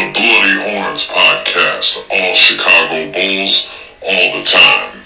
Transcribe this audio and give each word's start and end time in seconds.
The 0.00 0.12
Bloody 0.12 0.54
Horns 0.54 1.08
Podcast. 1.08 2.06
All 2.10 2.34
Chicago 2.34 3.12
Bulls, 3.12 3.70
all 4.02 4.38
the 4.38 4.44
time. 4.44 5.02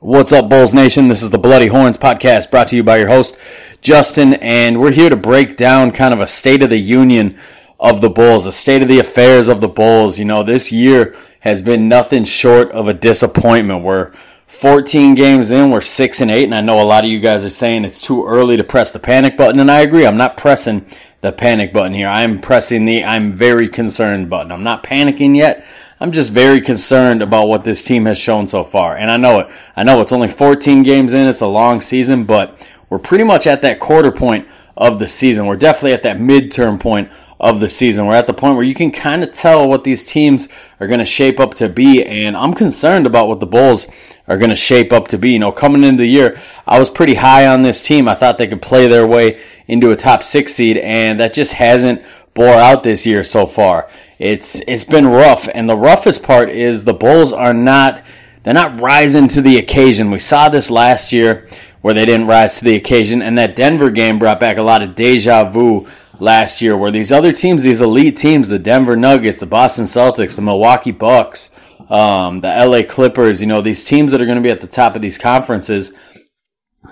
What's 0.00 0.30
up, 0.30 0.50
Bulls 0.50 0.74
Nation? 0.74 1.08
This 1.08 1.22
is 1.22 1.30
the 1.30 1.38
Bloody 1.38 1.68
Horns 1.68 1.96
Podcast 1.96 2.50
brought 2.50 2.68
to 2.68 2.76
you 2.76 2.82
by 2.82 2.98
your 2.98 3.08
host, 3.08 3.38
Justin, 3.80 4.34
and 4.34 4.78
we're 4.78 4.90
here 4.90 5.08
to 5.08 5.16
break 5.16 5.56
down 5.56 5.90
kind 5.90 6.12
of 6.12 6.20
a 6.20 6.26
state 6.26 6.62
of 6.62 6.68
the 6.68 6.76
union 6.76 7.38
of 7.80 8.02
the 8.02 8.10
Bulls, 8.10 8.44
the 8.44 8.52
state 8.52 8.82
of 8.82 8.88
the 8.88 8.98
affairs 8.98 9.48
of 9.48 9.62
the 9.62 9.68
Bulls. 9.68 10.18
You 10.18 10.26
know, 10.26 10.42
this 10.42 10.70
year 10.70 11.16
has 11.40 11.62
been 11.62 11.88
nothing 11.88 12.24
short 12.24 12.70
of 12.72 12.88
a 12.88 12.92
disappointment. 12.92 13.84
We're 13.84 14.12
14 14.48 15.14
games 15.14 15.50
in, 15.50 15.70
we're 15.70 15.80
6 15.80 16.20
and 16.20 16.30
8, 16.30 16.44
and 16.44 16.54
I 16.54 16.60
know 16.60 16.82
a 16.82 16.84
lot 16.84 17.04
of 17.04 17.10
you 17.10 17.20
guys 17.20 17.42
are 17.42 17.48
saying 17.48 17.86
it's 17.86 18.02
too 18.02 18.26
early 18.26 18.58
to 18.58 18.64
press 18.64 18.92
the 18.92 18.98
panic 18.98 19.38
button, 19.38 19.60
and 19.60 19.70
I 19.70 19.80
agree. 19.80 20.06
I'm 20.06 20.18
not 20.18 20.36
pressing 20.36 20.84
the 21.24 21.32
panic 21.32 21.72
button 21.72 21.94
here. 21.94 22.06
I'm 22.06 22.38
pressing 22.38 22.84
the 22.84 23.02
I'm 23.02 23.32
very 23.32 23.66
concerned 23.66 24.28
button. 24.28 24.52
I'm 24.52 24.62
not 24.62 24.82
panicking 24.82 25.34
yet. 25.34 25.64
I'm 25.98 26.12
just 26.12 26.30
very 26.30 26.60
concerned 26.60 27.22
about 27.22 27.48
what 27.48 27.64
this 27.64 27.82
team 27.82 28.04
has 28.04 28.18
shown 28.18 28.46
so 28.46 28.62
far. 28.62 28.94
And 28.98 29.10
I 29.10 29.16
know 29.16 29.38
it. 29.38 29.48
I 29.74 29.84
know 29.84 30.02
it's 30.02 30.12
only 30.12 30.28
14 30.28 30.82
games 30.82 31.14
in. 31.14 31.26
It's 31.26 31.40
a 31.40 31.46
long 31.46 31.80
season, 31.80 32.24
but 32.24 32.68
we're 32.90 32.98
pretty 32.98 33.24
much 33.24 33.46
at 33.46 33.62
that 33.62 33.80
quarter 33.80 34.12
point 34.12 34.46
of 34.76 34.98
the 34.98 35.08
season. 35.08 35.46
We're 35.46 35.56
definitely 35.56 35.94
at 35.94 36.02
that 36.02 36.18
midterm 36.18 36.78
point 36.78 37.10
of 37.44 37.60
the 37.60 37.68
season. 37.68 38.06
We're 38.06 38.14
at 38.14 38.26
the 38.26 38.32
point 38.32 38.56
where 38.56 38.64
you 38.64 38.74
can 38.74 38.90
kind 38.90 39.22
of 39.22 39.30
tell 39.30 39.68
what 39.68 39.84
these 39.84 40.02
teams 40.02 40.48
are 40.80 40.86
going 40.86 40.98
to 40.98 41.04
shape 41.04 41.38
up 41.38 41.52
to 41.56 41.68
be. 41.68 42.02
And 42.02 42.34
I'm 42.38 42.54
concerned 42.54 43.06
about 43.06 43.28
what 43.28 43.38
the 43.38 43.46
Bulls 43.46 43.86
are 44.26 44.38
going 44.38 44.48
to 44.48 44.56
shape 44.56 44.94
up 44.94 45.08
to 45.08 45.18
be. 45.18 45.32
You 45.32 45.38
know, 45.38 45.52
coming 45.52 45.84
into 45.84 46.02
the 46.02 46.08
year, 46.08 46.40
I 46.66 46.78
was 46.78 46.88
pretty 46.88 47.14
high 47.14 47.46
on 47.46 47.60
this 47.60 47.82
team. 47.82 48.08
I 48.08 48.14
thought 48.14 48.38
they 48.38 48.46
could 48.46 48.62
play 48.62 48.88
their 48.88 49.06
way 49.06 49.42
into 49.66 49.90
a 49.90 49.96
top 49.96 50.22
six 50.22 50.54
seed, 50.54 50.78
and 50.78 51.20
that 51.20 51.34
just 51.34 51.52
hasn't 51.52 52.02
bore 52.32 52.54
out 52.54 52.82
this 52.82 53.04
year 53.04 53.22
so 53.22 53.44
far. 53.44 53.90
It's 54.18 54.62
it's 54.66 54.84
been 54.84 55.06
rough, 55.06 55.46
and 55.52 55.68
the 55.68 55.76
roughest 55.76 56.22
part 56.22 56.48
is 56.48 56.84
the 56.84 56.94
Bulls 56.94 57.34
are 57.34 57.52
not 57.52 58.02
they're 58.42 58.54
not 58.54 58.80
rising 58.80 59.28
to 59.28 59.42
the 59.42 59.58
occasion. 59.58 60.10
We 60.10 60.18
saw 60.18 60.48
this 60.48 60.70
last 60.70 61.12
year 61.12 61.46
where 61.82 61.92
they 61.92 62.06
didn't 62.06 62.26
rise 62.26 62.56
to 62.58 62.64
the 62.64 62.76
occasion, 62.76 63.20
and 63.20 63.36
that 63.36 63.54
Denver 63.54 63.90
game 63.90 64.18
brought 64.18 64.40
back 64.40 64.56
a 64.56 64.62
lot 64.62 64.82
of 64.82 64.94
deja 64.94 65.44
vu 65.44 65.86
last 66.20 66.60
year, 66.60 66.76
where 66.76 66.90
these 66.90 67.12
other 67.12 67.32
teams, 67.32 67.62
these 67.62 67.80
elite 67.80 68.16
teams, 68.16 68.48
the 68.48 68.58
Denver 68.58 68.96
Nuggets, 68.96 69.40
the 69.40 69.46
Boston 69.46 69.84
Celtics, 69.84 70.36
the 70.36 70.42
Milwaukee 70.42 70.92
Bucks, 70.92 71.50
um, 71.88 72.40
the 72.40 72.48
LA 72.48 72.82
Clippers, 72.82 73.40
you 73.40 73.46
know, 73.46 73.60
these 73.60 73.84
teams 73.84 74.12
that 74.12 74.20
are 74.20 74.26
going 74.26 74.36
to 74.36 74.42
be 74.42 74.50
at 74.50 74.60
the 74.60 74.66
top 74.66 74.96
of 74.96 75.02
these 75.02 75.18
conferences, 75.18 75.92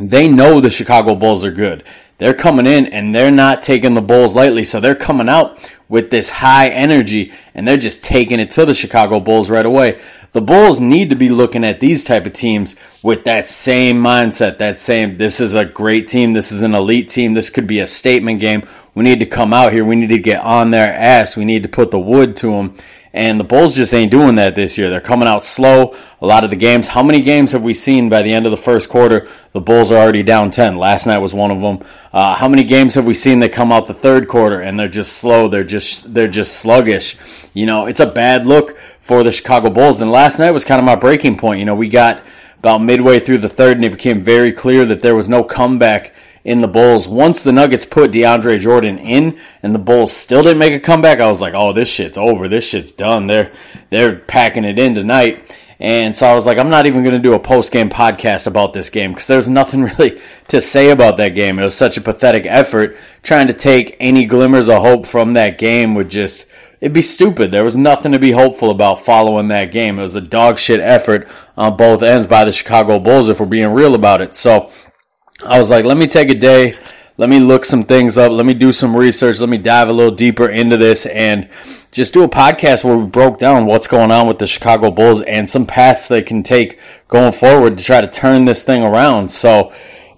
they 0.01 0.29
know 0.29 0.61
the 0.61 0.71
Chicago 0.71 1.15
Bulls 1.15 1.45
are 1.45 1.53
good. 1.53 1.85
They're 2.19 2.35
coming 2.35 2.67
in 2.67 2.87
and 2.87 3.13
they're 3.15 3.33
not 3.33 3.63
taking 3.63 3.95
the 3.95 4.01
Bulls 4.01 4.37
lightly. 4.37 4.63
So 4.63 4.79
they're 4.79 4.95
coming 4.95 5.29
out 5.29 5.59
with 5.89 6.11
this 6.11 6.29
high 6.29 6.69
energy 6.69 7.33
and 7.53 7.67
they're 7.67 7.77
just 7.77 8.05
taking 8.05 8.39
it 8.39 8.51
to 8.53 8.65
the 8.65 8.75
Chicago 8.75 9.19
Bulls 9.19 9.51
right 9.51 9.67
away. 9.67 10.01
The 10.33 10.41
Bulls 10.41 10.81
need 10.81 11.11
to 11.11 11.17
be 11.17 11.29
looking 11.29 11.65
at 11.65 11.81
these 11.81 12.05
type 12.05 12.25
of 12.25 12.33
teams 12.33 12.77
with 13.03 13.25
that 13.25 13.47
same 13.49 13.97
mindset, 13.97 14.59
that 14.59 14.79
same, 14.79 15.19
this 15.19 15.41
is 15.41 15.55
a 15.55 15.65
great 15.65 16.07
team. 16.07 16.33
This 16.33 16.53
is 16.53 16.63
an 16.63 16.75
elite 16.75 17.09
team. 17.09 17.35
This 17.35 17.51
could 17.51 17.67
be 17.67 17.81
a 17.81 17.87
statement 17.87 18.41
game. 18.41 18.67
We 18.95 19.05
need 19.05 19.21
to 19.21 19.27
come 19.27 19.53
out 19.53 19.73
here. 19.73 19.85
We 19.85 19.97
need 19.97 20.11
to 20.11 20.19
get 20.19 20.43
on 20.43 20.71
their 20.71 20.93
ass. 20.93 21.37
We 21.37 21.45
need 21.45 21.63
to 21.63 21.69
put 21.69 21.91
the 21.91 21.99
wood 21.99 22.37
to 22.37 22.53
them 22.53 22.77
and 23.15 23.39
the 23.39 23.45
Bulls 23.45 23.75
just 23.75 23.93
ain't 23.93 24.11
doing 24.11 24.37
that 24.37 24.55
this 24.55 24.79
year. 24.79 24.89
They're 24.89 25.01
coming 25.01 25.29
out 25.29 25.45
slow. 25.45 25.95
A 26.23 26.27
lot 26.27 26.45
of 26.45 26.51
the 26.51 26.57
games. 26.57 26.89
How 26.89 27.03
many 27.03 27.21
games 27.21 27.53
have 27.53 27.63
we 27.63 27.75
seen 27.75 28.09
by 28.09 28.23
the 28.23 28.33
end 28.33 28.47
of 28.47 28.53
the 28.53 28.57
first 28.57 28.89
quarter? 28.89 29.29
The 29.53 29.61
Bulls 29.61 29.91
are 29.91 29.99
already 29.99 30.23
down 30.23 30.51
10. 30.51 30.77
Last 30.77 31.07
night 31.07 31.19
was 31.19 31.35
one 31.35 31.51
of 31.51 31.61
them. 31.61 31.87
Uh, 32.13 32.35
how 32.35 32.49
many 32.49 32.63
games 32.63 32.95
have 32.95 33.05
we 33.05 33.13
seen 33.13 33.41
that 33.41 33.53
come 33.53 33.71
out 33.71 33.87
the 33.87 33.95
third 33.95 34.29
quarter 34.29 34.61
and 34.61 34.81
they're 34.81 34.89
just 34.89 35.19
slow? 35.19 35.47
They're 35.47 35.63
just, 35.63 36.15
they're 36.15 36.27
just 36.27 36.57
sluggish. 36.57 37.17
You 37.53 37.67
know, 37.67 37.85
it's 37.87 38.01
a 38.01 38.07
bad 38.07 38.47
look 38.47 38.79
for 39.01 39.23
the 39.23 39.33
Chicago 39.33 39.69
Bulls. 39.69 40.01
And 40.01 40.11
last 40.11 40.39
night 40.39 40.53
was 40.53 40.65
kind 40.65 40.79
of 40.79 40.87
my 40.87 40.97
breaking 40.97 41.37
point. 41.37 41.59
You 41.59 41.67
know, 41.67 41.75
we 41.75 41.91
got 41.91 42.23
about 42.61 42.79
midway 42.79 43.21
through 43.21 43.39
the 43.39 43.49
third 43.49 43.77
and 43.77 43.85
it 43.85 43.93
became 43.93 44.21
very 44.21 44.53
clear 44.53 44.87
that 44.87 45.03
there 45.03 45.17
was 45.17 45.29
no 45.29 45.43
comeback 45.43 46.15
in 46.45 46.61
the 46.61 46.69
Bulls. 46.69 47.09
Once 47.09 47.43
the 47.43 47.53
Nuggets 47.53 47.85
put 47.85 48.11
DeAndre 48.11 48.59
Jordan 48.61 48.99
in 48.99 49.39
and 49.63 49.75
the 49.75 49.79
Bulls 49.79 50.13
still 50.13 50.43
didn't 50.43 50.59
make 50.59 50.73
a 50.73 50.81
comeback, 50.81 51.21
I 51.21 51.29
was 51.29 51.41
like, 51.41 51.55
"Oh, 51.55 51.73
this 51.73 51.89
shit's 51.89 52.19
over. 52.19 52.49
This 52.49 52.65
shit's 52.65 52.93
done. 52.93 53.27
They're 53.27 53.53
they're 53.91 54.17
packing 54.17 54.65
it 54.65 54.79
in 54.79 54.95
tonight." 54.95 55.57
And 55.83 56.15
so 56.15 56.29
I 56.29 56.35
was 56.35 56.47
like, 56.47 56.59
I'm 56.59 56.71
not 56.71 56.87
even 56.87 57.03
going 57.03 57.17
to 57.17 57.19
do 57.19 57.35
a 57.35 57.41
post 57.41 57.73
game 57.73 57.91
podcast 57.91 58.47
about 58.47 58.73
this 58.73 58.89
game 58.89 59.11
because 59.13 59.27
there's 59.27 59.49
nothing 59.49 59.83
really 59.99 60.21
to 60.47 60.61
say 60.61 60.91
about 60.91 61.17
that 61.17 61.31
game. 61.31 61.59
It 61.59 61.65
was 61.65 61.75
such 61.75 61.97
a 61.97 62.01
pathetic 62.01 62.47
effort. 62.47 62.97
Trying 63.25 63.49
to 63.49 63.53
take 63.53 63.97
any 63.99 64.25
glimmers 64.25 64.69
of 64.69 64.81
hope 64.81 65.07
from 65.07 65.33
that 65.33 65.59
game 65.59 65.97
would 65.97 66.09
just, 66.09 66.47
it'd 66.81 66.93
be 66.93 67.03
stupid. 67.03 67.51
There 67.51 67.65
was 67.65 67.77
nothing 67.77 68.13
to 68.13 68.21
be 68.21 68.31
hopeful 68.31 68.71
about 68.71 69.05
following 69.05 69.49
that 69.49 69.73
game. 69.73 69.99
It 69.99 70.03
was 70.03 70.15
a 70.15 70.21
dog 70.21 70.61
shit 70.61 70.79
effort 70.79 71.29
on 71.57 71.77
both 71.77 72.05
ends 72.05 72.29
by 72.29 72.45
the 72.45 72.53
Chicago 72.53 73.01
Bulls 73.01 73.29
if 73.29 73.41
we're 73.41 73.47
being 73.47 73.73
real 73.73 73.97
about 73.97 74.21
it. 74.21 74.37
So 74.37 74.71
I 75.45 75.59
was 75.59 75.71
like, 75.71 75.85
let 75.85 75.97
me 75.97 76.07
take 76.07 76.31
a 76.31 76.35
day, 76.35 76.73
let 77.17 77.29
me 77.29 77.41
look 77.41 77.65
some 77.65 77.83
things 77.83 78.17
up, 78.17 78.31
let 78.31 78.47
me 78.47 78.55
do 78.55 78.73
some 78.73 78.95
research, 78.95 79.41
let 79.41 79.49
me 79.49 79.59
dive 79.59 79.89
a 79.89 79.93
little 79.93 80.15
deeper 80.15 80.49
into 80.49 80.77
this 80.77 81.05
and 81.07 81.49
just 81.91 82.15
do 82.15 82.23
a 82.23 82.29
podcast 82.29 82.85
where 82.85 82.97
we 82.97 83.07
broke 83.07 83.39
down 83.39 83.67
what's 83.67 83.89
going 83.89 84.13
on 84.13 84.29
with 84.29 84.39
the 84.39 84.47
Chicago 84.47 84.93
Bulls 84.93 85.21
and 85.23 85.51
some 85.51 85.67
paths 85.67 86.07
they 86.07 86.23
can 86.23 86.45
take 86.45 86.79
going 87.09 87.33
forward 87.33 87.77
to 87.77 87.85
try 87.85 88.01
to 88.01 88.07
turn 88.07 88.45
this 88.45 88.63
thing 88.63 88.85
around. 88.85 89.31
So, 89.31 89.73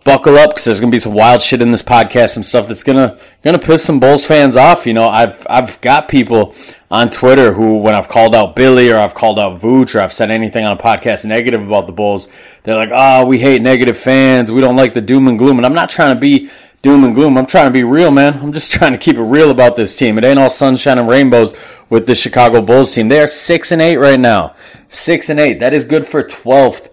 buckle 0.04 0.36
up 0.36 0.50
because 0.50 0.64
there's 0.64 0.80
gonna 0.80 0.92
be 0.92 1.00
some 1.00 1.14
wild 1.14 1.42
shit 1.42 1.62
in 1.62 1.70
this 1.70 1.82
podcast, 1.82 2.30
some 2.30 2.42
stuff 2.42 2.68
that's 2.68 2.84
gonna 2.84 3.18
gonna 3.42 3.58
piss 3.58 3.84
some 3.84 3.98
Bulls 3.98 4.24
fans 4.24 4.56
off. 4.56 4.86
You 4.86 4.92
know, 4.92 5.08
I've 5.08 5.46
I've 5.48 5.80
got 5.80 6.08
people 6.08 6.54
on 6.90 7.10
Twitter 7.10 7.52
who, 7.52 7.78
when 7.78 7.94
I've 7.94 8.08
called 8.08 8.34
out 8.34 8.54
Billy 8.54 8.90
or 8.90 8.98
I've 8.98 9.14
called 9.14 9.38
out 9.38 9.60
Vooch 9.60 9.94
or 9.94 10.00
I've 10.00 10.12
said 10.12 10.30
anything 10.30 10.64
on 10.64 10.78
a 10.78 10.80
podcast 10.80 11.24
negative 11.24 11.66
about 11.66 11.86
the 11.86 11.92
Bulls, 11.92 12.28
they're 12.62 12.76
like, 12.76 12.90
"Oh, 12.92 13.26
we 13.26 13.38
hate 13.38 13.62
negative 13.62 13.96
fans. 13.96 14.52
We 14.52 14.60
don't 14.60 14.76
like 14.76 14.94
the 14.94 15.00
doom 15.00 15.26
and 15.26 15.38
gloom." 15.38 15.58
And 15.58 15.66
I'm 15.66 15.74
not 15.74 15.88
trying 15.88 16.14
to 16.14 16.20
be 16.20 16.50
doom 16.82 17.02
and 17.02 17.14
gloom. 17.14 17.38
I'm 17.38 17.46
trying 17.46 17.64
to 17.64 17.72
be 17.72 17.82
real, 17.82 18.10
man. 18.10 18.34
I'm 18.34 18.52
just 18.52 18.70
trying 18.70 18.92
to 18.92 18.98
keep 18.98 19.16
it 19.16 19.22
real 19.22 19.50
about 19.50 19.74
this 19.74 19.96
team. 19.96 20.18
It 20.18 20.24
ain't 20.24 20.38
all 20.38 20.50
sunshine 20.50 20.98
and 20.98 21.08
rainbows 21.08 21.54
with 21.88 22.06
the 22.06 22.14
Chicago 22.14 22.60
Bulls 22.60 22.92
team. 22.92 23.08
They 23.08 23.20
are 23.20 23.28
six 23.28 23.72
and 23.72 23.80
eight 23.80 23.96
right 23.96 24.20
now. 24.20 24.54
Six 24.88 25.30
and 25.30 25.40
eight. 25.40 25.60
That 25.60 25.72
is 25.72 25.86
good 25.86 26.06
for 26.06 26.22
twelfth 26.22 26.90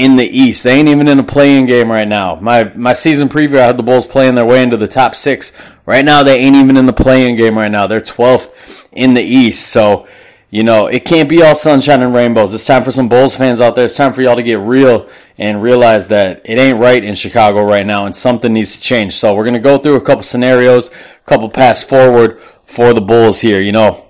in 0.00 0.16
the 0.16 0.26
East. 0.26 0.64
They 0.64 0.78
ain't 0.78 0.88
even 0.88 1.08
in 1.08 1.18
a 1.18 1.22
play-in 1.22 1.66
game 1.66 1.90
right 1.90 2.08
now. 2.08 2.36
My 2.36 2.72
my 2.74 2.94
season 2.94 3.28
preview, 3.28 3.58
I 3.58 3.66
had 3.66 3.76
the 3.76 3.82
Bulls 3.82 4.06
playing 4.06 4.34
their 4.34 4.46
way 4.46 4.62
into 4.62 4.78
the 4.78 4.88
top 4.88 5.14
six. 5.14 5.52
Right 5.84 6.04
now, 6.04 6.22
they 6.22 6.38
ain't 6.38 6.56
even 6.56 6.78
in 6.78 6.86
the 6.86 6.92
play-in 6.94 7.36
game 7.36 7.58
right 7.58 7.70
now. 7.70 7.86
They're 7.86 8.00
12th 8.00 8.88
in 8.92 9.12
the 9.12 9.22
East. 9.22 9.68
So, 9.68 10.08
you 10.48 10.62
know, 10.62 10.86
it 10.86 11.04
can't 11.04 11.28
be 11.28 11.42
all 11.42 11.54
sunshine 11.54 12.00
and 12.00 12.14
rainbows. 12.14 12.54
It's 12.54 12.64
time 12.64 12.82
for 12.82 12.92
some 12.92 13.10
Bulls 13.10 13.34
fans 13.34 13.60
out 13.60 13.76
there. 13.76 13.84
It's 13.84 13.94
time 13.94 14.14
for 14.14 14.22
y'all 14.22 14.36
to 14.36 14.42
get 14.42 14.58
real 14.60 15.10
and 15.36 15.62
realize 15.62 16.08
that 16.08 16.40
it 16.46 16.58
ain't 16.58 16.78
right 16.78 17.04
in 17.04 17.14
Chicago 17.14 17.62
right 17.62 17.84
now 17.84 18.06
and 18.06 18.16
something 18.16 18.54
needs 18.54 18.76
to 18.76 18.80
change. 18.80 19.18
So, 19.18 19.34
we're 19.34 19.44
going 19.44 19.54
to 19.54 19.60
go 19.60 19.76
through 19.76 19.96
a 19.96 20.00
couple 20.00 20.22
scenarios, 20.22 20.88
a 20.88 21.26
couple 21.26 21.50
paths 21.50 21.82
forward 21.82 22.40
for 22.64 22.94
the 22.94 23.02
Bulls 23.02 23.40
here. 23.40 23.60
You 23.60 23.72
know, 23.72 24.09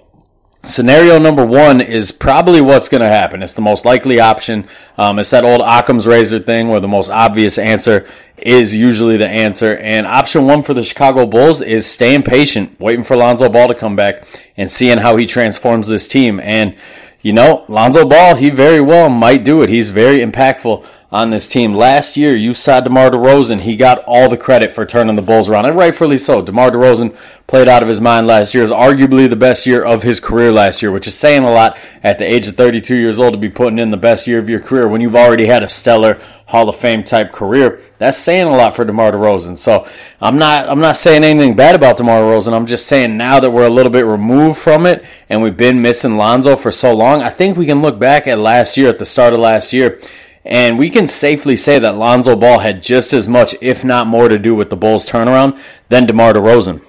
Scenario 0.62 1.18
number 1.18 1.44
one 1.44 1.80
is 1.80 2.12
probably 2.12 2.60
what's 2.60 2.90
going 2.90 3.00
to 3.00 3.06
happen. 3.06 3.42
It's 3.42 3.54
the 3.54 3.62
most 3.62 3.86
likely 3.86 4.20
option. 4.20 4.68
Um, 4.98 5.18
it's 5.18 5.30
that 5.30 5.42
old 5.42 5.62
Occam's 5.62 6.06
razor 6.06 6.38
thing 6.38 6.68
where 6.68 6.80
the 6.80 6.88
most 6.88 7.08
obvious 7.08 7.56
answer 7.56 8.06
is 8.36 8.74
usually 8.74 9.16
the 9.16 9.26
answer. 9.26 9.76
And 9.76 10.06
option 10.06 10.46
one 10.46 10.62
for 10.62 10.74
the 10.74 10.82
Chicago 10.82 11.24
Bulls 11.24 11.62
is 11.62 11.86
staying 11.86 12.24
patient, 12.24 12.78
waiting 12.78 13.04
for 13.04 13.16
Lonzo 13.16 13.48
Ball 13.48 13.68
to 13.68 13.74
come 13.74 13.96
back 13.96 14.26
and 14.58 14.70
seeing 14.70 14.98
how 14.98 15.16
he 15.16 15.24
transforms 15.24 15.88
this 15.88 16.06
team. 16.06 16.38
And, 16.40 16.76
you 17.22 17.32
know, 17.32 17.64
Lonzo 17.68 18.06
Ball, 18.06 18.34
he 18.34 18.50
very 18.50 18.82
well 18.82 19.08
might 19.08 19.44
do 19.44 19.62
it. 19.62 19.70
He's 19.70 19.88
very 19.88 20.18
impactful 20.18 20.86
on 21.12 21.30
this 21.30 21.48
team. 21.48 21.74
Last 21.74 22.16
year, 22.16 22.36
you 22.36 22.54
saw 22.54 22.80
DeMar 22.80 23.10
DeRozan. 23.10 23.60
He 23.62 23.76
got 23.76 24.04
all 24.06 24.28
the 24.28 24.36
credit 24.36 24.70
for 24.70 24.86
turning 24.86 25.16
the 25.16 25.22
Bulls 25.22 25.48
around, 25.48 25.66
and 25.66 25.76
rightfully 25.76 26.18
so. 26.18 26.40
DeMar 26.40 26.70
DeRozan 26.70 27.16
played 27.48 27.66
out 27.66 27.82
of 27.82 27.88
his 27.88 28.00
mind 28.00 28.28
last 28.28 28.54
year. 28.54 28.62
It 28.62 28.70
was 28.70 28.70
arguably 28.70 29.28
the 29.28 29.34
best 29.34 29.66
year 29.66 29.82
of 29.82 30.04
his 30.04 30.20
career 30.20 30.52
last 30.52 30.82
year, 30.82 30.92
which 30.92 31.08
is 31.08 31.18
saying 31.18 31.42
a 31.42 31.50
lot 31.50 31.78
at 32.04 32.18
the 32.18 32.24
age 32.24 32.46
of 32.46 32.56
32 32.56 32.94
years 32.94 33.18
old 33.18 33.32
to 33.32 33.38
be 33.38 33.48
putting 33.48 33.80
in 33.80 33.90
the 33.90 33.96
best 33.96 34.28
year 34.28 34.38
of 34.38 34.48
your 34.48 34.60
career 34.60 34.86
when 34.86 35.00
you've 35.00 35.16
already 35.16 35.46
had 35.46 35.64
a 35.64 35.68
stellar 35.68 36.20
Hall 36.46 36.68
of 36.68 36.76
Fame 36.76 37.02
type 37.02 37.32
career. 37.32 37.80
That's 37.98 38.18
saying 38.18 38.46
a 38.46 38.50
lot 38.50 38.76
for 38.76 38.84
DeMar 38.84 39.12
DeRozan. 39.12 39.58
So 39.58 39.88
I'm 40.20 40.38
not 40.38 40.68
I'm 40.68 40.80
not 40.80 40.96
saying 40.96 41.24
anything 41.24 41.56
bad 41.56 41.74
about 41.74 41.96
DeMar 41.96 42.22
DeRozan. 42.22 42.52
I'm 42.52 42.66
just 42.66 42.86
saying 42.86 43.16
now 43.16 43.40
that 43.40 43.50
we're 43.50 43.66
a 43.66 43.70
little 43.70 43.92
bit 43.92 44.06
removed 44.06 44.58
from 44.58 44.86
it 44.86 45.04
and 45.28 45.42
we've 45.42 45.56
been 45.56 45.82
missing 45.82 46.16
Lonzo 46.16 46.54
for 46.54 46.70
so 46.70 46.94
long, 46.94 47.20
I 47.20 47.30
think 47.30 47.56
we 47.56 47.66
can 47.66 47.82
look 47.82 47.98
back 47.98 48.28
at 48.28 48.38
last 48.38 48.76
year, 48.76 48.88
at 48.88 48.98
the 49.00 49.04
start 49.04 49.32
of 49.32 49.40
last 49.40 49.72
year, 49.72 50.00
and 50.44 50.78
we 50.78 50.90
can 50.90 51.06
safely 51.06 51.56
say 51.56 51.78
that 51.78 51.96
Lonzo 51.96 52.34
Ball 52.36 52.60
had 52.60 52.82
just 52.82 53.12
as 53.12 53.28
much, 53.28 53.54
if 53.60 53.84
not 53.84 54.06
more, 54.06 54.28
to 54.28 54.38
do 54.38 54.54
with 54.54 54.70
the 54.70 54.76
Bulls' 54.76 55.06
turnaround 55.06 55.62
than 55.88 56.06
DeMar 56.06 56.32
DeRozan. 56.32 56.82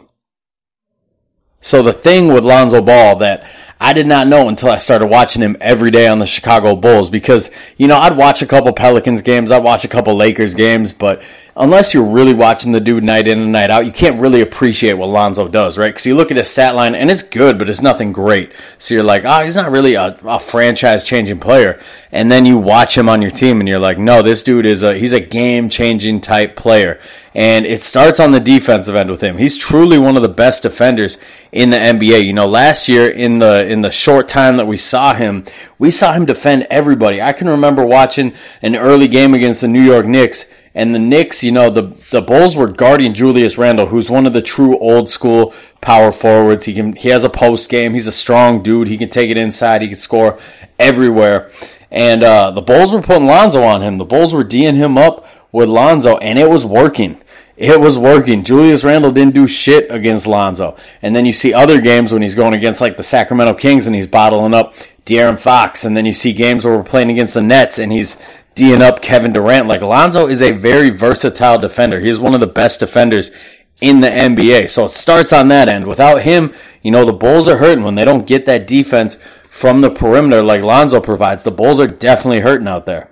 So 1.62 1.84
the 1.84 1.94
thing 1.94 2.34
with 2.34 2.44
Lonzo 2.44 2.82
Ball 2.82 3.18
that 3.18 3.46
I 3.84 3.94
did 3.94 4.06
not 4.06 4.28
know 4.28 4.48
until 4.48 4.70
I 4.70 4.78
started 4.78 5.08
watching 5.08 5.42
him 5.42 5.58
every 5.60 5.90
day 5.90 6.08
on 6.08 6.20
the 6.20 6.28
Chicago 6.28 6.76
Bulls 6.76 7.10
because, 7.10 7.50
you 7.78 7.88
know, 7.88 7.98
I'd 7.98 8.16
watch 8.16 8.44
a 8.44 8.46
couple 8.46 8.72
Pelicans 8.74 9.24
games, 9.24 9.50
I'd 9.50 9.64
watch 9.64 9.84
a 9.84 9.88
couple 9.88 10.16
Lakers 10.16 10.54
games, 10.54 10.94
but 10.94 11.24
unless 11.56 11.94
you're 11.94 12.06
really 12.06 12.34
watching 12.34 12.72
the 12.72 12.80
dude 12.80 13.04
night 13.04 13.28
in 13.28 13.40
and 13.40 13.52
night 13.52 13.70
out, 13.70 13.86
you 13.86 13.92
can't 13.92 14.22
really 14.22 14.42
appreciate 14.42 14.94
what 14.94 15.08
Lonzo 15.10 15.48
does, 15.48 15.78
right? 15.78 15.90
Because 15.90 16.06
you 16.06 16.16
look 16.16 16.32
at 16.32 16.38
his 16.38 16.50
stat 16.50 16.76
line 16.76 16.96
and 16.96 17.10
it's 17.10 17.24
good, 17.24 17.58
but 17.58 17.70
it's 17.70 17.82
nothing 17.82 18.12
great. 18.12 18.54
So 18.78 18.94
you're 18.94 19.04
like, 19.04 19.24
oh, 19.26 19.44
he's 19.44 19.56
not 19.56 19.72
really 19.72 19.96
a, 19.96 20.18
a 20.26 20.40
franchise 20.40 21.04
changing 21.04 21.40
player. 21.40 21.80
And 22.12 22.32
then 22.32 22.46
you 22.46 22.58
watch 22.58 22.98
him 22.98 23.10
on 23.10 23.22
your 23.22 23.32
team 23.32 23.60
and 23.60 23.68
you're 23.68 23.80
like, 23.80 23.98
no, 23.98 24.22
this 24.22 24.44
dude 24.44 24.66
is 24.66 24.84
a, 24.84 24.96
he's 24.96 25.14
a 25.14 25.20
game 25.20 25.70
changing 25.70 26.22
type 26.22 26.56
player. 26.56 27.00
And 27.34 27.66
it 27.66 27.82
starts 27.82 28.20
on 28.20 28.32
the 28.32 28.42
defensive 28.42 28.96
end 28.96 29.10
with 29.10 29.22
him. 29.22 29.38
He's 29.38 29.58
truly 29.58 29.98
one 29.98 30.18
of 30.18 30.22
the 30.22 30.30
best 30.30 30.64
defenders 30.64 31.18
in 31.52 31.70
the 31.70 31.78
NBA. 31.78 32.26
You 32.26 32.34
know, 32.34 32.46
last 32.46 32.90
year 32.90 33.10
in 33.10 33.40
the 33.40 33.66
in 33.72 33.82
the 33.82 33.92
short 33.92 34.28
time 34.28 34.58
that 34.58 34.68
we 34.68 34.78
saw 34.78 35.14
him, 35.14 35.46
we 35.80 35.90
saw 35.90 36.14
him 36.14 36.26
defend 36.26 36.68
everybody. 36.70 37.22
I 37.22 37.34
can 37.34 37.48
remember 37.48 37.86
watching 37.86 38.34
an 38.62 38.76
early 38.76 39.08
game 39.08 39.34
against 39.34 39.62
the 39.62 39.68
New 39.68 39.82
York 39.82 40.06
Knicks 40.06 40.46
and 40.74 40.96
the 40.96 41.00
Knicks, 41.00 41.44
you 41.44 41.52
know, 41.52 41.70
the 41.70 41.96
the 42.12 42.22
Bulls 42.22 42.56
were 42.56 42.72
guarding 42.72 43.14
Julius 43.14 43.58
Randle, 43.58 43.88
who's 43.88 44.10
one 44.10 44.26
of 44.26 44.34
the 44.34 44.42
true 44.42 44.78
old 44.78 45.10
school 45.10 45.54
power 45.82 46.12
forwards. 46.12 46.66
He 46.66 46.74
can 46.74 46.96
he 46.96 47.10
has 47.10 47.24
a 47.24 47.30
post 47.30 47.68
game. 47.68 47.94
He's 47.94 48.08
a 48.08 48.12
strong 48.12 48.64
dude. 48.64 48.88
He 48.88 48.98
can 48.98 49.10
take 49.10 49.30
it 49.30 49.38
inside. 49.38 49.82
He 49.82 49.90
can 49.90 49.98
score 49.98 50.40
everywhere. 50.80 51.52
And 51.90 52.24
uh, 52.24 52.52
the 52.52 52.62
Bulls 52.62 52.94
were 52.94 53.02
putting 53.02 53.26
Lonzo 53.26 53.64
on 53.64 53.82
him. 53.82 53.98
The 53.98 54.06
Bulls 54.06 54.34
were 54.34 54.46
D'ing 54.46 54.76
him 54.76 54.98
up 54.98 55.28
with 55.52 55.68
Lonzo, 55.68 56.18
and 56.18 56.40
it 56.40 56.50
was 56.50 56.66
working. 56.66 57.22
It 57.58 57.80
was 57.80 57.98
working. 57.98 58.44
Julius 58.44 58.84
Randle 58.84 59.12
didn't 59.12 59.36
do 59.36 59.48
shit 59.48 59.92
against 59.92 60.26
Lonzo. 60.26 60.76
And 61.02 61.16
then 61.16 61.26
you 61.26 61.34
see 61.34 61.54
other 61.54 61.80
games 61.80 62.12
when 62.12 62.22
he's 62.22 62.36
going 62.36 62.54
against 62.54 62.82
like 62.82 62.98
the 62.98 63.04
Sacramento 63.04 63.54
Kings 63.56 63.86
and 63.88 63.96
he's 63.96 64.08
bottling 64.08 64.54
up 64.54 64.74
De'Aaron 65.06 65.40
Fox. 65.40 65.86
And 65.86 65.96
then 65.96 66.06
you 66.06 66.14
see 66.14 66.34
games 66.34 66.66
where 66.66 66.76
we're 66.76 66.84
playing 66.84 67.12
against 67.12 67.36
the 67.36 67.42
Nets 67.42 67.78
and 67.78 67.92
he's 67.92 68.18
D'ing 68.54 68.82
up 68.82 69.02
Kevin 69.02 69.32
Durant. 69.32 69.68
Like 69.68 69.82
Lonzo 69.82 70.28
is 70.28 70.42
a 70.42 70.52
very 70.52 70.90
versatile 70.90 71.58
defender. 71.58 72.00
He 72.00 72.10
is 72.10 72.20
one 72.20 72.34
of 72.34 72.42
the 72.42 72.48
best 72.48 72.80
defenders 72.80 73.32
in 73.80 74.02
the 74.02 74.10
NBA. 74.10 74.70
So 74.70 74.86
it 74.86 74.90
starts 74.90 75.32
on 75.32 75.48
that 75.50 75.70
end. 75.70 75.86
Without 75.86 76.24
him, 76.24 76.54
you 76.82 76.92
know, 76.92 77.06
the 77.06 77.14
Bulls 77.14 77.48
are 77.48 77.58
hurting 77.58 77.84
when 77.84 77.96
they 77.96 78.06
don't 78.06 78.28
get 78.28 78.46
that 78.46 78.68
defense 78.68 79.18
from 79.50 79.82
the 79.82 79.90
perimeter 79.90 80.44
like 80.44 80.64
Lonzo 80.64 81.00
provides. 81.00 81.44
The 81.44 81.52
Bulls 81.52 81.80
are 81.80 81.88
definitely 81.88 82.42
hurting 82.42 82.68
out 82.68 82.86
there. 82.86 83.11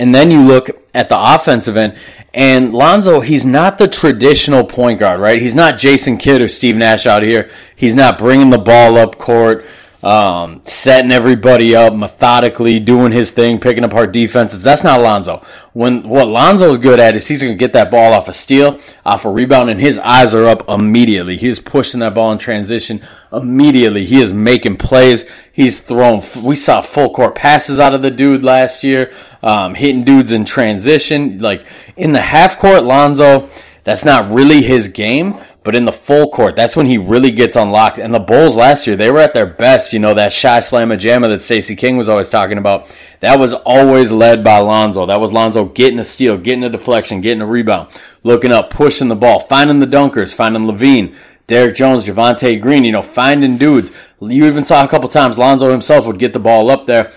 And 0.00 0.14
then 0.14 0.30
you 0.30 0.42
look 0.42 0.70
at 0.94 1.10
the 1.10 1.34
offensive 1.34 1.76
end, 1.76 1.94
and 2.32 2.72
Lonzo, 2.72 3.20
he's 3.20 3.44
not 3.44 3.76
the 3.76 3.86
traditional 3.86 4.64
point 4.64 4.98
guard, 4.98 5.20
right? 5.20 5.42
He's 5.42 5.54
not 5.54 5.78
Jason 5.78 6.16
Kidd 6.16 6.40
or 6.40 6.48
Steve 6.48 6.74
Nash 6.74 7.04
out 7.04 7.22
here. 7.22 7.50
He's 7.76 7.94
not 7.94 8.16
bringing 8.16 8.48
the 8.48 8.56
ball 8.56 8.96
up 8.96 9.18
court 9.18 9.66
um, 10.02 10.62
setting 10.64 11.12
everybody 11.12 11.76
up 11.76 11.92
methodically, 11.92 12.80
doing 12.80 13.12
his 13.12 13.32
thing, 13.32 13.60
picking 13.60 13.84
apart 13.84 14.12
defenses. 14.12 14.62
That's 14.62 14.82
not 14.82 15.00
Lonzo. 15.00 15.44
When 15.72 16.08
what 16.08 16.28
Lonzo 16.28 16.70
is 16.70 16.78
good 16.78 17.00
at 17.00 17.16
is 17.16 17.28
he's 17.28 17.42
going 17.42 17.54
to 17.54 17.58
get 17.58 17.74
that 17.74 17.90
ball 17.90 18.12
off 18.12 18.28
a 18.28 18.32
steal, 18.32 18.80
off 19.04 19.24
a 19.24 19.30
rebound, 19.30 19.70
and 19.70 19.78
his 19.78 19.98
eyes 19.98 20.32
are 20.32 20.46
up 20.46 20.68
immediately. 20.68 21.36
He 21.36 21.48
is 21.48 21.60
pushing 21.60 22.00
that 22.00 22.14
ball 22.14 22.32
in 22.32 22.38
transition 22.38 23.02
immediately. 23.32 24.06
He 24.06 24.20
is 24.20 24.32
making 24.32 24.78
plays. 24.78 25.26
He's 25.52 25.80
thrown. 25.80 26.22
We 26.42 26.56
saw 26.56 26.80
full 26.80 27.10
court 27.10 27.34
passes 27.34 27.78
out 27.78 27.94
of 27.94 28.02
the 28.02 28.10
dude 28.10 28.42
last 28.42 28.82
year, 28.82 29.12
um, 29.42 29.74
hitting 29.74 30.04
dudes 30.04 30.32
in 30.32 30.44
transition. 30.44 31.38
Like 31.40 31.66
in 31.96 32.12
the 32.12 32.22
half 32.22 32.58
court, 32.58 32.84
Lonzo. 32.84 33.50
That's 33.82 34.04
not 34.04 34.30
really 34.30 34.62
his 34.62 34.88
game, 34.88 35.40
but 35.70 35.76
in 35.76 35.84
the 35.84 35.92
full 35.92 36.28
court, 36.28 36.56
that's 36.56 36.74
when 36.74 36.86
he 36.86 36.98
really 36.98 37.30
gets 37.30 37.54
unlocked. 37.54 38.00
And 38.00 38.12
the 38.12 38.18
Bulls 38.18 38.56
last 38.56 38.88
year, 38.88 38.96
they 38.96 39.08
were 39.08 39.20
at 39.20 39.34
their 39.34 39.46
best. 39.46 39.92
You 39.92 40.00
know, 40.00 40.12
that 40.14 40.32
shy 40.32 40.58
slamma 40.58 40.98
jamma 40.98 41.28
that 41.28 41.40
Stacey 41.40 41.76
King 41.76 41.96
was 41.96 42.08
always 42.08 42.28
talking 42.28 42.58
about. 42.58 42.92
That 43.20 43.38
was 43.38 43.52
always 43.52 44.10
led 44.10 44.42
by 44.42 44.58
Lonzo. 44.58 45.06
That 45.06 45.20
was 45.20 45.32
Lonzo 45.32 45.66
getting 45.66 46.00
a 46.00 46.02
steal, 46.02 46.36
getting 46.38 46.64
a 46.64 46.68
deflection, 46.68 47.20
getting 47.20 47.40
a 47.40 47.46
rebound, 47.46 47.88
looking 48.24 48.50
up, 48.50 48.70
pushing 48.70 49.06
the 49.06 49.14
ball, 49.14 49.38
finding 49.38 49.78
the 49.78 49.86
dunkers, 49.86 50.34
finding 50.34 50.64
LaVine, 50.64 51.16
Derrick 51.46 51.76
Jones, 51.76 52.04
Javonte 52.04 52.60
Green, 52.60 52.82
you 52.82 52.90
know, 52.90 53.00
finding 53.00 53.56
dudes. 53.56 53.92
You 54.20 54.46
even 54.46 54.64
saw 54.64 54.84
a 54.84 54.88
couple 54.88 55.08
times 55.08 55.38
Lonzo 55.38 55.70
himself 55.70 56.04
would 56.04 56.18
get 56.18 56.32
the 56.32 56.40
ball 56.40 56.68
up 56.68 56.88
there, 56.88 57.12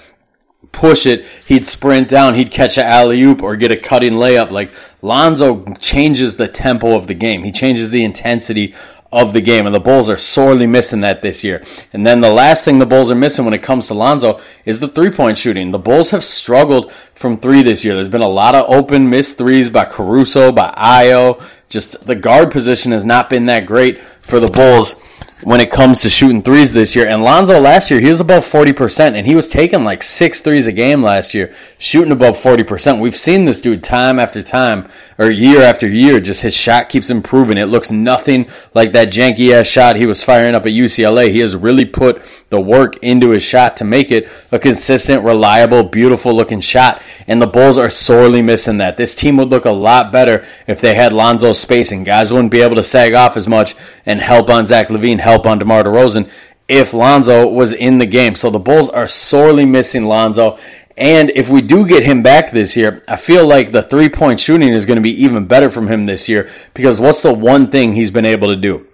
push 0.71 1.07
it, 1.07 1.25
he'd 1.47 1.65
sprint 1.65 2.07
down, 2.07 2.35
he'd 2.35 2.51
catch 2.51 2.77
an 2.77 2.85
alley 2.85 3.19
oop 3.23 3.41
or 3.41 3.55
get 3.55 3.71
a 3.71 3.77
cutting 3.77 4.13
layup. 4.13 4.51
Like 4.51 4.69
Lonzo 5.03 5.65
changes 5.75 6.37
the 6.37 6.47
tempo 6.47 6.95
of 6.95 7.07
the 7.07 7.13
game. 7.13 7.43
He 7.43 7.51
changes 7.51 7.91
the 7.91 8.05
intensity 8.05 8.73
of 9.11 9.33
the 9.33 9.41
game, 9.41 9.65
and 9.65 9.75
the 9.75 9.79
Bulls 9.79 10.09
are 10.09 10.17
sorely 10.17 10.65
missing 10.65 11.01
that 11.01 11.21
this 11.21 11.43
year. 11.43 11.61
And 11.91 12.07
then 12.07 12.21
the 12.21 12.33
last 12.33 12.65
thing 12.65 12.79
the 12.79 12.85
Bulls 12.85 13.11
are 13.11 13.15
missing 13.15 13.45
when 13.45 13.53
it 13.53 13.61
comes 13.61 13.87
to 13.87 13.93
Lonzo 13.93 14.41
is 14.65 14.79
the 14.79 14.87
three 14.87 15.11
point 15.11 15.37
shooting. 15.37 15.71
The 15.71 15.77
Bulls 15.77 16.09
have 16.11 16.23
struggled 16.23 16.91
from 17.13 17.37
three 17.37 17.61
this 17.61 17.83
year. 17.83 17.95
There's 17.95 18.09
been 18.09 18.21
a 18.21 18.27
lot 18.27 18.55
of 18.55 18.65
open 18.73 19.09
missed 19.09 19.37
threes 19.37 19.69
by 19.69 19.85
Caruso, 19.85 20.51
by 20.51 20.73
Ayo. 20.77 21.43
Just 21.69 22.07
the 22.07 22.15
guard 22.15 22.51
position 22.51 22.91
has 22.93 23.03
not 23.03 23.29
been 23.29 23.45
that 23.47 23.65
great 23.65 24.01
for 24.21 24.39
the 24.39 24.47
Bulls 24.47 24.95
when 25.45 25.59
it 25.59 25.71
comes 25.71 26.01
to 26.01 26.09
shooting 26.09 26.41
threes 26.41 26.73
this 26.73 26.95
year. 26.95 27.07
And 27.07 27.23
Lonzo 27.23 27.59
last 27.59 27.91
year, 27.91 27.99
he 27.99 28.09
was 28.09 28.19
above 28.19 28.45
40%, 28.45 29.15
and 29.15 29.25
he 29.27 29.35
was 29.35 29.49
taking 29.49 29.83
like 29.83 30.03
six 30.03 30.41
threes 30.41 30.67
a 30.67 30.71
game 30.71 31.03
last 31.03 31.33
year, 31.33 31.53
shooting 31.77 32.11
above 32.11 32.37
40%. 32.37 32.99
We've 32.99 33.15
seen 33.15 33.45
this 33.45 33.61
dude 33.61 33.83
time 33.83 34.19
after 34.19 34.41
time, 34.41 34.89
or 35.23 35.31
year 35.31 35.61
after 35.61 35.87
year, 35.87 36.19
just 36.19 36.41
his 36.41 36.53
shot 36.53 36.89
keeps 36.89 37.09
improving. 37.09 37.57
It 37.57 37.67
looks 37.67 37.91
nothing 37.91 38.49
like 38.73 38.91
that 38.93 39.09
janky 39.09 39.51
ass 39.51 39.67
shot 39.67 39.95
he 39.95 40.05
was 40.05 40.23
firing 40.23 40.53
up 40.53 40.65
at 40.65 40.71
UCLA. 40.71 41.31
He 41.31 41.39
has 41.39 41.55
really 41.55 41.85
put 41.85 42.21
the 42.49 42.59
work 42.59 42.97
into 42.97 43.29
his 43.29 43.41
shot 43.41 43.77
to 43.77 43.83
make 43.83 44.11
it 44.11 44.29
a 44.51 44.59
consistent, 44.59 45.23
reliable, 45.23 45.83
beautiful 45.83 46.33
looking 46.33 46.61
shot. 46.61 47.01
And 47.27 47.41
the 47.41 47.47
Bulls 47.47 47.77
are 47.77 47.89
sorely 47.89 48.41
missing 48.41 48.77
that. 48.77 48.97
This 48.97 49.15
team 49.15 49.37
would 49.37 49.49
look 49.49 49.65
a 49.65 49.71
lot 49.71 50.11
better 50.11 50.45
if 50.67 50.81
they 50.81 50.95
had 50.95 51.13
Lonzo's 51.13 51.59
spacing. 51.59 52.03
Guys 52.03 52.31
wouldn't 52.31 52.51
be 52.51 52.61
able 52.61 52.75
to 52.75 52.83
sag 52.83 53.13
off 53.13 53.37
as 53.37 53.47
much 53.47 53.75
and 54.05 54.19
help 54.19 54.49
on 54.49 54.65
Zach 54.65 54.89
LaVine, 54.89 55.19
help 55.19 55.45
on 55.45 55.59
DeMar 55.59 55.83
DeRozan 55.83 56.29
if 56.67 56.93
Lonzo 56.93 57.47
was 57.47 57.73
in 57.73 57.97
the 57.97 58.05
game. 58.05 58.35
So 58.35 58.49
the 58.49 58.59
Bulls 58.59 58.89
are 58.89 59.07
sorely 59.07 59.65
missing 59.65 60.05
Lonzo. 60.05 60.57
And 60.95 61.31
if 61.31 61.49
we 61.49 61.61
do 61.61 61.87
get 61.87 62.03
him 62.03 62.21
back 62.21 62.51
this 62.51 62.75
year, 62.75 63.03
I 63.07 63.17
feel 63.17 63.47
like 63.47 63.71
the 63.71 63.81
three 63.81 64.09
point 64.09 64.39
shooting 64.39 64.73
is 64.73 64.85
going 64.85 64.97
to 64.97 65.01
be 65.01 65.23
even 65.23 65.45
better 65.45 65.69
from 65.69 65.87
him 65.87 66.05
this 66.05 66.29
year 66.29 66.49
because 66.73 66.99
what's 66.99 67.23
the 67.23 67.33
one 67.33 67.71
thing 67.71 67.93
he's 67.93 68.11
been 68.11 68.25
able 68.25 68.47
to 68.49 68.55
do? 68.55 68.87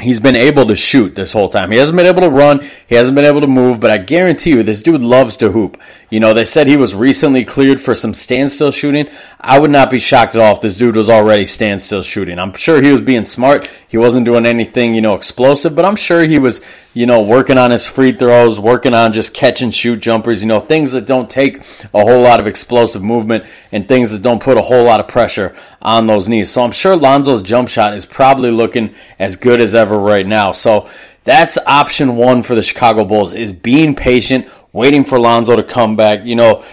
he's 0.00 0.20
been 0.20 0.36
able 0.36 0.66
to 0.66 0.76
shoot 0.76 1.14
this 1.14 1.32
whole 1.32 1.48
time. 1.48 1.70
He 1.70 1.78
hasn't 1.78 1.96
been 1.96 2.06
able 2.06 2.22
to 2.22 2.30
run, 2.30 2.60
he 2.86 2.94
hasn't 2.94 3.14
been 3.14 3.24
able 3.24 3.40
to 3.40 3.46
move, 3.46 3.80
but 3.80 3.90
I 3.90 3.98
guarantee 3.98 4.50
you 4.50 4.62
this 4.62 4.82
dude 4.82 5.02
loves 5.02 5.36
to 5.38 5.52
hoop. 5.52 5.80
You 6.10 6.20
know, 6.20 6.34
they 6.34 6.44
said 6.44 6.66
he 6.66 6.76
was 6.76 6.94
recently 6.94 7.44
cleared 7.44 7.80
for 7.80 7.94
some 7.94 8.14
standstill 8.14 8.72
shooting. 8.72 9.08
I 9.40 9.58
would 9.58 9.70
not 9.70 9.90
be 9.90 10.00
shocked 10.00 10.34
at 10.34 10.40
all 10.40 10.56
if 10.56 10.60
this 10.60 10.76
dude 10.76 10.96
was 10.96 11.08
already 11.08 11.46
standstill 11.46 12.02
shooting. 12.02 12.38
I'm 12.38 12.54
sure 12.54 12.82
he 12.82 12.92
was 12.92 13.02
being 13.02 13.24
smart. 13.24 13.68
He 13.88 13.96
wasn't 13.96 14.26
doing 14.26 14.46
anything, 14.46 14.94
you 14.94 15.00
know, 15.00 15.14
explosive, 15.14 15.74
but 15.74 15.84
I'm 15.84 15.96
sure 15.96 16.24
he 16.24 16.38
was, 16.38 16.60
you 16.92 17.06
know, 17.06 17.22
working 17.22 17.56
on 17.56 17.70
his 17.70 17.86
free 17.86 18.12
throws, 18.12 18.58
working 18.58 18.94
on 18.94 19.12
just 19.12 19.32
catch 19.32 19.60
and 19.62 19.72
shoot 19.72 20.00
jumpers, 20.00 20.40
you 20.40 20.48
know, 20.48 20.58
things 20.58 20.92
that 20.92 21.06
don't 21.06 21.30
take 21.30 21.58
a 21.94 22.00
whole 22.00 22.20
lot 22.20 22.40
of 22.40 22.46
explosive 22.46 23.02
movement 23.02 23.44
and 23.70 23.86
things 23.86 24.10
that 24.10 24.22
don't 24.22 24.42
put 24.42 24.58
a 24.58 24.62
whole 24.62 24.84
lot 24.84 24.98
of 24.98 25.06
pressure 25.06 25.54
on 25.80 26.06
those 26.06 26.28
knees. 26.28 26.50
So 26.50 26.62
I'm 26.62 26.72
sure 26.72 26.96
Lonzo's 26.96 27.42
jump 27.42 27.68
shot 27.68 27.94
is 27.94 28.04
probably 28.04 28.50
looking 28.50 28.94
as 29.18 29.36
good 29.36 29.60
as 29.60 29.74
ever 29.74 29.96
right 29.98 30.26
now. 30.26 30.50
So 30.52 30.88
that's 31.24 31.58
option 31.66 32.16
one 32.16 32.42
for 32.42 32.54
the 32.54 32.62
Chicago 32.62 33.04
Bulls 33.04 33.34
is 33.34 33.52
being 33.52 33.94
patient, 33.94 34.48
waiting 34.72 35.04
for 35.04 35.20
Lonzo 35.20 35.54
to 35.54 35.62
come 35.62 35.94
back. 35.94 36.24
You 36.24 36.34
know, 36.34 36.64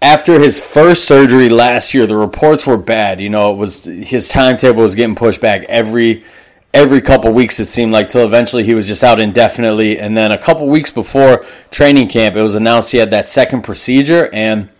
after 0.00 0.40
his 0.40 0.58
first 0.58 1.04
surgery 1.04 1.50
last 1.50 1.92
year, 1.92 2.06
the 2.06 2.16
reports 2.16 2.66
were 2.66 2.78
bad. 2.78 3.20
You 3.20 3.28
know, 3.28 3.50
it 3.50 3.56
was 3.56 3.84
his 3.84 4.28
timetable 4.28 4.82
was 4.82 4.94
getting 4.94 5.14
pushed 5.14 5.40
back 5.40 5.64
every 5.68 6.24
every 6.74 7.00
couple 7.00 7.32
weeks. 7.32 7.60
It 7.60 7.66
seemed 7.66 7.92
like 7.92 8.08
till 8.08 8.24
eventually 8.24 8.64
he 8.64 8.74
was 8.74 8.86
just 8.86 9.04
out 9.04 9.20
indefinitely. 9.20 9.98
And 9.98 10.16
then 10.16 10.32
a 10.32 10.38
couple 10.38 10.68
weeks 10.68 10.90
before 10.90 11.44
training 11.70 12.08
camp, 12.08 12.36
it 12.36 12.42
was 12.42 12.54
announced 12.54 12.92
he 12.92 12.98
had 12.98 13.10
that 13.10 13.28
second 13.28 13.62
procedure 13.62 14.32
and 14.32 14.70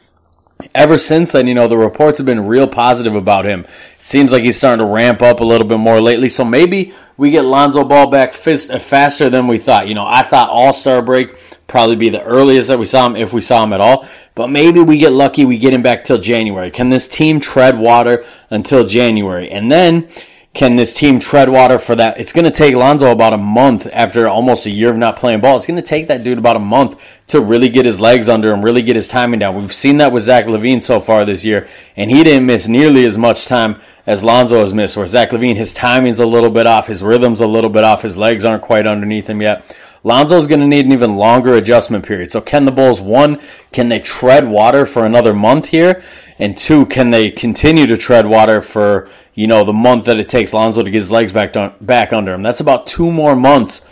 ever 0.74 0.98
since 0.98 1.32
then, 1.32 1.46
you 1.46 1.54
know, 1.54 1.68
the 1.68 1.76
reports 1.76 2.18
have 2.18 2.26
been 2.26 2.46
real 2.46 2.68
positive 2.68 3.14
about 3.14 3.44
him. 3.44 3.60
It 3.60 4.06
seems 4.06 4.32
like 4.32 4.42
he's 4.42 4.56
starting 4.56 4.84
to 4.84 4.90
ramp 4.90 5.22
up 5.22 5.40
a 5.40 5.44
little 5.44 5.66
bit 5.66 5.78
more 5.78 6.00
lately. 6.00 6.28
So 6.28 6.44
maybe 6.44 6.94
we 7.16 7.30
get 7.30 7.44
Lonzo 7.44 7.84
Ball 7.84 8.08
back 8.08 8.32
faster 8.34 9.30
than 9.30 9.46
we 9.46 9.58
thought. 9.58 9.88
You 9.88 9.94
know, 9.94 10.06
I 10.06 10.22
thought 10.22 10.48
All 10.50 10.72
Star 10.72 11.02
break 11.02 11.36
probably 11.66 11.96
be 11.96 12.10
the 12.10 12.22
earliest 12.22 12.68
that 12.68 12.78
we 12.78 12.86
saw 12.86 13.06
him 13.06 13.16
if 13.16 13.32
we 13.32 13.40
saw 13.40 13.64
him 13.64 13.72
at 13.72 13.80
all. 13.80 14.06
But 14.34 14.48
maybe 14.48 14.80
we 14.80 14.98
get 14.98 15.12
lucky, 15.12 15.44
we 15.44 15.58
get 15.58 15.74
him 15.74 15.82
back 15.82 16.04
till 16.04 16.18
January. 16.18 16.70
Can 16.70 16.88
this 16.88 17.06
team 17.06 17.40
tread 17.40 17.78
water 17.78 18.24
until 18.50 18.86
January? 18.86 19.50
And 19.50 19.70
then 19.70 20.08
can 20.54 20.76
this 20.76 20.92
team 20.92 21.18
tread 21.18 21.48
water 21.48 21.78
for 21.78 21.96
that? 21.96 22.20
It's 22.20 22.32
going 22.32 22.44
to 22.44 22.50
take 22.50 22.74
Lonzo 22.74 23.10
about 23.10 23.32
a 23.32 23.38
month 23.38 23.86
after 23.90 24.28
almost 24.28 24.66
a 24.66 24.70
year 24.70 24.90
of 24.90 24.98
not 24.98 25.16
playing 25.16 25.40
ball. 25.40 25.56
It's 25.56 25.66
going 25.66 25.80
to 25.80 25.86
take 25.86 26.08
that 26.08 26.24
dude 26.24 26.36
about 26.36 26.56
a 26.56 26.60
month 26.60 27.00
to 27.28 27.40
really 27.40 27.70
get 27.70 27.86
his 27.86 27.98
legs 27.98 28.28
under 28.28 28.50
him, 28.50 28.62
really 28.62 28.82
get 28.82 28.96
his 28.96 29.08
timing 29.08 29.40
down. 29.40 29.58
We've 29.58 29.72
seen 29.72 29.96
that 29.98 30.12
with 30.12 30.24
Zach 30.24 30.44
LaVine 30.44 30.82
so 30.82 31.00
far 31.00 31.24
this 31.24 31.42
year, 31.42 31.68
and 31.96 32.10
he 32.10 32.22
didn't 32.22 32.46
miss 32.46 32.68
nearly 32.68 33.06
as 33.06 33.16
much 33.16 33.46
time 33.46 33.80
as 34.06 34.22
Lonzo 34.22 34.60
has 34.60 34.74
missed. 34.74 34.96
Where 34.96 35.06
Zach 35.06 35.30
LaVine, 35.30 35.56
his 35.56 35.72
timing's 35.72 36.18
a 36.20 36.26
little 36.26 36.50
bit 36.50 36.66
off, 36.66 36.86
his 36.86 37.02
rhythm's 37.02 37.40
a 37.40 37.46
little 37.46 37.70
bit 37.70 37.84
off, 37.84 38.02
his 38.02 38.18
legs 38.18 38.44
aren't 38.44 38.62
quite 38.62 38.86
underneath 38.86 39.28
him 39.28 39.40
yet. 39.40 39.74
Lonzo's 40.04 40.48
going 40.48 40.60
to 40.60 40.66
need 40.66 40.84
an 40.84 40.92
even 40.92 41.16
longer 41.16 41.54
adjustment 41.54 42.04
period. 42.04 42.30
So 42.30 42.40
can 42.40 42.64
the 42.64 42.72
Bulls, 42.72 43.00
one, 43.00 43.40
can 43.70 43.88
they 43.88 44.00
tread 44.00 44.48
water 44.48 44.84
for 44.84 45.06
another 45.06 45.32
month 45.32 45.66
here? 45.66 46.02
And 46.38 46.58
two, 46.58 46.86
can 46.86 47.10
they 47.10 47.30
continue 47.30 47.86
to 47.86 47.96
tread 47.96 48.26
water 48.26 48.60
for, 48.60 49.08
you 49.34 49.46
know, 49.46 49.64
the 49.64 49.72
month 49.72 50.06
that 50.06 50.18
it 50.18 50.28
takes 50.28 50.52
Lonzo 50.52 50.82
to 50.82 50.90
get 50.90 50.98
his 50.98 51.10
legs 51.10 51.32
back, 51.32 51.54
back 51.80 52.12
under 52.12 52.32
him? 52.32 52.42
That's 52.42 52.60
about 52.60 52.86
two 52.86 53.10
more 53.10 53.34
months 53.36 53.86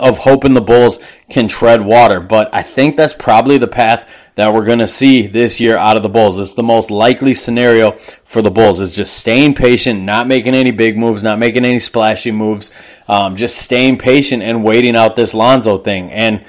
of 0.00 0.18
hoping 0.18 0.54
the 0.54 0.60
Bulls 0.60 0.98
can 1.28 1.48
tread 1.48 1.84
water. 1.84 2.20
But 2.20 2.54
I 2.54 2.62
think 2.62 2.96
that's 2.96 3.14
probably 3.14 3.58
the 3.58 3.68
path 3.68 4.08
that 4.34 4.52
we're 4.52 4.64
going 4.64 4.78
to 4.78 4.88
see 4.88 5.26
this 5.26 5.60
year 5.60 5.76
out 5.76 5.96
of 5.96 6.02
the 6.02 6.08
Bulls. 6.08 6.38
It's 6.38 6.54
the 6.54 6.62
most 6.62 6.90
likely 6.90 7.34
scenario 7.34 7.92
for 8.24 8.40
the 8.40 8.50
Bulls 8.50 8.80
is 8.80 8.90
just 8.90 9.16
staying 9.16 9.54
patient, 9.54 10.02
not 10.02 10.26
making 10.26 10.54
any 10.54 10.70
big 10.70 10.96
moves, 10.96 11.22
not 11.22 11.38
making 11.38 11.64
any 11.64 11.78
splashy 11.78 12.30
moves, 12.30 12.70
um, 13.08 13.36
just 13.36 13.58
staying 13.58 13.98
patient 13.98 14.42
and 14.42 14.64
waiting 14.64 14.96
out 14.96 15.16
this 15.16 15.34
Lonzo 15.34 15.78
thing. 15.78 16.10
And 16.10 16.44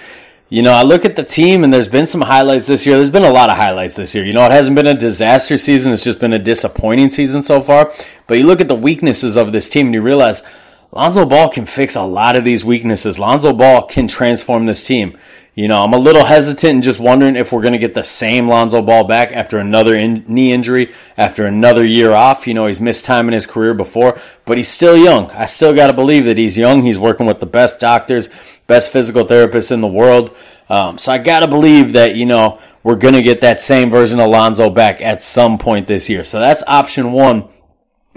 you 0.54 0.62
know, 0.62 0.72
I 0.72 0.84
look 0.84 1.04
at 1.04 1.16
the 1.16 1.24
team 1.24 1.64
and 1.64 1.74
there's 1.74 1.88
been 1.88 2.06
some 2.06 2.22
highlights 2.22 2.68
this 2.68 2.86
year. 2.86 2.98
There's 2.98 3.10
been 3.10 3.24
a 3.24 3.32
lot 3.32 3.50
of 3.50 3.58
highlights 3.58 3.96
this 3.96 4.14
year. 4.14 4.24
You 4.24 4.34
know, 4.34 4.46
it 4.46 4.52
hasn't 4.52 4.76
been 4.76 4.86
a 4.86 4.94
disaster 4.94 5.58
season. 5.58 5.92
It's 5.92 6.04
just 6.04 6.20
been 6.20 6.32
a 6.32 6.38
disappointing 6.38 7.10
season 7.10 7.42
so 7.42 7.60
far. 7.60 7.92
But 8.28 8.38
you 8.38 8.46
look 8.46 8.62
at 8.62 8.68
the 8.68 8.76
weaknesses 8.76 9.36
of 9.36 9.52
this 9.52 9.68
team 9.68 9.88
and 9.88 9.96
you 9.96 10.04
realize 10.04 10.44
Lonzo 10.92 11.26
Ball 11.26 11.50
can 11.50 11.66
fix 11.66 11.96
a 11.96 12.04
lot 12.04 12.36
of 12.36 12.46
these 12.46 12.64
weaknesses. 12.64 13.18
Lonzo 13.18 13.52
Ball 13.52 13.88
can 13.88 14.08
transform 14.08 14.68
this 14.68 14.84
team. 14.84 15.18
You 15.56 15.68
know, 15.68 15.84
I'm 15.84 15.94
a 15.94 16.00
little 16.00 16.26
hesitant 16.26 16.74
and 16.74 16.84
just 16.84 17.00
wondering 17.00 17.36
if 17.36 17.52
we're 17.52 17.62
going 17.62 17.74
to 17.74 17.80
get 17.80 17.94
the 17.94 18.04
same 18.04 18.48
Lonzo 18.48 18.82
Ball 18.82 19.04
back 19.04 19.32
after 19.34 19.60
another 19.60 19.96
in- 19.96 20.26
knee 20.28 20.52
injury, 20.52 20.92
after 21.16 21.46
another 21.46 21.88
year 21.88 22.12
off. 22.12 22.48
You 22.48 22.56
know, 22.56 22.66
he's 22.66 22.82
missed 22.82 23.06
time 23.06 23.28
in 23.28 23.36
his 23.36 23.46
career 23.46 23.76
before, 23.76 24.20
but 24.46 24.58
he's 24.58 24.70
still 24.70 24.98
young. 24.98 25.30
I 25.30 25.46
still 25.46 25.76
got 25.76 25.88
to 25.88 25.94
believe 25.94 26.26
that 26.26 26.40
he's 26.40 26.58
young. 26.58 26.82
He's 26.82 26.98
working 26.98 27.28
with 27.28 27.40
the 27.40 27.46
best 27.46 27.80
doctors, 27.80 28.30
best 28.66 28.92
physical 28.92 29.26
therapists 29.26 29.72
in 29.72 29.82
the 29.82 29.88
world. 29.88 30.36
Um, 30.70 30.98
so 30.98 31.12
I 31.12 31.20
got 31.20 31.42
to 31.42 31.48
believe 31.48 31.94
that, 31.94 32.16
you 32.16 32.26
know, 32.26 32.60
we're 32.82 32.96
going 32.96 33.14
to 33.14 33.22
get 33.22 33.42
that 33.42 33.62
same 33.62 33.92
version 33.92 34.20
of 34.20 34.30
Lonzo 34.30 34.72
back 34.72 35.02
at 35.02 35.22
some 35.22 35.60
point 35.60 35.88
this 35.88 36.10
year. 36.10 36.24
So 36.24 36.40
that's 36.40 36.64
option 36.66 37.12
one 37.12 37.48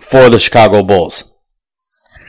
for 0.00 0.30
the 0.30 0.38
Chicago 0.38 0.82
Bulls. 0.82 1.24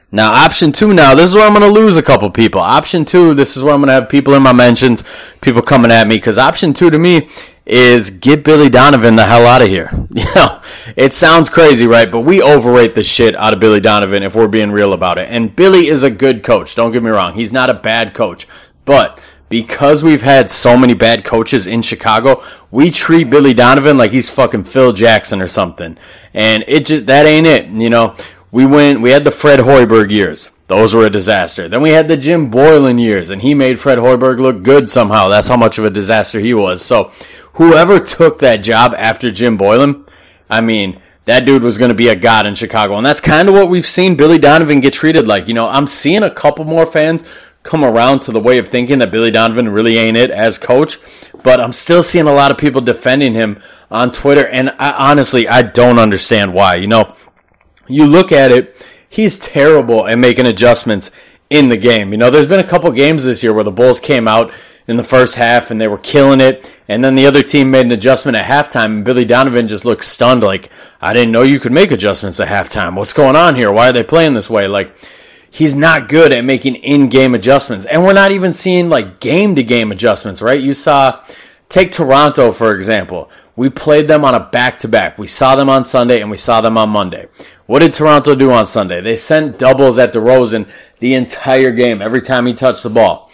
Now, 0.09 0.31
option 0.31 0.71
two, 0.71 0.93
now, 0.93 1.15
this 1.15 1.29
is 1.29 1.35
where 1.35 1.45
I'm 1.45 1.53
going 1.53 1.67
to 1.67 1.79
lose 1.79 1.97
a 1.97 2.03
couple 2.03 2.29
people. 2.31 2.61
Option 2.61 3.03
two, 3.03 3.33
this 3.33 3.57
is 3.57 3.63
where 3.63 3.73
I'm 3.73 3.81
going 3.81 3.87
to 3.87 3.93
have 3.93 4.07
people 4.07 4.35
in 4.35 4.41
my 4.41 4.53
mentions, 4.53 5.03
people 5.41 5.61
coming 5.61 5.91
at 5.91 6.07
me, 6.07 6.15
because 6.15 6.37
option 6.37 6.71
two 6.71 6.89
to 6.89 6.97
me 6.97 7.27
is 7.65 8.09
get 8.09 8.45
Billy 8.45 8.69
Donovan 8.69 9.17
the 9.17 9.25
hell 9.25 9.45
out 9.45 9.61
of 9.61 9.67
here. 9.67 9.91
You 10.17 10.25
know, 10.33 10.61
it 10.95 11.13
sounds 11.13 11.49
crazy, 11.49 11.85
right? 11.85 12.09
But 12.09 12.21
we 12.21 12.41
overrate 12.41 12.95
the 12.95 13.03
shit 13.03 13.35
out 13.35 13.53
of 13.53 13.59
Billy 13.59 13.81
Donovan 13.81 14.23
if 14.23 14.33
we're 14.33 14.47
being 14.47 14.71
real 14.71 14.93
about 14.93 15.17
it. 15.19 15.27
And 15.29 15.55
Billy 15.55 15.87
is 15.87 16.01
a 16.01 16.09
good 16.09 16.43
coach. 16.43 16.73
Don't 16.73 16.91
get 16.91 17.03
me 17.03 17.11
wrong. 17.11 17.35
He's 17.35 17.53
not 17.53 17.69
a 17.69 17.75
bad 17.75 18.15
coach. 18.15 18.47
But 18.85 19.19
because 19.49 20.03
we've 20.03 20.23
had 20.23 20.49
so 20.49 20.75
many 20.75 20.93
bad 20.93 21.23
coaches 21.23 21.67
in 21.67 21.81
Chicago, 21.81 22.41
we 22.71 22.89
treat 22.89 23.29
Billy 23.29 23.53
Donovan 23.53 23.97
like 23.97 24.11
he's 24.11 24.29
fucking 24.29 24.63
Phil 24.63 24.93
Jackson 24.93 25.41
or 25.41 25.47
something. 25.47 25.97
And 26.33 26.63
it 26.67 26.85
just, 26.85 27.05
that 27.05 27.25
ain't 27.25 27.45
it. 27.45 27.67
You 27.67 27.89
know, 27.89 28.15
we 28.51 28.65
went, 28.65 29.01
we 29.01 29.11
had 29.11 29.23
the 29.23 29.31
Fred 29.31 29.59
Hoiberg 29.59 30.11
years. 30.11 30.49
Those 30.67 30.93
were 30.93 31.05
a 31.05 31.09
disaster. 31.09 31.69
Then 31.69 31.81
we 31.81 31.91
had 31.91 32.07
the 32.07 32.17
Jim 32.17 32.51
Boylen 32.51 32.99
years, 32.99 33.29
and 33.29 33.41
he 33.41 33.53
made 33.53 33.79
Fred 33.79 33.97
Hoiberg 33.97 34.39
look 34.39 34.63
good 34.63 34.89
somehow. 34.89 35.29
That's 35.29 35.47
how 35.47 35.55
much 35.55 35.77
of 35.77 35.85
a 35.85 35.89
disaster 35.89 36.39
he 36.39 36.53
was. 36.53 36.83
So, 36.83 37.11
whoever 37.53 37.99
took 37.99 38.39
that 38.39 38.57
job 38.57 38.93
after 38.97 39.31
Jim 39.31 39.57
Boylen, 39.57 40.07
I 40.49 40.59
mean, 40.59 41.01
that 41.23 41.45
dude 41.45 41.63
was 41.63 41.77
going 41.77 41.89
to 41.89 41.95
be 41.95 42.07
a 42.07 42.15
god 42.15 42.45
in 42.45 42.55
Chicago. 42.55 42.95
And 42.95 43.05
that's 43.05 43.21
kind 43.21 43.47
of 43.49 43.53
what 43.53 43.69
we've 43.69 43.87
seen 43.87 44.15
Billy 44.15 44.39
Donovan 44.39 44.79
get 44.79 44.93
treated 44.93 45.27
like. 45.27 45.47
You 45.47 45.53
know, 45.53 45.67
I'm 45.67 45.87
seeing 45.87 46.23
a 46.23 46.31
couple 46.31 46.63
more 46.65 46.85
fans 46.85 47.23
come 47.63 47.83
around 47.83 48.19
to 48.19 48.31
the 48.31 48.39
way 48.39 48.57
of 48.57 48.69
thinking 48.69 48.99
that 48.99 49.11
Billy 49.11 49.29
Donovan 49.29 49.67
really 49.67 49.97
ain't 49.97 50.15
it 50.15 50.31
as 50.31 50.57
coach, 50.57 50.99
but 51.43 51.59
I'm 51.59 51.73
still 51.73 52.01
seeing 52.01 52.27
a 52.27 52.33
lot 52.33 52.49
of 52.49 52.57
people 52.57 52.79
defending 52.79 53.33
him 53.33 53.61
on 53.91 54.11
Twitter. 54.11 54.47
And 54.47 54.69
I, 54.79 54.91
honestly, 55.11 55.49
I 55.49 55.63
don't 55.63 55.99
understand 55.99 56.53
why. 56.53 56.75
You 56.75 56.87
know, 56.87 57.13
you 57.87 58.05
look 58.05 58.31
at 58.31 58.51
it, 58.51 58.85
he's 59.09 59.37
terrible 59.37 60.07
at 60.07 60.19
making 60.19 60.45
adjustments 60.45 61.11
in 61.49 61.69
the 61.69 61.77
game. 61.77 62.11
You 62.11 62.17
know, 62.17 62.29
there's 62.29 62.47
been 62.47 62.59
a 62.59 62.67
couple 62.67 62.91
games 62.91 63.25
this 63.25 63.41
year 63.41 63.53
where 63.53 63.63
the 63.63 63.71
Bulls 63.71 63.99
came 63.99 64.27
out 64.27 64.53
in 64.87 64.95
the 64.95 65.03
first 65.03 65.35
half 65.35 65.71
and 65.71 65.79
they 65.79 65.87
were 65.87 65.97
killing 65.97 66.39
it, 66.39 66.73
and 66.87 67.03
then 67.03 67.15
the 67.15 67.25
other 67.25 67.43
team 67.43 67.69
made 67.69 67.85
an 67.85 67.91
adjustment 67.91 68.37
at 68.37 68.45
halftime, 68.45 68.85
and 68.85 69.05
Billy 69.05 69.25
Donovan 69.25 69.67
just 69.67 69.85
looked 69.85 70.05
stunned, 70.05 70.43
like, 70.43 70.69
I 71.01 71.13
didn't 71.13 71.31
know 71.31 71.43
you 71.43 71.59
could 71.59 71.73
make 71.73 71.91
adjustments 71.91 72.39
at 72.39 72.47
halftime. 72.47 72.95
What's 72.95 73.13
going 73.13 73.35
on 73.35 73.55
here? 73.55 73.71
Why 73.71 73.89
are 73.89 73.93
they 73.93 74.03
playing 74.03 74.33
this 74.33 74.49
way? 74.49 74.67
Like, 74.67 74.95
he's 75.49 75.75
not 75.75 76.07
good 76.07 76.33
at 76.33 76.45
making 76.45 76.75
in-game 76.75 77.35
adjustments, 77.35 77.85
and 77.85 78.03
we're 78.03 78.13
not 78.13 78.31
even 78.31 78.53
seeing 78.53 78.89
like 78.89 79.19
game-to-game 79.19 79.91
adjustments, 79.91 80.41
right? 80.41 80.59
You 80.59 80.73
saw, 80.73 81.23
take 81.67 81.91
Toronto 81.91 82.51
for 82.51 82.73
example. 82.73 83.29
We 83.55 83.69
played 83.69 84.07
them 84.07 84.23
on 84.23 84.35
a 84.35 84.39
back-to-back. 84.39 85.17
We 85.17 85.27
saw 85.27 85.55
them 85.55 85.67
on 85.67 85.83
Sunday 85.83 86.21
and 86.21 86.29
we 86.29 86.37
saw 86.37 86.61
them 86.61 86.77
on 86.77 86.91
Monday. 86.91 87.27
What 87.67 87.79
did 87.79 87.93
Toronto 87.93 88.33
do 88.33 88.51
on 88.51 88.65
Sunday? 88.65 89.01
They 89.01 89.15
sent 89.15 89.59
doubles 89.59 89.99
at 89.99 90.13
DeRozan 90.13 90.67
the 90.99 91.13
entire 91.13 91.71
game, 91.71 92.01
every 92.01 92.21
time 92.21 92.45
he 92.45 92.53
touched 92.53 92.83
the 92.83 92.89
ball. 92.89 93.29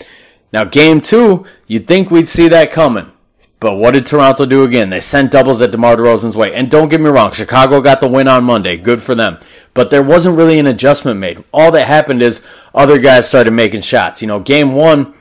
Now, 0.52 0.63
game 0.63 1.02
two, 1.02 1.46
you'd 1.68 1.88
think 1.88 2.12
we'd 2.12 2.28
see 2.28 2.48
that 2.50 2.72
coming. 2.72 3.12
But 3.60 3.75
what 3.75 3.92
did 3.92 4.06
Toronto 4.06 4.46
do 4.46 4.63
again? 4.63 4.90
They 4.90 5.00
sent 5.00 5.32
doubles 5.32 5.62
at 5.62 5.72
DeMar 5.72 5.96
DeRozan's 5.96 6.36
way. 6.36 6.54
And 6.54 6.70
don't 6.70 6.90
get 6.90 7.00
me 7.00 7.10
wrong, 7.10 7.32
Chicago 7.32 7.80
got 7.80 8.02
the 8.02 8.10
win 8.10 8.28
on 8.28 8.44
Monday. 8.44 8.75
Good 8.75 9.02
for 9.02 9.16
them. 9.16 9.40
But 9.74 9.90
there 9.90 10.04
wasn't 10.04 10.36
really 10.36 10.60
an 10.60 10.68
adjustment 10.68 11.20
made. 11.20 11.44
All 11.54 11.72
that 11.72 11.88
happened 11.88 12.22
is 12.22 12.42
other 12.75 13.00
guys 13.00 13.25
started 13.28 13.52
making 13.52 13.82
shots. 13.82 14.22
You 14.22 14.28
know, 14.28 14.42
game 14.42 14.74
one, 14.74 15.13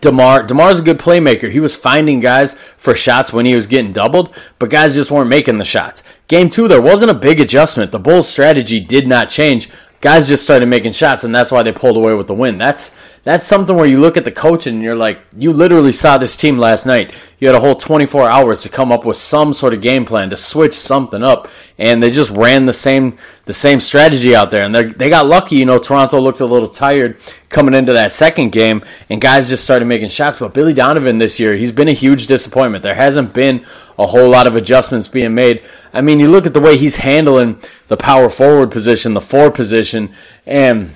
DeMar 0.00 0.42
DeMar's 0.44 0.80
a 0.80 0.82
good 0.82 0.98
playmaker. 0.98 1.50
He 1.50 1.60
was 1.60 1.76
finding 1.76 2.20
guys 2.20 2.54
for 2.76 2.94
shots 2.94 3.32
when 3.32 3.46
he 3.46 3.54
was 3.54 3.66
getting 3.66 3.92
doubled, 3.92 4.34
but 4.58 4.70
guys 4.70 4.94
just 4.94 5.10
weren't 5.10 5.30
making 5.30 5.58
the 5.58 5.64
shots. 5.64 6.02
Game 6.28 6.48
two, 6.48 6.66
there 6.68 6.82
wasn't 6.82 7.10
a 7.10 7.14
big 7.14 7.40
adjustment. 7.40 7.92
The 7.92 7.98
Bulls' 7.98 8.28
strategy 8.28 8.80
did 8.80 9.06
not 9.06 9.28
change. 9.28 9.70
Guys 10.00 10.28
just 10.28 10.42
started 10.42 10.66
making 10.66 10.92
shots, 10.92 11.24
and 11.24 11.34
that's 11.34 11.50
why 11.50 11.62
they 11.62 11.72
pulled 11.72 11.96
away 11.96 12.14
with 12.14 12.26
the 12.26 12.34
win. 12.34 12.58
That's 12.58 12.94
that's 13.24 13.46
something 13.46 13.74
where 13.74 13.86
you 13.86 13.98
look 13.98 14.16
at 14.16 14.24
the 14.24 14.30
coach 14.30 14.66
and 14.66 14.82
you're 14.82 14.94
like, 14.94 15.20
you 15.36 15.52
literally 15.52 15.92
saw 15.92 16.18
this 16.18 16.36
team 16.36 16.58
last 16.58 16.84
night. 16.84 17.14
You 17.38 17.48
had 17.48 17.56
a 17.56 17.60
whole 17.60 17.74
24 17.74 18.28
hours 18.28 18.62
to 18.62 18.68
come 18.68 18.92
up 18.92 19.04
with 19.04 19.16
some 19.16 19.52
sort 19.52 19.74
of 19.74 19.80
game 19.80 20.04
plan 20.04 20.30
to 20.30 20.36
switch 20.36 20.74
something 20.74 21.22
up, 21.22 21.48
and 21.78 22.02
they 22.02 22.10
just 22.10 22.30
ran 22.30 22.66
the 22.66 22.72
same 22.72 23.16
the 23.46 23.54
same 23.54 23.80
strategy 23.80 24.34
out 24.34 24.50
there. 24.50 24.64
And 24.64 24.74
they 24.74 25.08
got 25.08 25.26
lucky. 25.26 25.56
You 25.56 25.64
know, 25.64 25.78
Toronto 25.78 26.20
looked 26.20 26.40
a 26.40 26.46
little 26.46 26.68
tired 26.68 27.18
coming 27.48 27.74
into 27.74 27.92
that 27.94 28.12
second 28.12 28.50
game, 28.50 28.84
and 29.08 29.20
guys 29.20 29.48
just 29.48 29.64
started 29.64 29.86
making 29.86 30.10
shots. 30.10 30.38
But 30.38 30.52
Billy 30.52 30.74
Donovan 30.74 31.18
this 31.18 31.40
year, 31.40 31.54
he's 31.54 31.72
been 31.72 31.88
a 31.88 31.92
huge 31.92 32.26
disappointment. 32.26 32.82
There 32.82 32.94
hasn't 32.94 33.32
been 33.32 33.64
a 33.98 34.06
whole 34.06 34.28
lot 34.28 34.46
of 34.46 34.56
adjustments 34.56 35.08
being 35.08 35.34
made. 35.34 35.64
I 35.92 36.02
mean, 36.02 36.20
you 36.20 36.28
look 36.28 36.44
at 36.44 36.54
the 36.54 36.60
way 36.60 36.76
he's 36.76 36.96
handling 36.96 37.60
the 37.88 37.96
power 37.96 38.28
forward 38.28 38.70
position, 38.70 39.14
the 39.14 39.20
four 39.20 39.50
position, 39.50 40.12
and 40.44 40.94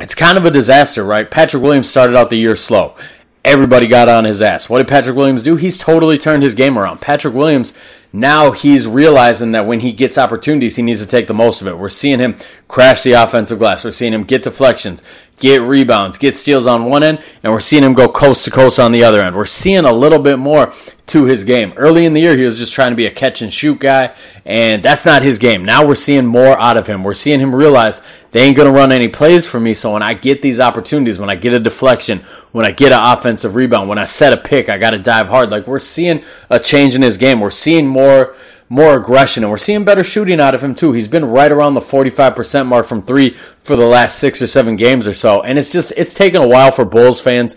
it's 0.00 0.14
kind 0.14 0.36
of 0.36 0.44
a 0.44 0.50
disaster, 0.50 1.04
right? 1.04 1.30
Patrick 1.30 1.62
Williams 1.62 1.88
started 1.88 2.16
out 2.16 2.30
the 2.30 2.36
year 2.36 2.56
slow. 2.56 2.96
Everybody 3.46 3.86
got 3.86 4.08
on 4.08 4.24
his 4.24 4.42
ass. 4.42 4.68
What 4.68 4.78
did 4.78 4.88
Patrick 4.88 5.16
Williams 5.16 5.44
do? 5.44 5.54
He's 5.54 5.78
totally 5.78 6.18
turned 6.18 6.42
his 6.42 6.56
game 6.56 6.76
around. 6.76 7.00
Patrick 7.00 7.32
Williams, 7.32 7.72
now 8.12 8.50
he's 8.50 8.88
realizing 8.88 9.52
that 9.52 9.68
when 9.68 9.78
he 9.80 9.92
gets 9.92 10.18
opportunities, 10.18 10.74
he 10.74 10.82
needs 10.82 10.98
to 10.98 11.06
take 11.06 11.28
the 11.28 11.32
most 11.32 11.60
of 11.60 11.68
it. 11.68 11.78
We're 11.78 11.88
seeing 11.88 12.18
him 12.18 12.34
crash 12.66 13.04
the 13.04 13.12
offensive 13.12 13.60
glass. 13.60 13.84
We're 13.84 13.92
seeing 13.92 14.12
him 14.12 14.24
get 14.24 14.42
deflections, 14.42 15.00
get 15.38 15.60
rebounds, 15.62 16.18
get 16.18 16.34
steals 16.34 16.66
on 16.66 16.86
one 16.86 17.02
end, 17.02 17.22
and 17.42 17.52
we're 17.52 17.60
seeing 17.60 17.82
him 17.82 17.94
go 17.94 18.08
coast 18.08 18.44
to 18.44 18.50
coast 18.50 18.80
on 18.80 18.92
the 18.92 19.04
other 19.04 19.20
end. 19.20 19.36
We're 19.36 19.46
seeing 19.46 19.84
a 19.84 19.92
little 19.92 20.18
bit 20.18 20.38
more 20.38 20.72
to 21.06 21.24
his 21.24 21.44
game. 21.44 21.72
Early 21.76 22.04
in 22.04 22.14
the 22.14 22.20
year, 22.20 22.36
he 22.36 22.44
was 22.44 22.58
just 22.58 22.72
trying 22.72 22.90
to 22.90 22.96
be 22.96 23.06
a 23.06 23.10
catch 23.10 23.42
and 23.42 23.52
shoot 23.52 23.78
guy, 23.78 24.14
and 24.44 24.82
that's 24.82 25.04
not 25.04 25.22
his 25.22 25.38
game. 25.38 25.64
Now 25.64 25.86
we're 25.86 25.94
seeing 25.94 26.26
more 26.26 26.58
out 26.58 26.76
of 26.76 26.86
him. 26.86 27.04
We're 27.04 27.14
seeing 27.14 27.40
him 27.40 27.54
realize 27.54 28.00
they 28.32 28.42
ain't 28.42 28.56
going 28.56 28.66
to 28.66 28.74
run 28.74 28.92
any 28.92 29.08
plays 29.08 29.46
for 29.46 29.60
me, 29.60 29.74
so 29.74 29.92
when 29.92 30.02
I 30.02 30.14
get 30.14 30.42
these 30.42 30.58
opportunities, 30.58 31.18
when 31.18 31.30
I 31.30 31.36
get 31.36 31.52
a 31.52 31.60
deflection, 31.60 32.20
when 32.52 32.64
I 32.64 32.70
get 32.70 32.92
an 32.92 33.02
offensive 33.02 33.54
rebound, 33.54 33.88
when 33.88 33.98
I 33.98 34.04
set 34.04 34.32
a 34.32 34.36
pick, 34.36 34.68
I 34.68 34.78
got 34.78 34.90
to 34.90 34.98
dive 34.98 35.28
hard. 35.28 35.50
Like 35.50 35.66
we're 35.66 35.78
seeing 35.78 36.24
a 36.50 36.58
change 36.58 36.94
in 36.94 37.02
his 37.02 37.18
game. 37.18 37.40
We're 37.40 37.50
seeing 37.50 37.86
more 37.86 38.36
more 38.68 38.96
aggression, 38.96 39.44
and 39.44 39.50
we're 39.50 39.56
seeing 39.56 39.84
better 39.84 40.02
shooting 40.02 40.40
out 40.40 40.54
of 40.54 40.62
him 40.62 40.74
too. 40.74 40.92
He's 40.92 41.08
been 41.08 41.24
right 41.24 41.52
around 41.52 41.74
the 41.74 41.80
45% 41.80 42.66
mark 42.66 42.86
from 42.86 43.02
three 43.02 43.30
for 43.62 43.76
the 43.76 43.86
last 43.86 44.18
six 44.18 44.42
or 44.42 44.46
seven 44.46 44.76
games 44.76 45.06
or 45.06 45.14
so, 45.14 45.42
and 45.42 45.58
it's 45.58 45.70
just 45.70 45.92
it's 45.96 46.14
taken 46.14 46.42
a 46.42 46.48
while 46.48 46.70
for 46.70 46.84
Bulls 46.84 47.20
fans 47.20 47.56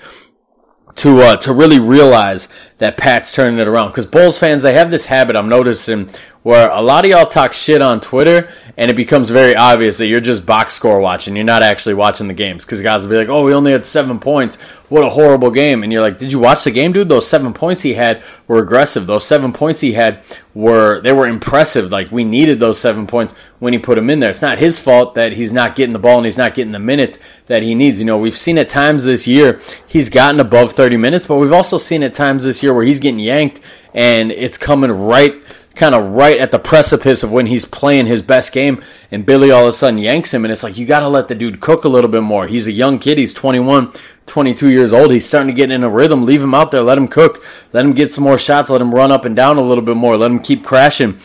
to 0.99 1.21
uh, 1.21 1.35
to 1.37 1.53
really 1.53 1.79
realize 1.79 2.49
that 2.77 2.97
Pat's 2.97 3.33
turning 3.33 3.59
it 3.59 3.67
around. 3.67 3.89
Because 3.89 4.05
Bulls 4.05 4.37
fans, 4.37 4.63
they 4.63 4.73
have 4.73 4.91
this 4.91 5.05
habit 5.05 5.35
I'm 5.35 5.49
noticing 5.49 6.09
where 6.43 6.69
a 6.69 6.81
lot 6.81 7.05
of 7.05 7.11
y'all 7.11 7.25
talk 7.25 7.53
shit 7.53 7.81
on 7.81 7.99
Twitter, 8.01 8.51
and 8.77 8.91
it 8.91 8.95
becomes 8.95 9.29
very 9.29 9.55
obvious 9.55 9.97
that 9.99 10.07
you're 10.07 10.21
just 10.21 10.45
box 10.45 10.73
score 10.73 10.99
watching. 10.99 11.35
You're 11.35 11.45
not 11.45 11.63
actually 11.63 11.95
watching 11.95 12.27
the 12.27 12.33
games. 12.33 12.65
Because 12.65 12.81
guys 12.81 13.03
will 13.03 13.11
be 13.11 13.17
like, 13.17 13.29
"Oh, 13.29 13.45
we 13.45 13.53
only 13.53 13.71
had 13.71 13.85
seven 13.85 14.19
points. 14.19 14.57
What 14.89 15.05
a 15.05 15.09
horrible 15.09 15.51
game!" 15.51 15.83
And 15.83 15.93
you're 15.93 16.01
like, 16.01 16.17
"Did 16.17 16.31
you 16.31 16.39
watch 16.39 16.63
the 16.63 16.71
game, 16.71 16.91
dude? 16.91 17.09
Those 17.09 17.27
seven 17.27 17.53
points 17.53 17.81
he 17.81 17.93
had 17.93 18.23
were 18.47 18.59
aggressive. 18.59 19.07
Those 19.07 19.25
seven 19.25 19.53
points 19.53 19.81
he 19.81 19.93
had 19.93 20.23
were 20.53 20.99
they 21.01 21.13
were 21.13 21.27
impressive. 21.27 21.91
Like 21.91 22.11
we 22.11 22.23
needed 22.23 22.59
those 22.59 22.79
seven 22.79 23.07
points 23.07 23.33
when 23.59 23.73
he 23.73 23.79
put 23.79 23.95
them 23.95 24.09
in 24.09 24.19
there. 24.19 24.29
It's 24.29 24.41
not 24.41 24.57
his 24.57 24.79
fault 24.79 25.15
that 25.15 25.33
he's 25.33 25.53
not 25.53 25.75
getting 25.75 25.93
the 25.93 25.99
ball 25.99 26.17
and 26.17 26.25
he's 26.25 26.37
not 26.37 26.53
getting 26.53 26.71
the 26.71 26.79
minutes 26.79 27.19
that 27.47 27.61
he 27.61 27.75
needs. 27.75 27.99
You 27.99 28.05
know, 28.05 28.17
we've 28.17 28.37
seen 28.37 28.57
at 28.57 28.69
times 28.69 29.05
this 29.05 29.27
year 29.27 29.61
he's 29.87 30.09
gotten 30.09 30.39
above 30.39 30.73
30 30.73 30.97
minutes, 30.97 31.25
but 31.25 31.37
we've 31.37 31.53
also 31.53 31.77
seen 31.77 32.03
at 32.03 32.13
times 32.13 32.43
this 32.43 32.63
year 32.63 32.73
where 32.73 32.83
he's 32.83 32.99
getting 32.99 33.19
yanked 33.19 33.61
and 33.93 34.31
it's 34.31 34.57
coming 34.57 34.91
right 34.91 35.33
kind 35.79 35.95
of 35.95 36.11
right 36.11 36.37
at 36.37 36.51
the 36.51 36.59
precipice 36.59 37.23
of 37.23 37.31
when 37.31 37.47
he's 37.47 37.63
playing 37.63 38.05
his 38.05 38.21
best 38.21 38.51
game, 38.51 38.83
and 39.11 39.25
Billy 39.25 39.49
all 39.49 39.63
of 39.63 39.69
a 39.69 39.73
sudden 39.73 39.97
yanks 39.97 40.33
him, 40.33 40.43
and 40.43 40.51
it's 40.51 40.61
like, 40.61 40.77
you 40.77 40.85
got 40.85 40.99
to 40.99 41.07
let 41.07 41.29
the 41.29 41.35
dude 41.35 41.61
cook 41.61 41.85
a 41.85 41.89
little 41.89 42.09
bit 42.09 42.21
more. 42.21 42.47
He's 42.47 42.67
a 42.67 42.71
young 42.71 42.99
kid. 42.99 43.17
He's 43.17 43.33
21, 43.33 43.93
22 44.25 44.67
years 44.67 44.91
old. 44.91 45.11
He's 45.11 45.25
starting 45.25 45.47
to 45.47 45.53
get 45.53 45.71
in 45.71 45.83
a 45.83 45.89
rhythm. 45.89 46.25
Leave 46.25 46.43
him 46.43 46.53
out 46.53 46.71
there. 46.71 46.83
Let 46.83 46.97
him 46.97 47.07
cook. 47.07 47.43
Let 47.71 47.85
him 47.85 47.93
get 47.93 48.11
some 48.11 48.25
more 48.25 48.37
shots. 48.37 48.69
Let 48.69 48.81
him 48.81 48.93
run 48.93 49.11
up 49.11 49.23
and 49.23 49.35
down 49.35 49.57
a 49.57 49.61
little 49.61 49.83
bit 49.83 49.95
more. 49.95 50.17
Let 50.17 50.29
him 50.29 50.39
keep 50.39 50.65
crashing. 50.65 51.17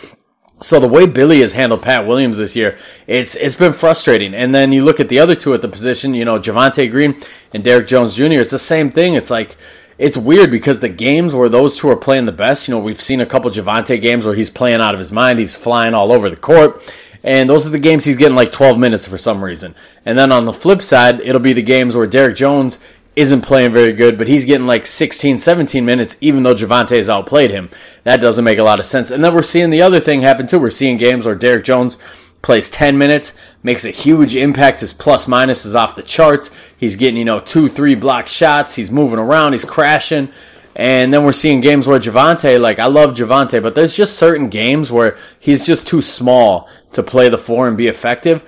So 0.60 0.78
the 0.78 0.88
way 0.88 1.06
Billy 1.06 1.40
has 1.40 1.52
handled 1.52 1.82
Pat 1.82 2.06
Williams 2.06 2.38
this 2.38 2.54
year, 2.54 2.78
it's 3.08 3.34
it's 3.34 3.56
been 3.56 3.72
frustrating. 3.72 4.34
And 4.34 4.54
then 4.54 4.70
you 4.70 4.84
look 4.84 5.00
at 5.00 5.08
the 5.08 5.18
other 5.18 5.34
two 5.34 5.52
at 5.52 5.62
the 5.62 5.68
position, 5.68 6.14
you 6.14 6.24
know, 6.24 6.38
Javonte 6.38 6.90
Green 6.90 7.20
and 7.52 7.64
Derrick 7.64 7.88
Jones 7.88 8.14
Jr. 8.14 8.34
It's 8.34 8.52
the 8.52 8.58
same 8.58 8.88
thing. 8.88 9.14
It's 9.14 9.30
like 9.30 9.56
it's 9.98 10.16
weird 10.16 10.50
because 10.50 10.80
the 10.80 10.88
games 10.88 11.34
where 11.34 11.48
those 11.48 11.76
two 11.76 11.88
are 11.88 11.96
playing 11.96 12.24
the 12.24 12.32
best, 12.32 12.66
you 12.66 12.74
know, 12.74 12.80
we've 12.80 13.00
seen 13.00 13.20
a 13.20 13.26
couple 13.26 13.50
Javonte 13.50 14.00
games 14.00 14.26
where 14.26 14.34
he's 14.34 14.50
playing 14.50 14.80
out 14.80 14.94
of 14.94 15.00
his 15.00 15.12
mind, 15.12 15.38
he's 15.38 15.54
flying 15.54 15.94
all 15.94 16.12
over 16.12 16.28
the 16.28 16.36
court. 16.36 16.82
And 17.22 17.48
those 17.48 17.66
are 17.66 17.70
the 17.70 17.78
games 17.78 18.04
he's 18.04 18.16
getting 18.16 18.36
like 18.36 18.50
12 18.50 18.78
minutes 18.78 19.06
for 19.06 19.16
some 19.16 19.42
reason. 19.42 19.74
And 20.04 20.18
then 20.18 20.30
on 20.30 20.44
the 20.44 20.52
flip 20.52 20.82
side, 20.82 21.20
it'll 21.20 21.40
be 21.40 21.54
the 21.54 21.62
games 21.62 21.96
where 21.96 22.06
Derrick 22.06 22.36
Jones 22.36 22.80
isn't 23.16 23.42
playing 23.42 23.72
very 23.72 23.92
good, 23.92 24.18
but 24.18 24.28
he's 24.28 24.44
getting 24.44 24.66
like 24.66 24.86
16, 24.86 25.38
17 25.38 25.84
minutes, 25.84 26.16
even 26.20 26.42
though 26.42 26.54
Javonte 26.54 26.96
has 26.96 27.08
outplayed 27.08 27.50
him. 27.50 27.70
That 28.02 28.20
doesn't 28.20 28.44
make 28.44 28.58
a 28.58 28.64
lot 28.64 28.80
of 28.80 28.86
sense. 28.86 29.10
And 29.10 29.24
then 29.24 29.34
we're 29.34 29.42
seeing 29.42 29.70
the 29.70 29.82
other 29.82 30.00
thing 30.00 30.20
happen 30.20 30.46
too. 30.46 30.58
We're 30.58 30.70
seeing 30.70 30.96
games 30.96 31.24
where 31.24 31.34
Derrick 31.34 31.64
Jones 31.64 31.98
plays 32.44 32.70
10 32.70 32.96
minutes, 32.96 33.32
makes 33.62 33.84
a 33.84 33.90
huge 33.90 34.36
impact. 34.36 34.80
His 34.80 34.92
plus 34.92 35.26
minus 35.26 35.64
is 35.64 35.74
off 35.74 35.96
the 35.96 36.02
charts. 36.02 36.50
He's 36.76 36.94
getting, 36.94 37.16
you 37.16 37.24
know, 37.24 37.40
two, 37.40 37.68
three 37.68 37.94
block 37.94 38.28
shots. 38.28 38.76
He's 38.76 38.90
moving 38.90 39.18
around. 39.18 39.52
He's 39.52 39.64
crashing. 39.64 40.30
And 40.76 41.12
then 41.12 41.24
we're 41.24 41.32
seeing 41.32 41.60
games 41.60 41.86
where 41.86 41.98
Javonte, 41.98 42.60
like, 42.60 42.78
I 42.78 42.86
love 42.86 43.14
Javonte, 43.14 43.62
but 43.62 43.74
there's 43.74 43.96
just 43.96 44.18
certain 44.18 44.48
games 44.48 44.90
where 44.90 45.16
he's 45.38 45.64
just 45.64 45.86
too 45.86 46.02
small 46.02 46.68
to 46.92 47.02
play 47.02 47.28
the 47.28 47.38
four 47.38 47.66
and 47.66 47.76
be 47.76 47.88
effective 47.88 48.44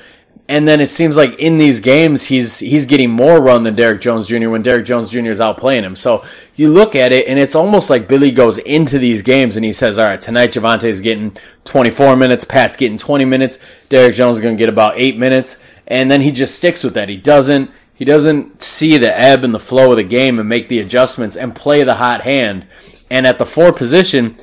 and 0.48 0.66
then 0.66 0.80
it 0.80 0.88
seems 0.88 1.16
like 1.16 1.38
in 1.38 1.58
these 1.58 1.80
games 1.80 2.24
he's 2.24 2.60
he's 2.60 2.84
getting 2.84 3.10
more 3.10 3.40
run 3.40 3.64
than 3.64 3.74
Derrick 3.74 4.00
Jones 4.00 4.26
Jr. 4.26 4.48
when 4.48 4.62
Derrick 4.62 4.86
Jones 4.86 5.10
Jr. 5.10 5.26
is 5.26 5.40
outplaying 5.40 5.82
him. 5.82 5.96
So 5.96 6.24
you 6.54 6.68
look 6.70 6.94
at 6.94 7.12
it 7.12 7.26
and 7.26 7.38
it's 7.38 7.54
almost 7.54 7.90
like 7.90 8.06
Billy 8.06 8.30
goes 8.30 8.58
into 8.58 8.98
these 8.98 9.22
games 9.22 9.56
and 9.56 9.64
he 9.64 9.72
says, 9.72 9.98
"All 9.98 10.06
right, 10.06 10.20
tonight 10.20 10.52
Javonte's 10.52 11.00
getting 11.00 11.36
24 11.64 12.16
minutes, 12.16 12.44
Pat's 12.44 12.76
getting 12.76 12.96
20 12.96 13.24
minutes, 13.24 13.58
Derrick 13.88 14.14
Jones 14.14 14.36
is 14.36 14.42
going 14.42 14.56
to 14.56 14.60
get 14.60 14.68
about 14.68 14.94
eight 14.96 15.18
minutes," 15.18 15.56
and 15.86 16.10
then 16.10 16.20
he 16.20 16.30
just 16.30 16.54
sticks 16.54 16.84
with 16.84 16.94
that. 16.94 17.08
He 17.08 17.16
doesn't 17.16 17.70
he 17.94 18.04
doesn't 18.04 18.62
see 18.62 18.98
the 18.98 19.18
ebb 19.18 19.42
and 19.42 19.54
the 19.54 19.58
flow 19.58 19.90
of 19.90 19.96
the 19.96 20.04
game 20.04 20.38
and 20.38 20.48
make 20.48 20.68
the 20.68 20.80
adjustments 20.80 21.34
and 21.34 21.56
play 21.56 21.82
the 21.82 21.94
hot 21.94 22.20
hand. 22.20 22.66
And 23.10 23.26
at 23.26 23.38
the 23.38 23.46
four 23.46 23.72
position, 23.72 24.36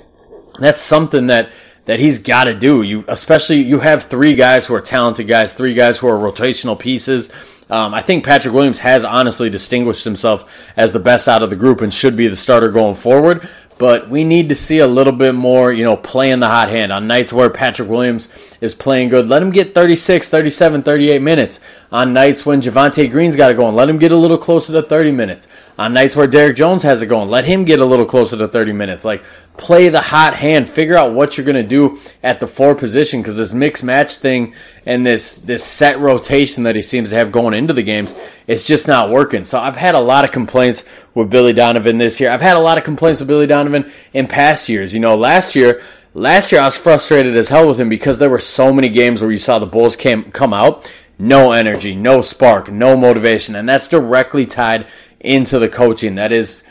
that's 0.60 0.82
something 0.82 1.28
that 1.28 1.52
that 1.86 2.00
he's 2.00 2.20
got 2.20 2.46
to 2.46 2.56
do. 2.56 2.82
You 2.82 3.04
especially 3.08 3.62
you 3.62 3.80
have 3.80 4.04
three 4.04 4.36
guys 4.36 4.66
who 4.66 4.76
are 4.76 4.82
talented 4.82 5.28
guys, 5.28 5.54
three 5.54 5.74
guys 5.74 5.98
who 5.98 6.08
are 6.08 6.18
rotational 6.18 6.78
pieces. 6.78 7.30
Um, 7.70 7.94
I 7.94 8.02
think 8.02 8.26
Patrick 8.26 8.54
Williams 8.54 8.80
has 8.80 9.06
honestly 9.06 9.50
distinguished 9.50 10.04
himself 10.04 10.70
as 10.76 10.94
the 10.94 11.00
best 11.00 11.28
out 11.28 11.44
of 11.44 11.50
the 11.50 11.56
group 11.56 11.82
and 11.82 11.94
should 11.94 12.16
be 12.16 12.28
the 12.28 12.36
starter 12.36 12.70
going 12.70 12.94
forward 12.94 13.50
but 13.78 14.10
we 14.10 14.24
need 14.24 14.50
to 14.50 14.56
see 14.56 14.80
a 14.80 14.88
little 14.88 15.14
bit 15.14 15.36
more, 15.36 15.72
you 15.72 15.84
know, 15.84 15.98
playing 15.98 16.40
the 16.40 16.48
hot 16.48 16.70
hand 16.70 16.92
on 16.92 17.08
nights 17.08 17.34
where 17.34 17.50
Patrick 17.50 17.90
Williams 17.90 18.30
is 18.62 18.74
playing 18.74 19.10
good. 19.10 19.28
Let 19.28 19.42
him 19.42 19.52
get 19.52 19.74
36, 19.74 20.30
37, 20.30 20.84
38 20.84 21.22
minutes. 21.22 21.60
On 21.92 22.14
nights 22.14 22.46
when 22.46 22.62
Javonte 22.62 23.10
Green's 23.12 23.36
got 23.36 23.52
it 23.52 23.58
going, 23.58 23.76
let 23.76 23.90
him 23.90 23.98
get 23.98 24.12
a 24.12 24.18
little 24.18 24.38
closer 24.38 24.74
to 24.74 24.82
30 24.82 25.12
minutes. 25.12 25.48
On 25.78 25.94
nights 25.94 26.16
where 26.16 26.28
Derrick 26.28 26.56
Jones 26.56 26.84
has 26.84 27.02
it 27.02 27.08
going, 27.08 27.30
let 27.30 27.46
him 27.46 27.66
get 27.66 27.80
a 27.80 27.86
little 27.86 28.06
closer 28.06 28.38
to 28.38 28.48
30 28.48 28.74
minutes. 28.74 29.06
Like, 29.06 29.24
play 29.58 29.90
the 29.90 30.02
hot 30.02 30.36
hand. 30.36 30.70
Figure 30.70 30.98
out 30.98 31.14
what 31.14 31.38
you're 31.38 31.46
going 31.46 31.56
to 31.56 31.64
do 31.64 32.00
at 32.22 32.40
the 32.40 32.48
four 32.48 32.76
position 32.76 33.22
because 33.22 33.38
this 33.38 33.54
mix 33.54 33.84
match 33.84 34.18
thing 34.18 34.54
and 34.86 35.06
this, 35.06 35.36
this 35.36 35.64
set 35.64 36.00
rotation 36.00 36.64
that 36.64 36.76
he 36.76 36.82
seems 36.82 37.10
to 37.10 37.16
have 37.16 37.32
going 37.32 37.54
into 37.54 37.74
the 37.74 37.84
games, 37.84 38.16
it's 38.48 38.66
just 38.66 38.88
not 38.88 39.10
working. 39.10 39.44
So 39.44 39.60
I've 39.60 39.78
had 39.78 39.96
a 39.96 40.00
lot 40.00 40.26
of 40.26 40.32
complaints 40.32 40.84
with 41.14 41.30
Billy 41.30 41.54
Donovan 41.54 41.98
this 41.98 42.20
year. 42.20 42.30
I've 42.30 42.42
had 42.42 42.58
a 42.58 42.60
lot 42.60 42.78
of 42.78 42.84
complaints 42.84 43.20
with 43.20 43.28
Billy 43.28 43.48
Donovan 43.48 43.92
in 44.14 44.28
past 44.28 44.70
years. 44.70 44.94
You 44.94 45.00
know, 45.00 45.16
last 45.16 45.56
year, 45.56 45.82
last 46.14 46.52
year 46.52 46.62
I 46.62 46.66
was 46.66 46.76
frustrated 46.76 47.36
as 47.36 47.50
hell 47.50 47.68
with 47.68 47.80
him 47.80 47.90
because 47.90 48.18
there 48.18 48.30
were 48.30 48.40
so 48.40 48.74
many 48.74 48.90
games 48.90 49.22
where 49.22 49.32
you 49.32 49.38
saw 49.38 49.60
the 49.60 49.66
Bulls 49.66 49.96
came, 49.96 50.32
come 50.32 50.54
out, 50.54 50.92
no 51.20 51.52
energy, 51.52 51.96
no 51.96 52.22
spark, 52.22 52.72
no 52.72 52.98
motivation, 52.98 53.56
and 53.56 53.68
that's 53.70 53.88
directly 53.88 54.46
tied 54.46 54.88
into 55.20 55.60
the 55.60 55.70
coaching. 55.70 56.16
That 56.16 56.32
is 56.32 56.64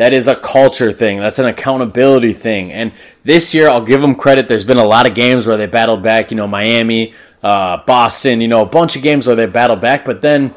that 0.00 0.14
is 0.14 0.28
a 0.28 0.34
culture 0.34 0.94
thing. 0.94 1.18
That's 1.18 1.38
an 1.38 1.44
accountability 1.44 2.32
thing. 2.32 2.72
And 2.72 2.92
this 3.22 3.52
year, 3.52 3.68
I'll 3.68 3.84
give 3.84 4.00
them 4.00 4.14
credit. 4.14 4.48
There's 4.48 4.64
been 4.64 4.78
a 4.78 4.84
lot 4.84 5.06
of 5.06 5.14
games 5.14 5.46
where 5.46 5.58
they 5.58 5.66
battled 5.66 6.02
back. 6.02 6.30
You 6.30 6.38
know, 6.38 6.46
Miami, 6.46 7.12
uh, 7.42 7.84
Boston. 7.84 8.40
You 8.40 8.48
know, 8.48 8.62
a 8.62 8.66
bunch 8.66 8.96
of 8.96 9.02
games 9.02 9.26
where 9.26 9.36
they 9.36 9.44
battled 9.44 9.82
back. 9.82 10.06
But 10.06 10.22
then 10.22 10.54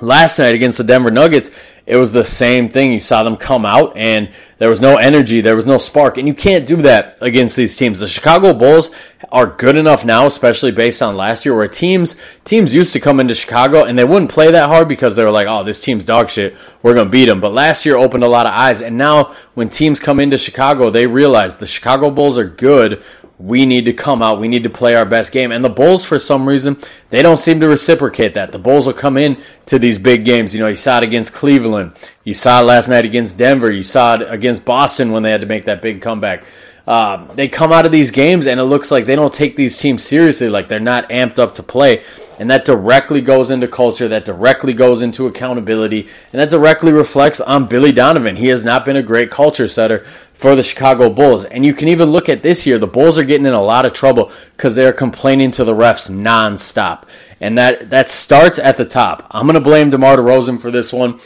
last 0.00 0.38
night 0.38 0.54
against 0.54 0.78
the 0.78 0.84
Denver 0.84 1.10
Nuggets, 1.10 1.50
it 1.86 1.96
was 1.96 2.10
the 2.10 2.24
same 2.24 2.68
thing. 2.68 2.92
You 2.92 3.00
saw 3.00 3.22
them 3.22 3.36
come 3.36 3.64
out 3.64 3.96
and 3.96 4.30
there 4.58 4.68
was 4.68 4.80
no 4.80 4.96
energy, 4.96 5.40
there 5.40 5.54
was 5.54 5.66
no 5.66 5.78
spark, 5.78 6.18
and 6.18 6.26
you 6.26 6.34
can't 6.34 6.66
do 6.66 6.76
that 6.82 7.18
against 7.20 7.56
these 7.56 7.76
teams. 7.76 8.00
The 8.00 8.08
Chicago 8.08 8.52
Bulls 8.52 8.90
are 9.30 9.46
good 9.46 9.76
enough 9.76 10.04
now, 10.04 10.26
especially 10.26 10.72
based 10.72 11.00
on 11.00 11.16
last 11.16 11.44
year, 11.44 11.54
where 11.54 11.68
teams 11.68 12.16
teams 12.44 12.74
used 12.74 12.92
to 12.94 13.00
come 13.00 13.20
into 13.20 13.34
Chicago 13.34 13.84
and 13.84 13.96
they 13.96 14.04
wouldn't 14.04 14.30
play 14.30 14.50
that 14.50 14.68
hard 14.68 14.88
because 14.88 15.14
they 15.14 15.22
were 15.22 15.30
like, 15.30 15.46
"Oh, 15.46 15.62
this 15.62 15.78
team's 15.78 16.04
dog 16.04 16.28
shit. 16.28 16.56
We're 16.82 16.94
gonna 16.94 17.10
beat 17.10 17.26
them." 17.26 17.40
But 17.40 17.52
last 17.52 17.86
year 17.86 17.96
opened 17.96 18.24
a 18.24 18.28
lot 18.28 18.46
of 18.46 18.52
eyes, 18.52 18.82
and 18.82 18.98
now 18.98 19.32
when 19.54 19.68
teams 19.68 20.00
come 20.00 20.18
into 20.18 20.38
Chicago, 20.38 20.90
they 20.90 21.06
realize 21.06 21.56
the 21.56 21.66
Chicago 21.66 22.10
Bulls 22.10 22.36
are 22.38 22.44
good 22.44 23.02
we 23.38 23.66
need 23.66 23.84
to 23.84 23.92
come 23.92 24.22
out. 24.22 24.40
We 24.40 24.48
need 24.48 24.62
to 24.62 24.70
play 24.70 24.94
our 24.94 25.04
best 25.04 25.30
game. 25.30 25.52
And 25.52 25.64
the 25.64 25.68
Bulls, 25.68 26.04
for 26.04 26.18
some 26.18 26.48
reason, 26.48 26.78
they 27.10 27.22
don't 27.22 27.36
seem 27.36 27.60
to 27.60 27.68
reciprocate 27.68 28.34
that. 28.34 28.52
The 28.52 28.58
Bulls 28.58 28.86
will 28.86 28.94
come 28.94 29.16
in 29.16 29.42
to 29.66 29.78
these 29.78 29.98
big 29.98 30.24
games. 30.24 30.54
You 30.54 30.60
know, 30.60 30.68
you 30.68 30.76
saw 30.76 30.98
it 30.98 31.04
against 31.04 31.34
Cleveland. 31.34 31.92
You 32.24 32.32
saw 32.32 32.60
it 32.60 32.64
last 32.64 32.88
night 32.88 33.04
against 33.04 33.36
Denver. 33.36 33.70
You 33.70 33.82
saw 33.82 34.14
it 34.14 34.22
against 34.30 34.64
Boston 34.64 35.12
when 35.12 35.22
they 35.22 35.30
had 35.30 35.42
to 35.42 35.46
make 35.46 35.66
that 35.66 35.82
big 35.82 36.00
comeback. 36.00 36.44
Uh, 36.86 37.32
they 37.34 37.48
come 37.48 37.72
out 37.72 37.84
of 37.84 37.90
these 37.90 38.10
games 38.10 38.46
and 38.46 38.60
it 38.60 38.64
looks 38.64 38.90
like 38.90 39.06
they 39.06 39.16
don't 39.16 39.34
take 39.34 39.56
these 39.56 39.76
teams 39.76 40.04
seriously, 40.04 40.48
like 40.48 40.68
they're 40.68 40.78
not 40.78 41.08
amped 41.10 41.38
up 41.38 41.54
to 41.54 41.62
play. 41.62 42.04
And 42.38 42.50
that 42.50 42.64
directly 42.64 43.20
goes 43.20 43.50
into 43.50 43.68
culture, 43.68 44.08
that 44.08 44.24
directly 44.24 44.74
goes 44.74 45.02
into 45.02 45.26
accountability, 45.26 46.08
and 46.32 46.40
that 46.40 46.50
directly 46.50 46.92
reflects 46.92 47.40
on 47.40 47.66
Billy 47.66 47.92
Donovan. 47.92 48.36
He 48.36 48.48
has 48.48 48.64
not 48.64 48.84
been 48.84 48.96
a 48.96 49.02
great 49.02 49.30
culture 49.30 49.68
setter 49.68 50.00
for 50.32 50.54
the 50.54 50.62
Chicago 50.62 51.08
Bulls. 51.08 51.44
And 51.46 51.64
you 51.64 51.72
can 51.72 51.88
even 51.88 52.10
look 52.10 52.28
at 52.28 52.42
this 52.42 52.66
year, 52.66 52.78
the 52.78 52.86
Bulls 52.86 53.18
are 53.18 53.24
getting 53.24 53.46
in 53.46 53.54
a 53.54 53.62
lot 53.62 53.86
of 53.86 53.92
trouble 53.92 54.30
because 54.56 54.74
they're 54.74 54.92
complaining 54.92 55.50
to 55.52 55.64
the 55.64 55.74
refs 55.74 56.10
nonstop. 56.10 57.04
And 57.40 57.56
that, 57.56 57.90
that 57.90 58.10
starts 58.10 58.58
at 58.58 58.76
the 58.76 58.84
top. 58.84 59.26
I'm 59.30 59.46
going 59.46 59.54
to 59.54 59.60
blame 59.60 59.90
DeMar 59.90 60.16
DeRozan 60.16 60.60
for 60.60 60.70
this 60.70 60.92
one 60.92 61.18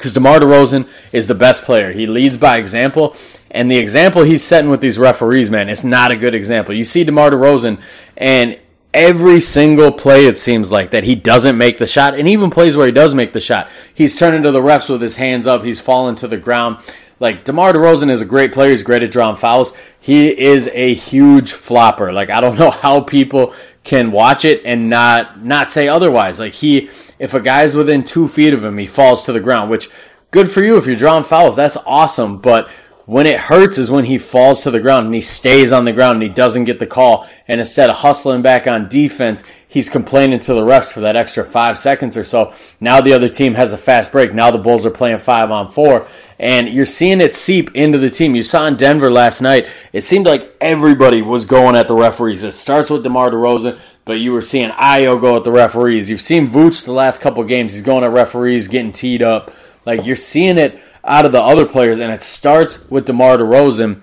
because 0.00 0.14
DeMar 0.14 0.40
DeRozan 0.40 0.88
is 1.12 1.26
the 1.26 1.34
best 1.34 1.62
player. 1.62 1.92
He 1.92 2.06
leads 2.06 2.38
by 2.38 2.56
example, 2.56 3.14
and 3.50 3.70
the 3.70 3.76
example 3.76 4.22
he's 4.22 4.42
setting 4.42 4.70
with 4.70 4.80
these 4.80 4.98
referees, 4.98 5.50
man, 5.50 5.68
it's 5.68 5.84
not 5.84 6.10
a 6.10 6.16
good 6.16 6.34
example. 6.34 6.74
You 6.74 6.84
see 6.84 7.04
DeMar 7.04 7.30
DeRozan, 7.30 7.82
and 8.16 8.58
every 8.92 9.40
single 9.40 9.92
play 9.92 10.26
it 10.26 10.38
seems 10.38 10.70
like 10.70 10.90
that 10.90 11.04
he 11.04 11.14
doesn't 11.14 11.56
make 11.56 11.78
the 11.78 11.86
shot, 11.86 12.18
and 12.18 12.28
even 12.28 12.50
plays 12.50 12.76
where 12.76 12.86
he 12.86 12.92
does 12.92 13.14
make 13.14 13.32
the 13.32 13.40
shot, 13.40 13.70
he's 13.94 14.16
turning 14.16 14.42
to 14.42 14.50
the 14.50 14.60
refs 14.60 14.88
with 14.88 15.02
his 15.02 15.16
hands 15.16 15.46
up, 15.46 15.64
he's 15.64 15.80
falling 15.80 16.16
to 16.16 16.28
the 16.28 16.36
ground. 16.36 16.78
Like 17.20 17.44
DeMar 17.44 17.74
DeRozan 17.74 18.10
is 18.10 18.22
a 18.22 18.26
great 18.26 18.52
player. 18.52 18.70
He's 18.70 18.82
great 18.82 19.02
at 19.02 19.10
drawing 19.10 19.36
fouls. 19.36 19.74
He 20.00 20.28
is 20.28 20.68
a 20.72 20.94
huge 20.94 21.52
flopper. 21.52 22.12
Like 22.12 22.30
I 22.30 22.40
don't 22.40 22.58
know 22.58 22.70
how 22.70 23.02
people 23.02 23.54
can 23.84 24.10
watch 24.10 24.44
it 24.44 24.62
and 24.64 24.88
not 24.88 25.44
not 25.44 25.70
say 25.70 25.86
otherwise. 25.86 26.40
Like 26.40 26.54
he, 26.54 26.88
if 27.18 27.34
a 27.34 27.40
guy's 27.40 27.76
within 27.76 28.04
two 28.04 28.26
feet 28.26 28.54
of 28.54 28.64
him, 28.64 28.78
he 28.78 28.86
falls 28.86 29.22
to 29.24 29.32
the 29.32 29.40
ground. 29.40 29.70
Which 29.70 29.90
good 30.30 30.50
for 30.50 30.62
you 30.62 30.78
if 30.78 30.86
you're 30.86 30.96
drawing 30.96 31.24
fouls. 31.24 31.56
That's 31.56 31.76
awesome. 31.84 32.38
But 32.38 32.70
when 33.06 33.26
it 33.26 33.38
hurts 33.38 33.78
is 33.78 33.90
when 33.90 34.04
he 34.04 34.18
falls 34.18 34.62
to 34.62 34.70
the 34.70 34.80
ground 34.80 35.06
and 35.06 35.14
he 35.14 35.20
stays 35.20 35.72
on 35.72 35.84
the 35.84 35.92
ground 35.92 36.16
and 36.16 36.22
he 36.22 36.28
doesn't 36.28 36.64
get 36.64 36.78
the 36.78 36.86
call. 36.86 37.26
And 37.48 37.60
instead 37.60 37.90
of 37.90 37.96
hustling 37.96 38.42
back 38.42 38.66
on 38.66 38.88
defense, 38.88 39.42
he's 39.68 39.88
complaining 39.88 40.38
to 40.40 40.54
the 40.54 40.60
refs 40.60 40.92
for 40.92 41.00
that 41.00 41.16
extra 41.16 41.44
five 41.44 41.78
seconds 41.78 42.16
or 42.16 42.24
so. 42.24 42.52
Now 42.78 43.00
the 43.00 43.12
other 43.12 43.28
team 43.28 43.54
has 43.54 43.72
a 43.72 43.78
fast 43.78 44.12
break. 44.12 44.34
Now 44.34 44.50
the 44.50 44.58
Bulls 44.58 44.86
are 44.86 44.90
playing 44.90 45.18
five 45.18 45.50
on 45.50 45.68
four. 45.70 46.06
And 46.38 46.68
you're 46.68 46.86
seeing 46.86 47.20
it 47.20 47.32
seep 47.32 47.74
into 47.74 47.98
the 47.98 48.10
team. 48.10 48.34
You 48.34 48.42
saw 48.42 48.66
in 48.66 48.76
Denver 48.76 49.10
last 49.10 49.40
night, 49.40 49.68
it 49.92 50.02
seemed 50.02 50.26
like 50.26 50.56
everybody 50.60 51.22
was 51.22 51.44
going 51.44 51.76
at 51.76 51.88
the 51.88 51.94
referees. 51.94 52.44
It 52.44 52.52
starts 52.52 52.90
with 52.90 53.02
DeMar 53.02 53.30
DeRozan, 53.30 53.80
but 54.04 54.14
you 54.14 54.32
were 54.32 54.42
seeing 54.42 54.70
Ayo 54.70 55.20
go 55.20 55.36
at 55.36 55.44
the 55.44 55.52
referees. 55.52 56.08
You've 56.08 56.20
seen 56.20 56.48
Vooch 56.48 56.84
the 56.84 56.92
last 56.92 57.20
couple 57.20 57.42
games. 57.44 57.72
He's 57.72 57.82
going 57.82 58.04
at 58.04 58.12
referees, 58.12 58.68
getting 58.68 58.92
teed 58.92 59.22
up. 59.22 59.52
Like 59.84 60.04
you're 60.04 60.16
seeing 60.16 60.58
it 60.58 60.80
out 61.04 61.26
of 61.26 61.32
the 61.32 61.42
other 61.42 61.66
players, 61.66 62.00
and 62.00 62.12
it 62.12 62.22
starts 62.22 62.88
with 62.90 63.06
DeMar 63.06 63.38
DeRozan. 63.38 64.02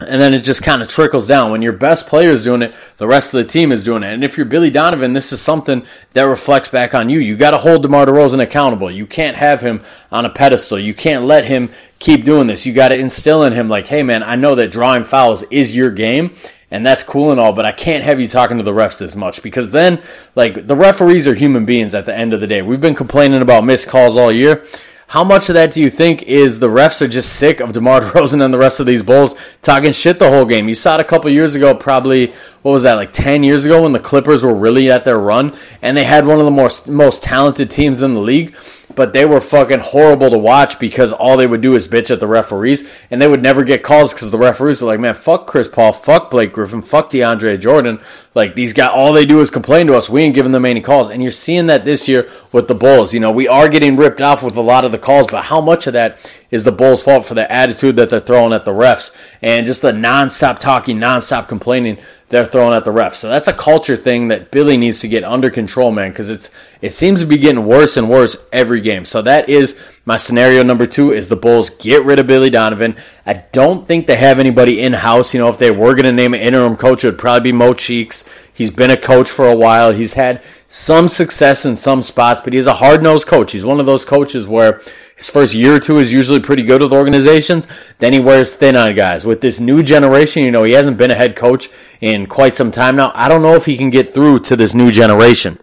And 0.00 0.20
then 0.20 0.34
it 0.34 0.40
just 0.40 0.64
kind 0.64 0.82
of 0.82 0.88
trickles 0.88 1.28
down. 1.28 1.52
When 1.52 1.62
your 1.62 1.74
best 1.74 2.08
player 2.08 2.30
is 2.30 2.42
doing 2.42 2.62
it, 2.62 2.74
the 2.96 3.06
rest 3.06 3.32
of 3.32 3.38
the 3.38 3.48
team 3.48 3.70
is 3.70 3.84
doing 3.84 4.02
it. 4.02 4.12
And 4.12 4.24
if 4.24 4.36
you're 4.36 4.46
Billy 4.46 4.68
Donovan, 4.68 5.12
this 5.12 5.32
is 5.32 5.40
something 5.40 5.86
that 6.14 6.24
reflects 6.24 6.68
back 6.68 6.92
on 6.92 7.08
you. 7.08 7.20
You 7.20 7.36
got 7.36 7.52
to 7.52 7.58
hold 7.58 7.82
DeMar 7.82 8.06
DeRozan 8.06 8.42
accountable. 8.42 8.90
You 8.90 9.06
can't 9.06 9.36
have 9.36 9.60
him 9.60 9.80
on 10.10 10.24
a 10.24 10.30
pedestal. 10.30 10.80
You 10.80 10.92
can't 10.92 11.26
let 11.26 11.44
him 11.44 11.70
keep 12.00 12.24
doing 12.24 12.48
this. 12.48 12.66
You 12.66 12.72
got 12.72 12.88
to 12.88 12.98
instill 12.98 13.44
in 13.44 13.52
him, 13.52 13.68
like, 13.68 13.86
hey, 13.86 14.02
man, 14.02 14.24
I 14.24 14.34
know 14.34 14.56
that 14.56 14.72
drawing 14.72 15.04
fouls 15.04 15.44
is 15.52 15.76
your 15.76 15.92
game. 15.92 16.34
and 16.72 16.86
that's 16.86 17.04
cool 17.04 17.30
and 17.30 17.38
all, 17.38 17.52
but 17.52 17.66
I 17.66 17.72
can't 17.72 18.02
have 18.02 18.18
you 18.18 18.26
talking 18.26 18.56
to 18.56 18.64
the 18.64 18.72
refs 18.72 19.02
as 19.02 19.14
much 19.14 19.42
because 19.42 19.72
then, 19.72 20.02
like, 20.34 20.66
the 20.66 20.74
referees 20.74 21.28
are 21.28 21.34
human 21.34 21.66
beings 21.66 21.94
at 21.94 22.06
the 22.06 22.16
end 22.16 22.32
of 22.32 22.40
the 22.40 22.46
day. 22.46 22.62
We've 22.62 22.80
been 22.80 22.94
complaining 22.94 23.42
about 23.42 23.64
missed 23.64 23.88
calls 23.88 24.16
all 24.16 24.32
year. 24.32 24.64
How 25.12 25.24
much 25.24 25.50
of 25.50 25.56
that 25.56 25.74
do 25.74 25.82
you 25.82 25.90
think 25.90 26.22
is 26.22 26.58
the 26.58 26.70
refs 26.70 27.02
are 27.02 27.06
just 27.06 27.34
sick 27.34 27.60
of 27.60 27.74
DeMar 27.74 28.00
DeRozan 28.12 28.42
and 28.42 28.54
the 28.54 28.56
rest 28.56 28.80
of 28.80 28.86
these 28.86 29.02
Bulls 29.02 29.34
talking 29.60 29.92
shit 29.92 30.18
the 30.18 30.30
whole 30.30 30.46
game? 30.46 30.70
You 30.70 30.74
saw 30.74 30.94
it 30.94 31.00
a 31.00 31.04
couple 31.04 31.28
years 31.28 31.54
ago, 31.54 31.74
probably, 31.74 32.32
what 32.62 32.72
was 32.72 32.84
that, 32.84 32.94
like 32.94 33.12
10 33.12 33.42
years 33.42 33.66
ago 33.66 33.82
when 33.82 33.92
the 33.92 33.98
Clippers 33.98 34.42
were 34.42 34.54
really 34.54 34.90
at 34.90 35.04
their 35.04 35.18
run 35.18 35.54
and 35.82 35.98
they 35.98 36.04
had 36.04 36.24
one 36.24 36.38
of 36.38 36.46
the 36.46 36.50
most, 36.50 36.88
most 36.88 37.22
talented 37.22 37.70
teams 37.70 38.00
in 38.00 38.14
the 38.14 38.20
league 38.22 38.56
but 38.94 39.12
they 39.12 39.24
were 39.24 39.40
fucking 39.40 39.80
horrible 39.80 40.30
to 40.30 40.38
watch 40.38 40.78
because 40.78 41.12
all 41.12 41.36
they 41.36 41.46
would 41.46 41.60
do 41.60 41.74
is 41.74 41.88
bitch 41.88 42.10
at 42.10 42.20
the 42.20 42.26
referees, 42.26 42.88
and 43.10 43.20
they 43.20 43.28
would 43.28 43.42
never 43.42 43.64
get 43.64 43.82
calls 43.82 44.12
because 44.12 44.30
the 44.30 44.38
referees 44.38 44.82
were 44.82 44.88
like, 44.88 45.00
"Man, 45.00 45.14
fuck 45.14 45.46
Chris 45.46 45.68
Paul, 45.68 45.92
fuck 45.92 46.30
Blake 46.30 46.52
Griffin, 46.52 46.82
fuck 46.82 47.10
DeAndre 47.10 47.58
Jordan." 47.58 48.00
Like 48.34 48.54
these 48.54 48.72
guys, 48.72 48.90
all 48.94 49.12
they 49.12 49.26
do 49.26 49.40
is 49.40 49.50
complain 49.50 49.86
to 49.88 49.96
us. 49.96 50.08
We 50.08 50.22
ain't 50.22 50.34
giving 50.34 50.52
them 50.52 50.64
any 50.64 50.80
calls, 50.80 51.10
and 51.10 51.22
you're 51.22 51.30
seeing 51.30 51.66
that 51.66 51.84
this 51.84 52.08
year 52.08 52.30
with 52.50 52.66
the 52.66 52.74
Bulls. 52.74 53.12
You 53.12 53.20
know, 53.20 53.30
we 53.30 53.46
are 53.46 53.68
getting 53.68 53.96
ripped 53.96 54.22
off 54.22 54.42
with 54.42 54.56
a 54.56 54.62
lot 54.62 54.86
of 54.86 54.92
the 54.92 54.98
calls, 54.98 55.26
but 55.30 55.44
how 55.44 55.60
much 55.60 55.86
of 55.86 55.92
that 55.92 56.18
is 56.50 56.64
the 56.64 56.72
Bulls' 56.72 57.02
fault 57.02 57.26
for 57.26 57.34
the 57.34 57.50
attitude 57.52 57.96
that 57.96 58.08
they're 58.08 58.20
throwing 58.20 58.54
at 58.54 58.64
the 58.64 58.72
refs 58.72 59.14
and 59.42 59.66
just 59.66 59.82
the 59.82 59.92
nonstop 59.92 60.58
talking, 60.58 60.98
nonstop 60.98 61.46
complaining 61.46 61.98
they're 62.32 62.46
throwing 62.46 62.72
at 62.72 62.86
the 62.86 62.90
refs. 62.90 63.16
So 63.16 63.28
that's 63.28 63.46
a 63.46 63.52
culture 63.52 63.96
thing 63.96 64.28
that 64.28 64.50
Billy 64.50 64.78
needs 64.78 65.00
to 65.00 65.08
get 65.08 65.22
under 65.22 65.50
control, 65.50 65.92
man, 65.92 66.12
because 66.12 66.30
it's 66.30 66.48
it 66.80 66.94
seems 66.94 67.20
to 67.20 67.26
be 67.26 67.36
getting 67.36 67.66
worse 67.66 67.98
and 67.98 68.08
worse 68.08 68.38
every 68.50 68.80
game. 68.80 69.04
So 69.04 69.20
that 69.20 69.50
is 69.50 69.78
my 70.04 70.16
scenario 70.16 70.62
number 70.62 70.86
two: 70.86 71.12
is 71.12 71.28
the 71.28 71.36
Bulls 71.36 71.70
get 71.70 72.04
rid 72.04 72.18
of 72.18 72.26
Billy 72.26 72.50
Donovan. 72.50 72.96
I 73.24 73.44
don't 73.52 73.86
think 73.86 74.06
they 74.06 74.16
have 74.16 74.38
anybody 74.38 74.80
in 74.80 74.92
house. 74.92 75.32
You 75.32 75.40
know, 75.40 75.48
if 75.48 75.58
they 75.58 75.70
were 75.70 75.94
going 75.94 76.04
to 76.04 76.12
name 76.12 76.34
an 76.34 76.40
interim 76.40 76.76
coach, 76.76 77.04
it 77.04 77.08
would 77.08 77.18
probably 77.18 77.52
be 77.52 77.56
Mo 77.56 77.72
Cheeks. 77.72 78.24
He's 78.54 78.70
been 78.70 78.90
a 78.90 78.96
coach 78.96 79.30
for 79.30 79.48
a 79.48 79.56
while. 79.56 79.92
He's 79.92 80.12
had 80.14 80.42
some 80.68 81.08
success 81.08 81.64
in 81.64 81.76
some 81.76 82.02
spots, 82.02 82.40
but 82.40 82.52
he's 82.52 82.66
a 82.66 82.74
hard 82.74 83.02
nosed 83.02 83.26
coach. 83.26 83.52
He's 83.52 83.64
one 83.64 83.80
of 83.80 83.86
those 83.86 84.04
coaches 84.04 84.48
where 84.48 84.80
his 85.16 85.28
first 85.28 85.54
year 85.54 85.76
or 85.76 85.78
two 85.78 85.98
is 85.98 86.12
usually 86.12 86.40
pretty 86.40 86.64
good 86.64 86.82
with 86.82 86.92
organizations. 86.92 87.68
Then 87.98 88.12
he 88.12 88.18
wears 88.18 88.54
thin 88.54 88.74
on 88.74 88.94
guys. 88.94 89.24
With 89.24 89.40
this 89.40 89.60
new 89.60 89.82
generation, 89.82 90.42
you 90.42 90.50
know, 90.50 90.64
he 90.64 90.72
hasn't 90.72 90.98
been 90.98 91.12
a 91.12 91.14
head 91.14 91.36
coach 91.36 91.68
in 92.00 92.26
quite 92.26 92.54
some 92.54 92.72
time 92.72 92.96
now. 92.96 93.12
I 93.14 93.28
don't 93.28 93.42
know 93.42 93.54
if 93.54 93.66
he 93.66 93.76
can 93.76 93.90
get 93.90 94.14
through 94.14 94.40
to 94.40 94.56
this 94.56 94.74
new 94.74 94.90
generation. 94.90 95.58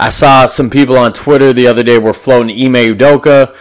I 0.00 0.08
saw 0.08 0.46
some 0.46 0.70
people 0.70 0.96
on 0.96 1.12
Twitter 1.12 1.52
the 1.52 1.66
other 1.66 1.82
day 1.82 1.98
were 1.98 2.14
floating 2.14 2.50
Ime 2.50 2.96
Udoka. 2.96 3.54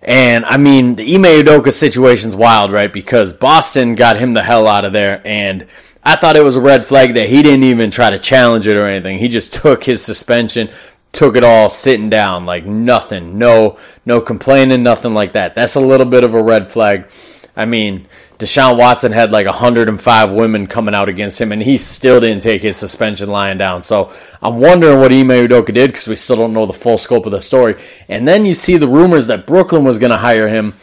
And 0.00 0.46
I 0.46 0.56
mean, 0.56 0.94
the 0.96 1.14
Ime 1.14 1.44
Udoka 1.44 1.74
situation's 1.74 2.34
wild, 2.34 2.72
right? 2.72 2.90
Because 2.90 3.34
Boston 3.34 3.94
got 3.94 4.16
him 4.16 4.32
the 4.32 4.42
hell 4.42 4.66
out 4.66 4.86
of 4.86 4.94
there. 4.94 5.20
And 5.26 5.66
I 6.02 6.16
thought 6.16 6.36
it 6.36 6.42
was 6.42 6.56
a 6.56 6.60
red 6.62 6.86
flag 6.86 7.14
that 7.16 7.28
he 7.28 7.42
didn't 7.42 7.64
even 7.64 7.90
try 7.90 8.08
to 8.08 8.18
challenge 8.18 8.66
it 8.66 8.78
or 8.78 8.86
anything. 8.86 9.18
He 9.18 9.28
just 9.28 9.52
took 9.52 9.84
his 9.84 10.02
suspension, 10.02 10.70
took 11.12 11.36
it 11.36 11.44
all 11.44 11.68
sitting 11.68 12.08
down 12.08 12.46
like 12.46 12.64
nothing, 12.64 13.36
no, 13.36 13.78
no 14.06 14.22
complaining, 14.22 14.82
nothing 14.82 15.12
like 15.12 15.34
that. 15.34 15.54
That's 15.54 15.74
a 15.74 15.80
little 15.80 16.06
bit 16.06 16.24
of 16.24 16.32
a 16.32 16.42
red 16.42 16.72
flag. 16.72 17.10
I 17.54 17.66
mean, 17.66 18.08
Deshaun 18.38 18.76
Watson 18.76 19.12
had 19.12 19.30
like 19.30 19.46
105 19.46 20.32
women 20.32 20.66
coming 20.66 20.94
out 20.94 21.08
against 21.08 21.40
him, 21.40 21.52
and 21.52 21.62
he 21.62 21.78
still 21.78 22.20
didn't 22.20 22.42
take 22.42 22.62
his 22.62 22.76
suspension 22.76 23.28
lying 23.28 23.58
down. 23.58 23.82
So 23.82 24.12
I'm 24.42 24.58
wondering 24.58 24.98
what 24.98 25.12
Ime 25.12 25.28
Udoka 25.28 25.72
did 25.72 25.90
because 25.90 26.08
we 26.08 26.16
still 26.16 26.36
don't 26.36 26.52
know 26.52 26.66
the 26.66 26.72
full 26.72 26.98
scope 26.98 27.26
of 27.26 27.32
the 27.32 27.40
story. 27.40 27.76
And 28.08 28.26
then 28.26 28.44
you 28.44 28.54
see 28.54 28.76
the 28.76 28.88
rumors 28.88 29.28
that 29.28 29.46
Brooklyn 29.46 29.84
was 29.84 29.98
going 29.98 30.10
to 30.10 30.16
hire 30.16 30.48
him, 30.48 30.74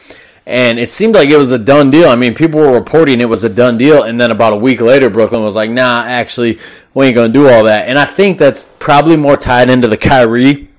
and 0.46 0.80
it 0.80 0.90
seemed 0.90 1.14
like 1.14 1.30
it 1.30 1.38
was 1.38 1.52
a 1.52 1.60
done 1.60 1.92
deal. 1.92 2.08
I 2.08 2.16
mean, 2.16 2.36
people 2.36 2.60
were 2.60 2.74
reporting 2.74 3.20
it 3.20 3.26
was 3.26 3.44
a 3.44 3.50
done 3.50 3.78
deal, 3.78 4.04
and 4.04 4.20
then 4.20 4.32
about 4.32 4.54
a 4.54 4.58
week 4.58 4.80
later, 4.80 5.10
Brooklyn 5.10 5.44
was 5.44 5.56
like, 5.56 5.70
"Nah, 5.70 6.04
actually, 6.06 6.58
we 6.94 7.08
ain't 7.08 7.16
gonna 7.16 7.34
do 7.34 7.50
all 7.50 7.66
that. 7.66 7.88
And 7.88 8.00
I 8.00 8.06
think 8.06 8.38
that's 8.38 8.70
probably 8.80 9.18
more 9.18 9.36
tied 9.36 9.70
into 9.70 9.88
the 9.88 9.98
Kyrie 9.98 10.70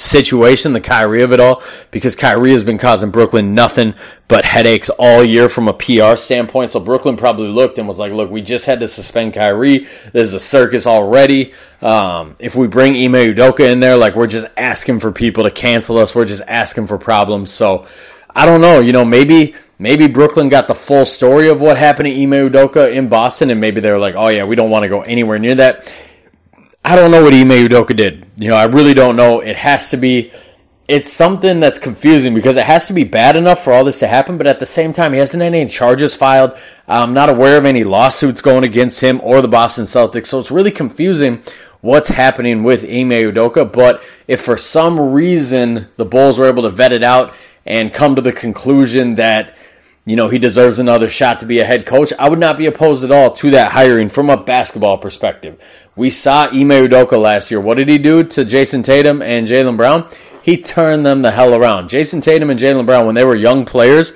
situation, 0.00 0.72
the 0.72 0.80
Kyrie 0.80 1.22
of 1.22 1.32
it 1.32 1.40
all, 1.40 1.62
because 1.90 2.14
Kyrie 2.16 2.52
has 2.52 2.64
been 2.64 2.78
causing 2.78 3.10
Brooklyn 3.10 3.54
nothing 3.54 3.94
but 4.28 4.44
headaches 4.44 4.90
all 4.90 5.24
year 5.24 5.48
from 5.48 5.68
a 5.68 5.72
PR 5.72 6.16
standpoint. 6.16 6.70
So 6.70 6.80
Brooklyn 6.80 7.16
probably 7.16 7.48
looked 7.48 7.78
and 7.78 7.86
was 7.86 7.98
like, 7.98 8.12
look, 8.12 8.30
we 8.30 8.40
just 8.42 8.66
had 8.66 8.80
to 8.80 8.88
suspend 8.88 9.34
Kyrie. 9.34 9.86
There's 10.12 10.34
a 10.34 10.40
circus 10.40 10.86
already. 10.86 11.52
Um, 11.82 12.36
if 12.38 12.56
we 12.56 12.66
bring 12.66 12.94
Ime 12.94 13.34
Udoka 13.34 13.70
in 13.70 13.80
there, 13.80 13.96
like 13.96 14.16
we're 14.16 14.26
just 14.26 14.46
asking 14.56 15.00
for 15.00 15.12
people 15.12 15.44
to 15.44 15.50
cancel 15.50 15.98
us. 15.98 16.14
We're 16.14 16.24
just 16.24 16.42
asking 16.46 16.86
for 16.86 16.98
problems. 16.98 17.50
So 17.50 17.86
I 18.34 18.46
don't 18.46 18.60
know, 18.60 18.80
you 18.80 18.92
know, 18.92 19.04
maybe 19.04 19.54
maybe 19.78 20.06
Brooklyn 20.06 20.48
got 20.48 20.68
the 20.68 20.74
full 20.74 21.06
story 21.06 21.48
of 21.48 21.60
what 21.60 21.76
happened 21.76 22.06
to 22.06 22.22
Ime 22.22 22.50
Udoka 22.50 22.92
in 22.92 23.08
Boston, 23.08 23.50
and 23.50 23.60
maybe 23.60 23.80
they 23.80 23.90
were 23.90 23.98
like, 23.98 24.14
oh 24.14 24.28
yeah, 24.28 24.44
we 24.44 24.54
don't 24.56 24.70
want 24.70 24.84
to 24.84 24.88
go 24.88 25.02
anywhere 25.02 25.38
near 25.38 25.56
that. 25.56 25.94
I 26.84 26.96
don't 26.96 27.10
know 27.10 27.22
what 27.22 27.34
Ime 27.34 27.50
Udoka 27.50 27.94
did. 27.94 28.26
You 28.36 28.48
know, 28.48 28.56
I 28.56 28.64
really 28.64 28.94
don't 28.94 29.16
know. 29.16 29.40
It 29.40 29.56
has 29.56 29.90
to 29.90 29.96
be. 29.96 30.32
It's 30.88 31.12
something 31.12 31.60
that's 31.60 31.78
confusing 31.78 32.34
because 32.34 32.56
it 32.56 32.64
has 32.64 32.88
to 32.88 32.92
be 32.92 33.04
bad 33.04 33.36
enough 33.36 33.62
for 33.62 33.72
all 33.72 33.84
this 33.84 34.00
to 34.00 34.08
happen, 34.08 34.36
but 34.36 34.48
at 34.48 34.58
the 34.58 34.66
same 34.66 34.92
time, 34.92 35.12
he 35.12 35.20
hasn't 35.20 35.40
had 35.40 35.54
any 35.54 35.70
charges 35.70 36.16
filed. 36.16 36.58
I'm 36.88 37.14
not 37.14 37.28
aware 37.28 37.56
of 37.56 37.64
any 37.64 37.84
lawsuits 37.84 38.42
going 38.42 38.64
against 38.64 38.98
him 38.98 39.20
or 39.22 39.40
the 39.40 39.46
Boston 39.46 39.84
Celtics, 39.84 40.26
so 40.26 40.40
it's 40.40 40.50
really 40.50 40.72
confusing 40.72 41.44
what's 41.80 42.08
happening 42.08 42.64
with 42.64 42.82
Ime 42.82 43.10
Udoka. 43.10 43.70
But 43.70 44.02
if 44.26 44.40
for 44.40 44.56
some 44.56 44.98
reason 45.12 45.86
the 45.96 46.04
Bulls 46.04 46.40
were 46.40 46.48
able 46.48 46.64
to 46.64 46.70
vet 46.70 46.92
it 46.92 47.04
out 47.04 47.34
and 47.64 47.92
come 47.92 48.16
to 48.16 48.22
the 48.22 48.32
conclusion 48.32 49.14
that 49.14 49.56
you 50.06 50.16
know, 50.16 50.28
he 50.28 50.38
deserves 50.38 50.78
another 50.78 51.08
shot 51.08 51.40
to 51.40 51.46
be 51.46 51.60
a 51.60 51.64
head 51.64 51.86
coach. 51.86 52.12
I 52.18 52.28
would 52.28 52.38
not 52.38 52.56
be 52.56 52.66
opposed 52.66 53.04
at 53.04 53.12
all 53.12 53.30
to 53.32 53.50
that 53.50 53.72
hiring 53.72 54.08
from 54.08 54.30
a 54.30 54.36
basketball 54.36 54.98
perspective. 54.98 55.60
We 55.94 56.10
saw 56.10 56.46
Ime 56.46 56.88
Udoka 56.88 57.20
last 57.20 57.50
year. 57.50 57.60
What 57.60 57.76
did 57.76 57.88
he 57.88 57.98
do 57.98 58.24
to 58.24 58.44
Jayson 58.44 58.82
Tatum 58.82 59.20
and 59.20 59.46
Jaylen 59.46 59.76
Brown? 59.76 60.08
He 60.42 60.56
turned 60.56 61.04
them 61.04 61.22
the 61.22 61.32
hell 61.32 61.54
around. 61.54 61.90
Jayson 61.90 62.22
Tatum 62.22 62.48
and 62.50 62.58
Jaylen 62.58 62.86
Brown, 62.86 63.04
when 63.04 63.14
they 63.14 63.24
were 63.24 63.36
young 63.36 63.66
players, 63.66 64.14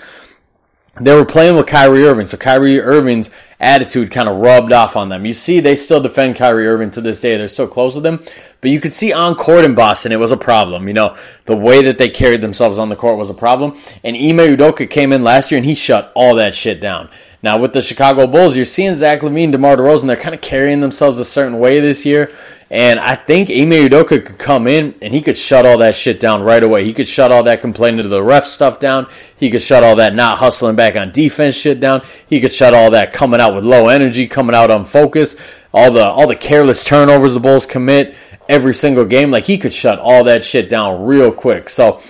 they 1.00 1.14
were 1.14 1.24
playing 1.24 1.56
with 1.56 1.66
Kyrie 1.66 2.04
Irving. 2.04 2.26
So 2.26 2.36
Kyrie 2.36 2.80
Irving's 2.80 3.30
attitude 3.58 4.10
kind 4.10 4.28
of 4.28 4.36
rubbed 4.36 4.72
off 4.72 4.96
on 4.96 5.08
them. 5.08 5.24
You 5.24 5.32
see, 5.32 5.60
they 5.60 5.74
still 5.76 6.00
defend 6.00 6.36
Kyrie 6.36 6.66
Irving 6.66 6.90
to 6.92 7.00
this 7.00 7.20
day. 7.20 7.36
They're 7.36 7.48
so 7.48 7.66
close 7.66 7.96
with 7.96 8.06
him. 8.06 8.22
But 8.60 8.70
you 8.70 8.80
could 8.80 8.92
see 8.92 9.12
on 9.12 9.34
court 9.34 9.64
in 9.64 9.74
Boston, 9.74 10.12
it 10.12 10.18
was 10.18 10.32
a 10.32 10.36
problem. 10.36 10.86
You 10.86 10.94
know, 10.94 11.16
the 11.46 11.56
way 11.56 11.82
that 11.82 11.98
they 11.98 12.08
carried 12.08 12.40
themselves 12.40 12.78
on 12.78 12.88
the 12.88 12.96
court 12.96 13.18
was 13.18 13.30
a 13.30 13.34
problem. 13.34 13.76
And 14.02 14.16
Ime 14.16 14.56
Udoka 14.56 14.88
came 14.88 15.12
in 15.12 15.24
last 15.24 15.50
year 15.50 15.58
and 15.58 15.66
he 15.66 15.74
shut 15.74 16.12
all 16.14 16.36
that 16.36 16.54
shit 16.54 16.80
down. 16.80 17.10
Now 17.44 17.58
with 17.58 17.74
the 17.74 17.82
Chicago 17.82 18.26
Bulls, 18.26 18.56
you're 18.56 18.64
seeing 18.64 18.94
Zach 18.94 19.20
LaVine, 19.20 19.52
DeMar 19.52 19.76
DeRozan, 19.76 20.06
they're 20.06 20.16
kind 20.16 20.34
of 20.34 20.40
carrying 20.40 20.80
themselves 20.80 21.18
a 21.18 21.26
certain 21.26 21.58
way 21.58 21.78
this 21.78 22.06
year. 22.06 22.32
And 22.70 22.98
I 22.98 23.16
think 23.16 23.50
Ime 23.50 23.86
Udoka 23.86 24.24
could 24.24 24.38
come 24.38 24.66
in 24.66 24.94
and 25.02 25.12
he 25.12 25.20
could 25.20 25.36
shut 25.36 25.66
all 25.66 25.76
that 25.76 25.94
shit 25.94 26.18
down 26.18 26.42
right 26.42 26.62
away. 26.62 26.86
He 26.86 26.94
could 26.94 27.06
shut 27.06 27.30
all 27.30 27.42
that 27.42 27.60
complaining 27.60 28.02
to 28.02 28.08
the 28.08 28.22
ref 28.22 28.46
stuff 28.46 28.78
down. 28.78 29.08
He 29.36 29.50
could 29.50 29.60
shut 29.60 29.84
all 29.84 29.96
that 29.96 30.14
not 30.14 30.38
hustling 30.38 30.74
back 30.74 30.96
on 30.96 31.12
defense 31.12 31.54
shit 31.54 31.80
down. 31.80 32.00
He 32.26 32.40
could 32.40 32.50
shut 32.50 32.72
all 32.72 32.92
that 32.92 33.12
coming 33.12 33.42
out 33.42 33.54
with 33.54 33.62
low 33.62 33.88
energy, 33.88 34.26
coming 34.26 34.56
out 34.56 34.70
unfocused, 34.70 35.38
all 35.74 35.90
the 35.90 36.02
all 36.02 36.26
the 36.26 36.36
careless 36.36 36.82
turnovers 36.82 37.34
the 37.34 37.40
Bulls 37.40 37.66
commit 37.66 38.16
every 38.48 38.72
single 38.72 39.04
game. 39.04 39.30
Like 39.30 39.44
he 39.44 39.58
could 39.58 39.74
shut 39.74 39.98
all 39.98 40.24
that 40.24 40.46
shit 40.46 40.70
down 40.70 41.04
real 41.04 41.30
quick. 41.30 41.68
So 41.68 42.00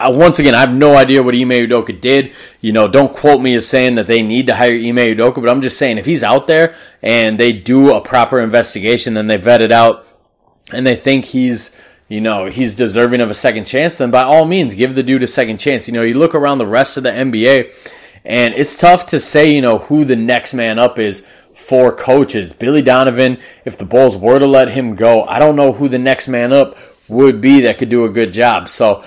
once 0.00 0.38
again, 0.38 0.54
I 0.54 0.60
have 0.60 0.72
no 0.72 0.96
idea 0.96 1.22
what 1.22 1.34
Ime 1.34 1.50
Udoka 1.50 2.00
did. 2.00 2.32
You 2.60 2.72
know, 2.72 2.86
don't 2.86 3.12
quote 3.12 3.40
me 3.40 3.54
as 3.56 3.66
saying 3.66 3.96
that 3.96 4.06
they 4.06 4.22
need 4.22 4.46
to 4.46 4.54
hire 4.54 4.74
Ime 4.74 4.96
Udoka, 4.96 5.36
but 5.36 5.48
I'm 5.48 5.62
just 5.62 5.78
saying 5.78 5.98
if 5.98 6.06
he's 6.06 6.22
out 6.22 6.46
there 6.46 6.76
and 7.02 7.38
they 7.38 7.52
do 7.52 7.92
a 7.92 8.00
proper 8.00 8.40
investigation 8.40 9.16
and 9.16 9.28
they 9.28 9.36
vet 9.36 9.60
it 9.60 9.72
out 9.72 10.06
and 10.72 10.86
they 10.86 10.94
think 10.94 11.26
he's, 11.26 11.74
you 12.08 12.20
know, 12.20 12.46
he's 12.46 12.74
deserving 12.74 13.20
of 13.20 13.30
a 13.30 13.34
second 13.34 13.64
chance, 13.64 13.98
then 13.98 14.10
by 14.10 14.22
all 14.22 14.44
means, 14.44 14.74
give 14.74 14.94
the 14.94 15.02
dude 15.02 15.22
a 15.22 15.26
second 15.26 15.58
chance. 15.58 15.88
You 15.88 15.94
know, 15.94 16.02
you 16.02 16.14
look 16.14 16.34
around 16.34 16.58
the 16.58 16.66
rest 16.66 16.96
of 16.96 17.02
the 17.02 17.10
NBA 17.10 17.74
and 18.24 18.54
it's 18.54 18.76
tough 18.76 19.06
to 19.06 19.18
say, 19.18 19.52
you 19.52 19.62
know, 19.62 19.78
who 19.78 20.04
the 20.04 20.16
next 20.16 20.54
man 20.54 20.78
up 20.78 20.98
is 20.98 21.26
for 21.54 21.92
coaches. 21.92 22.52
Billy 22.52 22.82
Donovan, 22.82 23.38
if 23.64 23.76
the 23.76 23.84
Bulls 23.84 24.16
were 24.16 24.38
to 24.38 24.46
let 24.46 24.68
him 24.68 24.94
go, 24.94 25.24
I 25.24 25.40
don't 25.40 25.56
know 25.56 25.72
who 25.72 25.88
the 25.88 25.98
next 25.98 26.28
man 26.28 26.52
up 26.52 26.76
would 27.08 27.40
be 27.40 27.62
that 27.62 27.78
could 27.78 27.88
do 27.88 28.04
a 28.04 28.10
good 28.10 28.32
job. 28.32 28.68
So, 28.68 29.02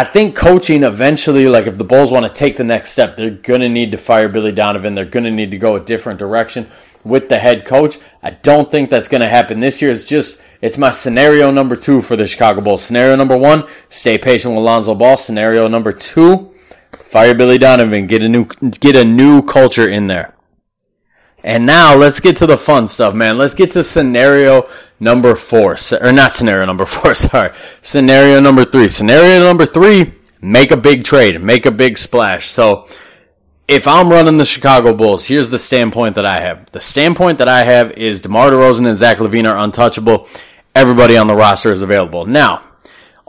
I 0.00 0.04
think 0.04 0.34
coaching 0.34 0.82
eventually, 0.82 1.46
like 1.46 1.66
if 1.66 1.76
the 1.76 1.84
Bulls 1.84 2.10
want 2.10 2.24
to 2.24 2.32
take 2.32 2.56
the 2.56 2.64
next 2.64 2.88
step, 2.88 3.18
they're 3.18 3.28
going 3.28 3.60
to 3.60 3.68
need 3.68 3.90
to 3.90 3.98
fire 3.98 4.30
Billy 4.30 4.50
Donovan. 4.50 4.94
They're 4.94 5.04
going 5.04 5.24
to 5.24 5.30
need 5.30 5.50
to 5.50 5.58
go 5.58 5.76
a 5.76 5.80
different 5.80 6.18
direction 6.18 6.70
with 7.04 7.28
the 7.28 7.38
head 7.38 7.66
coach. 7.66 7.98
I 8.22 8.30
don't 8.30 8.70
think 8.70 8.88
that's 8.88 9.08
going 9.08 9.20
to 9.20 9.28
happen 9.28 9.60
this 9.60 9.82
year. 9.82 9.90
It's 9.90 10.06
just, 10.06 10.40
it's 10.62 10.78
my 10.78 10.92
scenario 10.92 11.50
number 11.50 11.76
two 11.76 12.00
for 12.00 12.16
the 12.16 12.26
Chicago 12.26 12.62
Bulls. 12.62 12.82
Scenario 12.82 13.14
number 13.14 13.36
one, 13.36 13.68
stay 13.90 14.16
patient 14.16 14.54
with 14.54 14.64
Lonzo 14.64 14.94
Ball. 14.94 15.18
Scenario 15.18 15.68
number 15.68 15.92
two, 15.92 16.50
fire 16.92 17.34
Billy 17.34 17.58
Donovan. 17.58 18.06
Get 18.06 18.22
a 18.22 18.28
new, 18.30 18.46
get 18.46 18.96
a 18.96 19.04
new 19.04 19.42
culture 19.42 19.86
in 19.86 20.06
there. 20.06 20.34
And 21.42 21.64
now 21.64 21.96
let's 21.96 22.20
get 22.20 22.36
to 22.36 22.46
the 22.46 22.58
fun 22.58 22.88
stuff, 22.88 23.14
man. 23.14 23.38
Let's 23.38 23.54
get 23.54 23.70
to 23.72 23.84
scenario 23.84 24.68
number 24.98 25.34
four, 25.34 25.76
or 26.00 26.12
not 26.12 26.34
scenario 26.34 26.66
number 26.66 26.86
four, 26.86 27.14
sorry. 27.14 27.52
Scenario 27.82 28.40
number 28.40 28.64
three. 28.64 28.88
Scenario 28.88 29.40
number 29.40 29.66
three, 29.66 30.14
make 30.40 30.70
a 30.70 30.76
big 30.76 31.04
trade, 31.04 31.40
make 31.42 31.66
a 31.66 31.70
big 31.70 31.96
splash. 31.96 32.50
So 32.50 32.86
if 33.66 33.86
I'm 33.86 34.10
running 34.10 34.36
the 34.36 34.44
Chicago 34.44 34.92
Bulls, 34.92 35.24
here's 35.24 35.48
the 35.48 35.58
standpoint 35.58 36.16
that 36.16 36.26
I 36.26 36.40
have. 36.40 36.70
The 36.72 36.80
standpoint 36.80 37.38
that 37.38 37.48
I 37.48 37.64
have 37.64 37.92
is 37.92 38.20
DeMar 38.20 38.50
DeRozan 38.50 38.86
and 38.86 38.96
Zach 38.96 39.18
LaVine 39.18 39.48
are 39.48 39.56
untouchable. 39.56 40.28
Everybody 40.74 41.16
on 41.16 41.26
the 41.26 41.36
roster 41.36 41.72
is 41.72 41.82
available. 41.82 42.26
Now, 42.26 42.64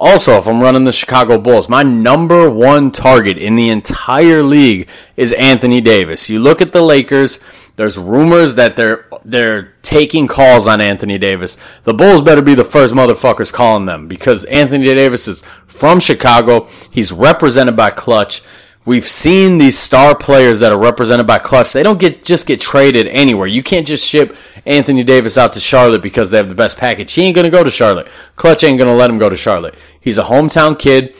also, 0.01 0.39
if 0.39 0.47
I'm 0.47 0.59
running 0.59 0.83
the 0.83 0.91
Chicago 0.91 1.37
Bulls, 1.37 1.69
my 1.69 1.83
number 1.83 2.49
one 2.49 2.89
target 2.89 3.37
in 3.37 3.55
the 3.55 3.69
entire 3.69 4.41
league 4.41 4.89
is 5.15 5.31
Anthony 5.31 5.79
Davis. 5.79 6.27
You 6.27 6.39
look 6.39 6.59
at 6.59 6.73
the 6.73 6.81
Lakers, 6.81 7.37
there's 7.75 7.97
rumors 7.97 8.55
that 8.55 8.75
they're 8.75 9.07
they're 9.23 9.73
taking 9.81 10.27
calls 10.27 10.67
on 10.67 10.81
Anthony 10.81 11.17
Davis. 11.17 11.57
The 11.83 11.93
Bulls 11.93 12.21
better 12.21 12.41
be 12.41 12.55
the 12.55 12.63
first 12.63 12.93
motherfuckers 12.93 13.51
calling 13.51 13.85
them 13.85 14.07
because 14.07 14.45
Anthony 14.45 14.85
Davis 14.85 15.27
is 15.27 15.41
from 15.67 15.99
Chicago. 15.99 16.67
He's 16.89 17.11
represented 17.11 17.75
by 17.75 17.91
Klutch. 17.91 18.43
We've 18.83 19.07
seen 19.07 19.59
these 19.59 19.77
star 19.77 20.15
players 20.15 20.59
that 20.59 20.71
are 20.71 20.79
represented 20.79 21.27
by 21.27 21.37
Klutch. 21.37 21.71
They 21.71 21.83
don't 21.83 21.99
get 21.99 22.25
just 22.25 22.47
get 22.47 22.59
traded 22.59 23.07
anywhere. 23.07 23.47
You 23.47 23.61
can't 23.61 23.85
just 23.85 24.05
ship 24.05 24.35
Anthony 24.65 25.03
Davis 25.03 25.37
out 25.37 25.53
to 25.53 25.59
Charlotte 25.59 26.01
because 26.01 26.31
they 26.31 26.37
have 26.37 26.49
the 26.49 26.55
best 26.55 26.77
package. 26.77 27.13
He 27.13 27.21
ain't 27.21 27.35
gonna 27.35 27.51
go 27.51 27.63
to 27.63 27.69
Charlotte. 27.69 28.07
Klutch 28.35 28.63
ain't 28.63 28.79
gonna 28.79 28.95
let 28.95 29.09
him 29.09 29.19
go 29.19 29.29
to 29.29 29.37
Charlotte. 29.37 29.75
He's 29.99 30.17
a 30.17 30.23
hometown 30.23 30.77
kid. 30.79 31.15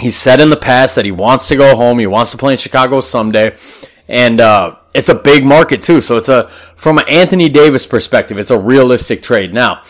He 0.00 0.10
said 0.10 0.40
in 0.40 0.50
the 0.50 0.56
past 0.56 0.94
that 0.94 1.04
he 1.04 1.12
wants 1.12 1.48
to 1.48 1.56
go 1.56 1.76
home. 1.76 1.98
He 1.98 2.06
wants 2.06 2.30
to 2.30 2.36
play 2.36 2.52
in 2.52 2.58
Chicago 2.58 3.00
someday, 3.00 3.56
and 4.08 4.40
uh, 4.40 4.76
it's 4.94 5.08
a 5.08 5.14
big 5.14 5.44
market 5.44 5.82
too. 5.82 6.00
So 6.00 6.16
it's 6.16 6.28
a 6.28 6.48
from 6.76 6.98
an 6.98 7.08
Anthony 7.08 7.48
Davis 7.48 7.86
perspective, 7.86 8.38
it's 8.38 8.50
a 8.50 8.58
realistic 8.58 9.22
trade. 9.22 9.52
Now, 9.52 9.82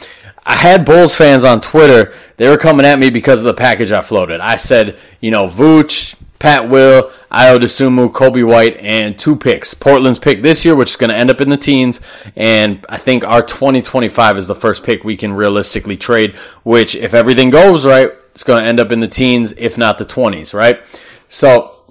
I 0.46 0.56
had 0.56 0.84
Bulls 0.84 1.14
fans 1.14 1.44
on 1.44 1.60
Twitter. 1.60 2.14
They 2.36 2.48
were 2.48 2.58
coming 2.58 2.84
at 2.84 2.98
me 2.98 3.10
because 3.10 3.38
of 3.38 3.44
the 3.44 3.54
package 3.54 3.92
I 3.92 4.00
floated. 4.00 4.40
I 4.40 4.56
said, 4.56 4.98
you 5.20 5.30
know, 5.30 5.46
Vooch, 5.46 6.16
Pat 6.38 6.68
Will, 6.68 7.10
Ayo 7.32 7.58
Dosunmu, 7.58 8.12
Coby 8.12 8.46
White, 8.46 8.76
and 8.78 9.18
two 9.18 9.36
picks. 9.36 9.72
Portland's 9.72 10.18
pick 10.18 10.42
this 10.42 10.64
year, 10.64 10.76
which 10.76 10.90
is 10.90 10.96
going 10.96 11.10
to 11.10 11.16
end 11.16 11.30
up 11.30 11.40
in 11.40 11.48
the 11.48 11.56
teens, 11.56 12.00
and 12.36 12.84
I 12.88 12.98
think 12.98 13.24
our 13.24 13.42
2025 13.42 14.36
is 14.36 14.46
the 14.46 14.54
first 14.54 14.84
pick 14.84 15.04
we 15.04 15.16
can 15.16 15.32
realistically 15.32 15.96
trade, 15.96 16.36
which, 16.62 16.94
if 16.94 17.14
everything 17.14 17.48
goes 17.48 17.86
right, 17.86 18.10
it's 18.32 18.44
going 18.44 18.62
to 18.62 18.68
end 18.68 18.80
up 18.80 18.92
in 18.92 19.00
the 19.00 19.08
teens, 19.08 19.54
if 19.56 19.78
not 19.78 19.96
the 19.98 20.04
20s, 20.04 20.52
right? 20.52 20.80
So, 21.30 21.83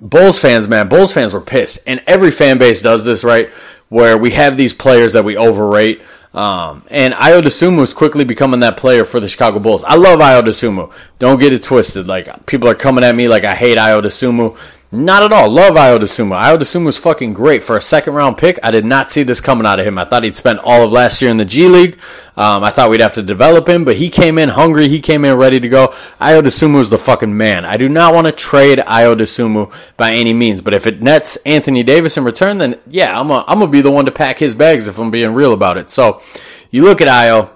Bulls 0.00 0.38
fans, 0.38 0.68
man, 0.68 0.88
Bulls 0.88 1.12
fans 1.12 1.32
were 1.32 1.40
pissed. 1.40 1.78
And 1.86 2.02
every 2.06 2.30
fan 2.30 2.58
base 2.58 2.82
does 2.82 3.04
this, 3.04 3.24
right? 3.24 3.50
Where 3.88 4.18
we 4.18 4.32
have 4.32 4.56
these 4.56 4.72
players 4.72 5.12
that 5.14 5.24
we 5.24 5.36
overrate. 5.36 6.02
Um, 6.34 6.84
and 6.88 7.14
Ayo 7.14 7.40
Dosunmu 7.40 7.82
is 7.82 7.94
quickly 7.94 8.24
becoming 8.24 8.60
that 8.60 8.76
player 8.76 9.04
for 9.04 9.18
the 9.18 9.28
Chicago 9.28 9.58
Bulls. 9.58 9.82
I 9.84 9.96
love 9.96 10.20
Ayo 10.20 10.42
Dosunmu. 10.42 10.92
Don't 11.18 11.40
get 11.40 11.52
it 11.52 11.62
twisted. 11.62 12.06
Like 12.06 12.46
people 12.46 12.68
are 12.68 12.74
coming 12.74 13.02
at 13.02 13.16
me 13.16 13.28
like 13.28 13.44
I 13.44 13.54
hate 13.54 13.78
Ayo 13.78 14.02
Dosunmu. 14.02 14.56
Not 14.90 15.22
at 15.22 15.32
all. 15.32 15.50
Love 15.50 15.74
Dosunmu. 15.74 16.40
Ayo 16.40 16.56
Dosunmu 16.56 16.86
was 16.86 16.96
fucking 16.96 17.34
great 17.34 17.62
for 17.62 17.76
a 17.76 17.80
second 17.80 18.14
round 18.14 18.38
pick. 18.38 18.58
I 18.62 18.70
did 18.70 18.86
not 18.86 19.10
see 19.10 19.22
this 19.22 19.38
coming 19.38 19.66
out 19.66 19.78
of 19.78 19.86
him. 19.86 19.98
I 19.98 20.06
thought 20.06 20.24
he'd 20.24 20.34
spent 20.34 20.60
all 20.60 20.82
of 20.82 20.90
last 20.90 21.20
year 21.20 21.30
in 21.30 21.36
the 21.36 21.44
G 21.44 21.68
League. 21.68 22.00
Um, 22.38 22.64
I 22.64 22.70
thought 22.70 22.88
we'd 22.88 23.02
have 23.02 23.12
to 23.14 23.22
develop 23.22 23.68
him, 23.68 23.84
but 23.84 23.98
he 23.98 24.08
came 24.08 24.38
in 24.38 24.48
hungry. 24.48 24.88
He 24.88 25.00
came 25.00 25.26
in 25.26 25.36
ready 25.36 25.60
to 25.60 25.68
go. 25.68 25.88
Ayo 26.22 26.40
Dosunmu 26.40 26.80
is 26.80 26.88
the 26.88 26.96
fucking 26.96 27.36
man. 27.36 27.66
I 27.66 27.76
do 27.76 27.86
not 27.86 28.14
want 28.14 28.28
to 28.28 28.32
trade 28.32 28.78
Ayo 28.78 29.14
Dosunmu 29.14 29.70
by 29.98 30.12
any 30.12 30.32
means, 30.32 30.62
but 30.62 30.74
if 30.74 30.86
it 30.86 31.02
nets 31.02 31.36
Anthony 31.44 31.82
Davis 31.82 32.16
in 32.16 32.24
return, 32.24 32.56
then 32.56 32.80
yeah, 32.86 33.20
I'm 33.20 33.30
I'm 33.30 33.58
gonna 33.58 33.66
be 33.66 33.82
the 33.82 33.90
one 33.90 34.06
to 34.06 34.12
pack 34.12 34.38
his 34.38 34.54
bags 34.54 34.88
if 34.88 34.98
I'm 34.98 35.10
being 35.10 35.34
real 35.34 35.52
about 35.52 35.76
it. 35.76 35.90
So 35.90 36.22
you 36.70 36.84
look 36.84 37.02
at 37.02 37.08
Ayo 37.08 37.50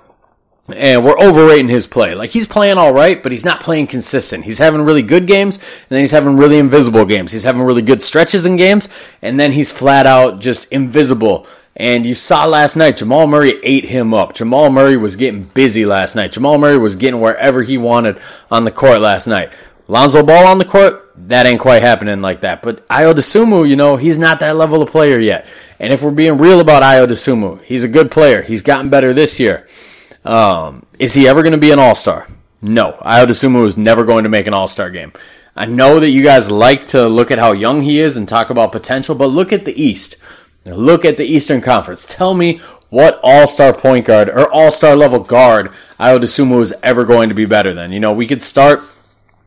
and 0.73 1.05
we're 1.05 1.19
overrating 1.19 1.69
his 1.69 1.87
play. 1.87 2.15
Like 2.15 2.31
he's 2.31 2.47
playing 2.47 2.79
all 2.79 2.93
right, 2.93 3.23
but 3.23 3.33
he's 3.33 3.45
not 3.45 3.63
playing 3.63 3.87
consistent. 3.87 4.45
He's 4.45 4.59
having 4.59 4.83
really 4.83 5.03
good 5.03 5.27
games, 5.27 5.59
and 5.59 5.89
then 5.89 6.01
he's 6.01 6.11
having 6.11 6.37
really 6.37 6.59
invisible 6.59 7.05
games. 7.05 7.33
He's 7.33 7.45
having 7.45 7.63
really 7.63 7.83
good 7.83 8.03
stretches 8.03 8.47
in 8.47 8.57
games, 8.57 8.89
and 9.21 9.39
then 9.39 9.53
he's 9.53 9.71
flat 9.71 10.07
out 10.07 10.41
just 10.41 10.67
invisible. 10.73 11.47
And 11.75 12.05
you 12.05 12.15
saw 12.15 12.45
last 12.47 12.77
night, 12.77 12.99
Jamal 12.99 13.27
Murray 13.27 13.59
ate 13.63 13.87
him 13.87 14.13
up. 14.13 14.35
Jamal 14.35 14.71
Murray 14.71 14.97
was 14.97 15.17
getting 15.17 15.45
busy 15.45 15.87
last 15.87 16.15
night. 16.15 16.33
Jamal 16.33 16.59
Murray 16.59 16.77
was 16.77 16.97
getting 16.97 17.21
wherever 17.21 17.63
he 17.63 17.79
wanted 17.79 18.21
on 18.51 18.65
the 18.65 18.71
court 18.71 19.01
last 19.01 19.27
night. 19.27 19.53
Lonzo 19.89 20.23
Ball 20.23 20.47
on 20.47 20.59
the 20.59 20.65
court, 20.65 21.11
that 21.17 21.47
ain't 21.47 21.61
quite 21.61 21.83
happening 21.83 22.21
like 22.21 22.43
that. 22.43 22.63
But 22.63 22.87
Ayo 22.89 23.13
Dosunmu, 23.13 23.69
you 23.69 23.77
know, 23.77 23.97
he's 23.97 24.19
not 24.19 24.41
that 24.41 24.57
level 24.57 24.83
of 24.83 24.91
player 24.91 25.19
yet. 25.19 25.49
And 25.79 25.93
if 25.93 26.03
we're 26.03 26.13
being 26.13 26.39
real 26.39 26.61
about 26.61 26.83
Ayo 26.83 27.07
Dosunmu, 27.07 27.63
he's 27.63 27.85
a 27.85 27.89
good 27.89 28.11
player. 28.11 28.43
He's 28.43 28.63
gotten 28.63 28.91
better 28.91 29.13
this 29.13 29.41
year. 29.41 29.67
Um, 30.25 30.85
is 30.99 31.15
he 31.15 31.27
ever 31.27 31.43
going 31.43 31.53
to 31.53 31.59
be 31.59 31.71
an 31.71 31.79
All 31.79 31.95
Star? 31.95 32.29
No, 32.61 32.97
I 33.03 33.21
would 33.21 33.31
assume 33.31 33.55
he 33.55 33.61
was 33.61 33.77
never 33.77 34.05
going 34.05 34.25
to 34.25 34.31
make 34.31 34.47
an 34.47 34.55
All 34.55 34.69
Star 34.69 34.91
game. 34.91 35.13
I 35.55 35.67
know 35.67 36.01
that 36.01 36.11
you 36.11 36.23
guys 36.23 36.51
like 36.51 36.87
to 36.89 37.09
look 37.09 37.31
at 37.31 37.39
how 37.39 37.53
young 37.53 37.83
he 37.83 38.01
is 38.01 38.17
and 38.17 38.29
talk 38.29 38.51
about 38.51 38.73
potential, 38.73 39.15
but 39.15 39.27
look 39.27 39.53
at 39.53 39.65
the 39.65 39.83
East. 39.83 40.17
Look 40.65 41.05
at 41.05 41.17
the 41.17 41.25
Eastern 41.25 41.61
Conference. 41.61 42.07
Tell 42.07 42.35
me 42.35 42.59
what 42.89 43.19
All 43.23 43.47
Star 43.47 43.73
point 43.73 44.07
guard 44.07 44.29
or 44.29 44.51
All 44.53 44.71
Star 44.71 44.95
level 44.95 45.19
guard 45.19 45.73
Ayo 45.99 46.19
Dosunmu 46.19 46.59
was 46.59 46.73
ever 46.83 47.05
going 47.05 47.29
to 47.29 47.35
be 47.35 47.45
better 47.45 47.75
than. 47.75 47.91
You 47.91 48.01
know, 48.01 48.13
we 48.13 48.27
could 48.27 48.43
start 48.43 48.83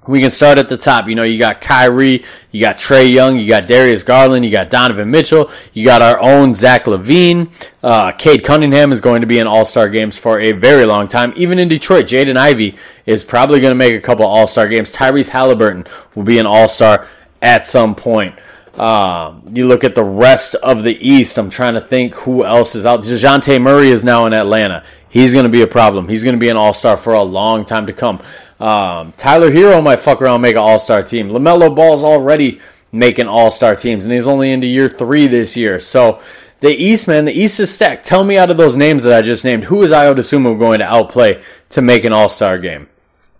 we 0.07 0.19
can 0.19 0.29
start 0.29 0.57
at 0.57 0.69
the 0.69 0.77
top. 0.77 1.07
You 1.07 1.15
know, 1.15 1.23
you 1.23 1.37
got 1.37 1.61
Kyrie, 1.61 2.23
you 2.51 2.61
got 2.61 2.77
Trae 2.77 3.11
Young, 3.11 3.37
you 3.37 3.47
got 3.47 3.67
Darius 3.67 4.03
Garland, 4.03 4.45
you 4.45 4.51
got 4.51 4.69
Donovan 4.69 5.09
Mitchell, 5.09 5.51
you 5.73 5.85
got 5.85 6.01
our 6.01 6.19
own 6.19 6.53
Zach 6.53 6.85
LaVine. 6.85 7.49
Uh, 7.83 8.11
Cade 8.11 8.43
Cunningham 8.43 8.91
is 8.91 9.01
going 9.01 9.21
to 9.21 9.27
be 9.27 9.39
in 9.39 9.47
All 9.47 9.65
Star 9.65 9.89
games 9.89 10.17
for 10.17 10.39
a 10.39 10.51
very 10.51 10.85
long 10.85 11.07
time. 11.07 11.33
Even 11.35 11.59
in 11.59 11.67
Detroit, 11.67 12.05
Jaden 12.05 12.37
Ivey 12.37 12.77
is 13.05 13.23
probably 13.23 13.59
going 13.59 13.71
to 13.71 13.75
make 13.75 13.93
a 13.93 14.01
couple 14.01 14.25
All 14.25 14.47
Star 14.47 14.67
games. 14.67 14.91
Tyrese 14.91 15.29
Haliburton 15.29 15.87
will 16.15 16.23
be 16.23 16.39
an 16.39 16.45
All 16.45 16.67
Star 16.67 17.07
at 17.41 17.65
some 17.65 17.95
point. 17.95 18.37
Um, 18.75 19.43
you 19.53 19.67
look 19.67 19.85
at 19.85 19.95
the 19.95 20.03
rest 20.03 20.55
of 20.55 20.83
the 20.83 20.97
East. 20.97 21.37
I'm 21.37 21.49
trying 21.49 21.75
to 21.75 21.81
think 21.81 22.13
who 22.13 22.43
else 22.43 22.75
is 22.75 22.85
out. 22.85 23.01
Dejounte 23.01 23.61
Murray 23.61 23.89
is 23.89 24.03
now 24.03 24.25
in 24.25 24.33
Atlanta. 24.33 24.83
He's 25.07 25.31
going 25.31 25.45
to 25.45 25.49
be 25.49 25.61
a 25.61 25.67
problem. 25.67 26.09
He's 26.09 26.25
going 26.25 26.35
to 26.35 26.39
be 26.39 26.49
an 26.49 26.57
All 26.57 26.73
Star 26.73 26.97
for 26.97 27.13
a 27.13 27.23
long 27.23 27.63
time 27.63 27.87
to 27.87 27.93
come. 27.93 28.21
Um, 28.59 29.13
Tyler 29.17 29.51
Herro 29.51 29.83
might 29.83 29.99
fuck 29.99 30.21
around 30.21 30.41
make 30.41 30.55
an 30.55 30.61
All 30.61 30.79
Star 30.79 31.03
team. 31.03 31.29
LaMelo 31.29 31.75
Ball's 31.75 32.03
already 32.03 32.59
making 32.91 33.27
All 33.27 33.51
Star 33.51 33.75
teams, 33.75 34.05
and 34.05 34.13
he's 34.13 34.27
only 34.27 34.51
into 34.51 34.67
year 34.67 34.87
three 34.87 35.27
this 35.27 35.57
year. 35.57 35.79
So 35.79 36.21
the 36.61 36.69
East, 36.69 37.07
man, 37.07 37.25
the 37.25 37.33
East 37.33 37.59
is 37.59 37.73
stacked. 37.73 38.05
Tell 38.05 38.23
me 38.23 38.37
out 38.37 38.49
of 38.49 38.57
those 38.57 38.77
names 38.77 39.03
that 39.03 39.17
I 39.17 39.21
just 39.21 39.43
named, 39.43 39.65
who 39.65 39.83
is 39.83 39.91
Ayo 39.91 40.15
Dosunmu 40.15 40.57
going 40.57 40.79
to 40.79 40.85
outplay 40.85 41.43
to 41.69 41.81
make 41.81 42.05
an 42.05 42.13
All 42.13 42.29
Star 42.29 42.57
game? 42.57 42.87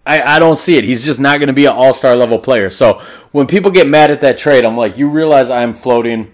I, 0.06 0.36
I 0.36 0.40
don't 0.40 0.58
see 0.58 0.78
it. 0.78 0.84
He's 0.84 1.04
just 1.04 1.20
not 1.20 1.40
going 1.40 1.48
to 1.48 1.54
be 1.54 1.66
an 1.66 1.74
All 1.74 1.94
Star 1.94 2.16
level 2.16 2.38
player. 2.38 2.70
So 2.70 3.02
when 3.32 3.48
people 3.48 3.72
get 3.72 3.88
mad 3.88 4.12
at 4.12 4.22
that 4.22 4.38
trade, 4.38 4.66
I'm 4.66 4.78
like, 4.78 4.98
you 4.98 5.10
realize 5.10 5.50
I'm 5.50 5.74
floating 5.74 6.34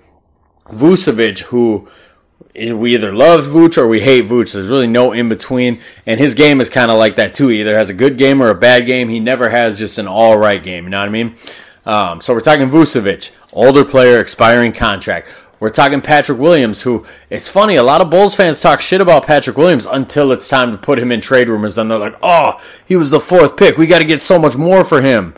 Vucevic, 0.66 1.40
who 1.40 1.88
we 2.56 2.94
either 2.94 3.14
love 3.14 3.46
Vooch 3.46 3.78
or 3.78 3.88
we 3.88 4.02
hate 4.02 4.26
Vooch. 4.26 4.54
There's 4.54 4.70
really 4.70 4.88
no 4.88 5.12
in 5.12 5.30
between. 5.30 5.80
And 6.06 6.20
his 6.20 6.34
game 6.34 6.62
is 6.62 6.70
kind 6.70 6.92
of 6.92 6.98
like 6.98 7.16
that 7.16 7.34
too. 7.34 7.48
He 7.48 7.62
either 7.62 7.78
has 7.78 7.90
a 7.90 7.94
good 7.94 8.18
game 8.18 8.42
or 8.42 8.50
a 8.50 8.56
bad 8.56 8.86
game. 8.86 9.10
He 9.10 9.20
never 9.20 9.50
has 9.50 9.78
just 9.78 9.98
an 9.98 10.08
all 10.08 10.38
right 10.38 10.62
game. 10.62 10.86
You 10.86 10.90
know 10.90 11.00
what 11.00 11.10
I 11.10 11.12
mean? 11.12 11.36
Um, 11.86 12.22
so 12.22 12.34
we're 12.34 12.42
talking 12.42 12.70
Vucevic, 12.70 13.32
older 13.54 13.84
player, 13.84 14.20
expiring 14.20 14.74
contract. 14.74 15.30
We're 15.60 15.70
talking 15.70 16.02
Patrick 16.02 16.40
Williams, 16.40 16.82
who 16.82 17.06
it's 17.30 17.48
funny. 17.48 17.76
A 17.76 17.84
lot 17.84 18.02
of 18.02 18.10
Bulls 18.10 18.34
fans 18.34 18.60
talk 18.60 18.82
shit 18.82 19.00
about 19.00 19.28
Patrick 19.28 19.58
Williams 19.58 19.86
until 19.86 20.32
it's 20.32 20.48
time 20.48 20.72
to 20.72 20.78
put 20.78 20.98
him 20.98 21.12
in 21.12 21.22
trade 21.22 21.50
rumors. 21.50 21.76
Then 21.76 21.88
they're 21.88 22.00
like, 22.00 22.18
"Oh, 22.24 22.60
he 22.84 22.96
was 22.96 23.12
the 23.12 23.20
fourth 23.20 23.58
pick. 23.58 23.78
We 23.78 23.86
got 23.86 24.00
to 24.00 24.08
get 24.08 24.24
so 24.24 24.40
much 24.40 24.56
more 24.56 24.84
for 24.84 25.02
him." 25.02 25.36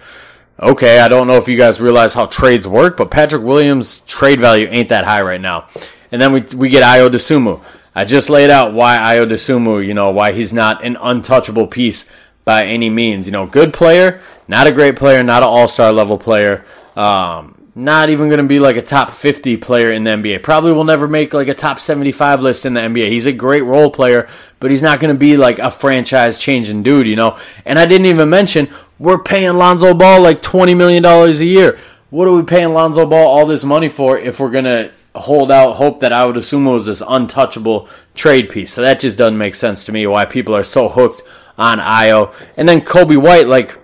Okay, 0.61 0.99
I 0.99 1.09
don't 1.09 1.27
know 1.27 1.35
if 1.35 1.49
you 1.49 1.57
guys 1.57 1.81
realize 1.81 2.13
how 2.13 2.27
trades 2.27 2.65
work, 2.65 2.95
but 2.95 3.11
Patrick 3.11 3.43
Williams' 3.43 3.97
trade 3.99 4.39
value 4.39 4.67
ain't 4.69 4.89
that 4.89 5.03
high 5.03 5.21
right 5.23 5.41
now. 5.41 5.67
And 6.13 6.21
then 6.21 6.31
we, 6.31 6.41
we 6.55 6.69
get 6.69 6.83
Ayo 6.83 7.09
Dosunmu. 7.09 7.59
I 7.95 8.05
just 8.05 8.29
laid 8.29 8.51
out 8.51 8.73
why 8.73 8.97
Ayo 8.99 9.27
Dosunmu, 9.27 9.83
you 9.85 9.95
know, 9.95 10.11
why 10.11 10.31
he's 10.31 10.53
not 10.53 10.85
an 10.85 10.95
untouchable 10.95 11.65
piece 11.65 12.07
by 12.45 12.67
any 12.67 12.91
means. 12.91 13.25
You 13.25 13.31
know, 13.31 13.47
good 13.47 13.73
player, 13.73 14.21
not 14.47 14.67
a 14.67 14.71
great 14.71 14.95
player, 14.95 15.23
not 15.23 15.41
an 15.41 15.49
all 15.49 15.67
star 15.67 15.91
level 15.91 16.19
player. 16.19 16.65
Um, 16.95 17.63
not 17.73 18.11
even 18.11 18.27
going 18.27 18.37
to 18.41 18.47
be 18.47 18.59
like 18.59 18.75
a 18.75 18.81
top 18.83 19.09
50 19.09 19.57
player 19.57 19.91
in 19.91 20.03
the 20.03 20.11
NBA. 20.11 20.43
Probably 20.43 20.71
will 20.71 20.83
never 20.83 21.07
make 21.07 21.33
like 21.33 21.47
a 21.47 21.55
top 21.55 21.79
75 21.79 22.41
list 22.41 22.67
in 22.67 22.75
the 22.75 22.81
NBA. 22.81 23.07
He's 23.07 23.25
a 23.25 23.31
great 23.31 23.63
role 23.63 23.89
player, 23.89 24.29
but 24.59 24.69
he's 24.69 24.83
not 24.83 24.99
going 24.99 25.11
to 25.11 25.17
be 25.17 25.35
like 25.35 25.57
a 25.57 25.71
franchise 25.71 26.37
changing 26.37 26.83
dude, 26.83 27.07
you 27.07 27.15
know? 27.15 27.39
And 27.65 27.79
I 27.79 27.87
didn't 27.87 28.05
even 28.05 28.29
mention 28.29 28.69
we're 28.99 29.17
paying 29.17 29.53
Lonzo 29.53 29.95
Ball 29.95 30.21
like 30.21 30.43
$20 30.43 30.77
million 30.77 31.03
a 31.03 31.31
year. 31.31 31.79
What 32.11 32.27
are 32.27 32.33
we 32.35 32.43
paying 32.43 32.73
Lonzo 32.73 33.07
Ball 33.07 33.27
all 33.27 33.47
this 33.47 33.63
money 33.63 33.89
for 33.89 34.19
if 34.19 34.39
we're 34.39 34.51
going 34.51 34.65
to 34.65 34.91
hold 35.15 35.51
out 35.51 35.75
hope 35.75 35.99
that 35.99 36.11
Ayo 36.11 36.33
Dosunmu 36.33 36.73
was 36.73 36.85
this 36.85 37.03
untouchable 37.07 37.87
trade 38.15 38.49
piece. 38.49 38.73
So 38.73 38.81
that 38.81 38.99
just 38.99 39.17
doesn't 39.17 39.37
make 39.37 39.55
sense 39.55 39.83
to 39.85 39.91
me 39.91 40.07
why 40.07 40.25
people 40.25 40.55
are 40.55 40.63
so 40.63 40.89
hooked 40.89 41.21
on 41.57 41.79
Ayo. 41.79 42.33
And 42.57 42.67
then 42.67 42.81
Coby 42.81 43.21
White, 43.21 43.47
like, 43.47 43.79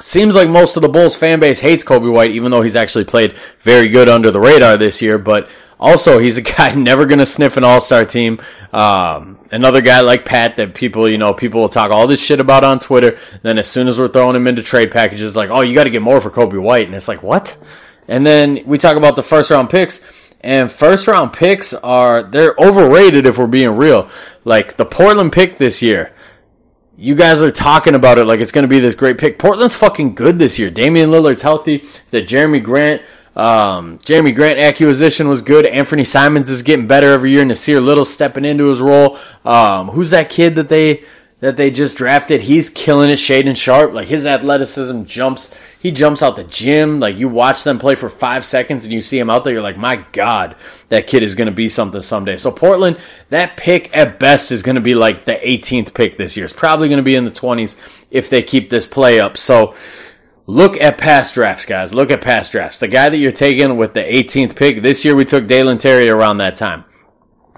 seems 0.00 0.34
like 0.34 0.48
most 0.48 0.76
of 0.76 0.82
the 0.82 0.88
Bulls 0.88 1.16
fan 1.16 1.40
base 1.40 1.60
hates 1.60 1.84
Coby 1.84 2.12
White, 2.12 2.32
even 2.32 2.50
though 2.50 2.62
he's 2.62 2.76
actually 2.76 3.04
played 3.04 3.36
very 3.60 3.88
good 3.88 4.08
under 4.08 4.30
the 4.30 4.40
radar 4.40 4.76
this 4.76 5.02
year. 5.02 5.18
But 5.18 5.50
also, 5.80 6.18
he's 6.18 6.38
a 6.38 6.42
guy 6.42 6.74
never 6.74 7.06
going 7.06 7.18
to 7.18 7.26
sniff 7.26 7.56
an 7.56 7.64
All 7.64 7.80
Star 7.80 8.04
team. 8.04 8.40
Um, 8.72 9.40
another 9.50 9.80
guy 9.80 10.00
like 10.00 10.24
Pat 10.24 10.56
that 10.56 10.74
people, 10.74 11.08
you 11.08 11.18
know, 11.18 11.34
people 11.34 11.60
will 11.60 11.68
talk 11.68 11.90
all 11.90 12.06
this 12.06 12.22
shit 12.22 12.40
about 12.40 12.64
on 12.64 12.78
Twitter. 12.78 13.18
Then 13.42 13.58
as 13.58 13.68
soon 13.68 13.88
as 13.88 13.98
we're 13.98 14.08
throwing 14.08 14.36
him 14.36 14.46
into 14.46 14.62
trade 14.62 14.92
packages, 14.92 15.34
like, 15.34 15.50
oh, 15.50 15.62
you 15.62 15.74
got 15.74 15.84
to 15.84 15.90
get 15.90 16.02
more 16.02 16.20
for 16.20 16.30
Coby 16.30 16.60
White, 16.60 16.86
and 16.86 16.94
it's 16.94 17.08
like, 17.08 17.22
what? 17.22 17.56
And 18.08 18.26
then 18.26 18.60
we 18.66 18.78
talk 18.78 18.96
about 18.96 19.16
the 19.16 19.22
first 19.22 19.50
round 19.50 19.70
picks. 19.70 20.00
And 20.42 20.70
first 20.70 21.06
round 21.06 21.32
picks 21.32 21.72
are 21.72 22.22
they're 22.22 22.54
overrated 22.58 23.26
if 23.26 23.38
we're 23.38 23.46
being 23.46 23.76
real. 23.76 24.08
Like 24.44 24.76
the 24.76 24.84
Portland 24.84 25.32
pick 25.32 25.58
this 25.58 25.82
year. 25.82 26.12
You 26.96 27.14
guys 27.14 27.42
are 27.42 27.50
talking 27.50 27.94
about 27.94 28.18
it 28.18 28.24
like 28.26 28.40
it's 28.40 28.52
going 28.52 28.62
to 28.62 28.68
be 28.68 28.80
this 28.80 28.94
great 28.94 29.18
pick. 29.18 29.38
Portland's 29.38 29.76
fucking 29.76 30.14
good 30.14 30.38
this 30.38 30.58
year. 30.58 30.70
Damian 30.70 31.10
Lillard's 31.10 31.42
healthy. 31.42 31.84
The 32.10 32.20
Jeremy 32.20 32.60
Grant 32.60 33.02
um, 33.34 33.98
Jerami 34.00 34.34
Grant 34.34 34.58
acquisition 34.58 35.28
was 35.28 35.42
good. 35.42 35.64
Anthony 35.64 36.04
Simons 36.04 36.50
is 36.50 36.62
getting 36.62 36.86
better 36.86 37.12
every 37.12 37.30
year. 37.30 37.44
Nassir 37.44 37.82
Little 37.82 38.04
stepping 38.04 38.44
into 38.44 38.68
his 38.68 38.80
role. 38.80 39.18
Um, 39.44 39.88
who's 39.88 40.10
that 40.10 40.28
kid 40.28 40.54
that 40.56 40.68
they 40.68 41.04
that 41.42 41.56
they 41.56 41.72
just 41.72 41.96
drafted? 41.96 42.40
He's 42.40 42.70
killing 42.70 43.10
it. 43.10 43.18
Shaedon 43.18 43.56
Sharp. 43.56 43.92
like 43.92 44.06
his 44.06 44.26
athleticism 44.26 45.02
jumps. 45.02 45.52
He 45.80 45.90
jumps 45.90 46.22
out 46.22 46.36
the 46.36 46.44
gym. 46.44 47.00
Like 47.00 47.16
you 47.16 47.28
watch 47.28 47.64
them 47.64 47.80
play 47.80 47.96
for 47.96 48.08
five 48.08 48.46
seconds 48.46 48.84
and 48.84 48.92
you 48.92 49.00
see 49.00 49.18
him 49.18 49.28
out 49.28 49.42
there. 49.42 49.52
You're 49.52 49.60
like, 49.60 49.76
my 49.76 50.06
god, 50.12 50.54
that 50.88 51.08
kid 51.08 51.24
is 51.24 51.34
going 51.34 51.46
to 51.46 51.52
be 51.52 51.68
something 51.68 52.00
someday. 52.00 52.36
So 52.36 52.52
Portland, 52.52 52.96
that 53.30 53.56
pick 53.56 53.94
at 53.94 54.20
best 54.20 54.52
is 54.52 54.62
going 54.62 54.76
to 54.76 54.80
be 54.80 54.94
like 54.94 55.24
the 55.24 55.34
18th 55.34 55.94
pick 55.94 56.16
this 56.16 56.36
year. 56.36 56.44
It's 56.44 56.54
probably 56.54 56.88
going 56.88 56.98
to 56.98 57.02
be 57.02 57.16
in 57.16 57.24
the 57.24 57.32
20s 57.32 57.76
if 58.12 58.30
they 58.30 58.44
keep 58.44 58.70
this 58.70 58.86
play 58.86 59.18
up. 59.18 59.36
So 59.36 59.74
Look 60.48 60.76
at 60.80 60.98
past 60.98 61.34
drafts, 61.34 61.66
guys. 61.66 61.94
Look 61.94 62.10
at 62.10 62.20
past 62.20 62.50
drafts. 62.50 62.80
The 62.80 62.88
guy 62.88 63.08
that 63.08 63.16
you're 63.16 63.30
taking 63.30 63.76
with 63.76 63.94
the 63.94 64.02
18th 64.02 64.56
pick, 64.56 64.82
this 64.82 65.04
year 65.04 65.14
we 65.14 65.24
took 65.24 65.46
Dalen 65.46 65.78
Terry 65.78 66.10
around 66.10 66.38
that 66.38 66.56
time. 66.56 66.84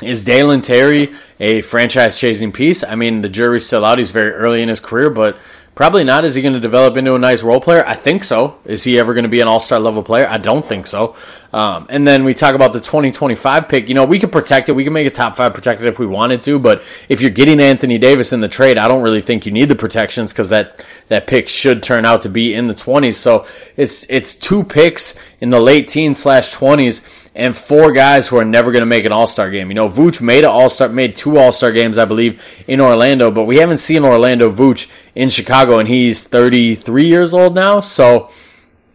Is 0.03 0.25
Dalen 0.25 0.63
Terry 0.63 1.15
a 1.39 1.61
franchise 1.63 2.19
chasing 2.19 2.53
piece? 2.53 2.83
I 2.83 2.95
mean, 2.95 3.23
the 3.23 3.29
jury's 3.29 3.67
still 3.67 3.85
out. 3.85 3.99
He's 3.99 4.11
very 4.11 4.33
early 4.33 4.61
in 4.63 4.69
his 4.69 4.81
career, 4.81 5.09
but 5.09 5.39
Probably 5.75 6.05
not. 6.05 6.25
Is 6.25 6.37
he 6.37 6.43
going 6.43 6.55
to 6.55 6.61
develop 6.61 6.97
into 6.97 7.17
a 7.17 7.19
nice 7.19 7.43
role 7.43 7.61
player? 7.61 7.85
I 7.85 7.97
think 7.97 8.23
so. 8.23 8.59
Is 8.65 8.85
he 8.85 8.97
ever 8.97 9.13
going 9.13 9.25
to 9.25 9.29
be 9.29 9.41
an 9.41 9.49
all 9.49 9.59
star 9.59 9.81
level 9.81 10.05
player? 10.05 10.29
I 10.29 10.39
don't 10.39 10.69
think 10.69 10.87
so. 10.87 11.17
Um, 11.53 11.87
and 11.91 12.07
then 12.07 12.23
we 12.23 12.33
talk 12.33 12.55
about 12.55 12.73
the 12.73 12.81
2025 12.81 13.69
pick. 13.69 13.89
You 13.89 13.95
know, 13.95 14.05
we 14.05 14.21
could 14.21 14.31
protect 14.31 14.69
it. 14.69 14.73
We 14.73 14.85
can 14.85 14.93
make 14.93 15.07
a 15.07 15.11
top 15.11 15.37
five 15.37 15.53
protected 15.53 15.89
if 15.89 15.99
we 15.99 16.07
wanted 16.07 16.43
to. 16.43 16.61
But 16.61 16.85
if 17.09 17.21
you're 17.21 17.31
getting 17.31 17.59
Anthony 17.59 17.99
Davis 17.99 18.33
in 18.33 18.41
the 18.41 18.49
trade, 18.49 18.79
I 18.79 18.87
don't 18.87 19.03
really 19.03 19.21
think 19.21 19.47
you 19.47 19.53
need 19.53 19.69
the 19.69 19.75
protections 19.75 20.33
because 20.33 20.49
that, 20.51 20.85
that 21.09 21.27
pick 21.27 21.49
should 21.49 21.83
turn 21.83 22.05
out 22.05 22.23
to 22.23 22.29
be 22.29 22.55
in 22.55 22.69
the 22.69 22.75
20s. 22.75 23.15
So 23.15 23.45
it's, 23.77 24.07
it's 24.09 24.37
two 24.37 24.63
picks 24.63 25.17
in 25.41 25.51
the 25.51 25.61
late 25.61 25.89
teens 25.89 26.21
slash 26.21 26.55
20s 26.55 27.24
and 27.35 27.57
four 27.57 27.91
guys 27.91 28.29
who 28.29 28.37
are 28.37 28.45
never 28.45 28.71
going 28.71 28.83
to 28.83 28.87
make 28.87 29.05
an 29.05 29.13
All 29.13 29.27
Star 29.27 29.51
game. 29.51 29.69
You 29.69 29.75
know, 29.75 29.89
Vooch 29.89 30.21
made 30.21 30.45
an 30.45 30.51
All 30.51 30.69
Star, 30.69 30.89
made 30.89 31.17
two 31.17 31.39
All 31.39 31.53
Star 31.53 31.73
games, 31.73 31.99
I 31.99 32.05
believe, 32.05 32.43
in 32.69 32.81
Orlando, 32.81 33.31
but 33.31 33.45
we 33.45 33.57
haven't 33.57 33.79
seen 33.79 34.05
Orlando 34.05 34.53
Vooch 34.53 34.89
in 35.15 35.31
Chicago, 35.31 35.79
and 35.79 35.89
he's 35.89 36.27
33 36.27 37.07
years 37.07 37.35
old 37.35 37.55
now. 37.55 37.81
So 37.81 38.31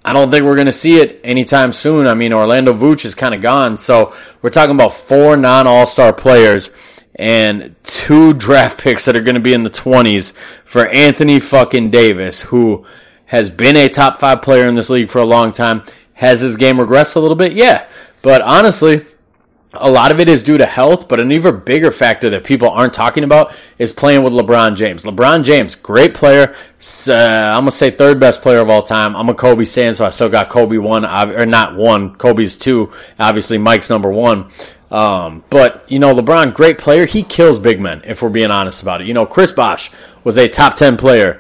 I 0.06 0.14
don't 0.14 0.32
think 0.32 0.46
we're 0.46 0.56
going 0.56 0.68
to 0.68 0.72
see 0.72 1.00
it 1.00 1.20
anytime 1.24 1.74
soon. 1.74 2.08
I 2.08 2.14
mean, 2.14 2.32
Orlando 2.32 2.74
Vooch 2.74 3.04
is 3.04 3.14
kind 3.14 3.36
of 3.36 3.42
gone. 3.42 3.78
So 3.78 4.16
we're 4.42 4.50
talking 4.50 4.76
about 4.76 4.94
four 4.94 5.36
non 5.36 5.68
All 5.68 5.86
Star 5.86 6.14
players 6.14 6.72
and 7.16 7.76
two 7.84 8.34
draft 8.36 8.80
picks 8.80 9.06
that 9.06 9.16
are 9.16 9.22
going 9.22 9.36
to 9.36 9.42
be 9.42 9.54
in 9.54 9.64
the 9.64 9.70
20s 9.70 10.34
for 10.64 10.88
Anthony 10.88 11.42
fucking 11.42 11.92
Davis, 11.92 12.44
who 12.44 12.86
has 13.26 13.50
been 13.50 13.76
a 13.76 13.90
top 13.90 14.20
five 14.20 14.42
player 14.42 14.68
in 14.68 14.76
this 14.76 14.90
league 14.90 15.10
for 15.10 15.20
a 15.20 15.26
long 15.26 15.52
time. 15.52 15.84
Has 16.14 16.42
his 16.42 16.58
game 16.58 16.78
regressed 16.78 17.16
a 17.16 17.20
little 17.20 17.36
bit? 17.36 17.54
Yeah. 17.54 17.88
But 18.22 18.42
honestly, 18.42 19.06
a 19.74 19.90
lot 19.90 20.12
of 20.12 20.20
it 20.20 20.28
is 20.28 20.42
due 20.42 20.58
to 20.58 20.66
health, 20.66 21.08
but 21.08 21.20
an 21.20 21.32
even 21.32 21.60
bigger 21.60 21.92
factor 21.92 22.30
that 22.32 22.44
people 22.44 22.70
aren't 22.70 22.94
talking 22.94 23.24
about 23.24 23.56
is 23.78 23.94
playing 23.94 24.24
with 24.24 24.34
LeBron 24.34 24.76
James. 24.76 25.06
LeBron 25.06 25.44
James, 25.44 25.76
great 25.76 26.16
player. 26.16 26.56
Uh, 27.08 27.14
I'm 27.14 27.62
gonna 27.62 27.72
say 27.72 27.92
third 27.92 28.20
best 28.20 28.42
player 28.42 28.60
of 28.60 28.70
all 28.70 28.82
time. 28.82 29.16
I'm 29.16 29.30
a 29.30 29.34
Kobe 29.36 29.66
stan, 29.66 29.94
so 29.94 30.06
I 30.06 30.10
still 30.10 30.30
got 30.30 30.50
Kobe 30.50 30.78
one, 30.78 31.06
or 31.06 31.46
not 31.46 31.76
one. 31.76 32.16
Kobe's 32.16 32.58
two. 32.58 32.92
Obviously, 33.20 33.60
Mike's 33.60 33.92
number 33.92 34.12
one. 34.12 34.50
Um, 34.90 35.44
but 35.52 35.86
you 35.88 36.00
know, 36.00 36.16
LeBron, 36.16 36.56
great 36.56 36.80
player. 36.80 37.06
He 37.06 37.22
kills 37.22 37.60
big 37.60 37.80
men. 37.80 38.02
If 38.06 38.24
we're 38.24 38.30
being 38.30 38.50
honest 38.50 38.82
about 38.82 39.02
it, 39.02 39.08
you 39.08 39.14
know, 39.14 39.28
Chris 39.28 39.52
Bosh 39.52 39.92
was 40.24 40.40
a 40.40 40.50
top 40.50 40.74
ten 40.74 40.98
player. 40.98 41.40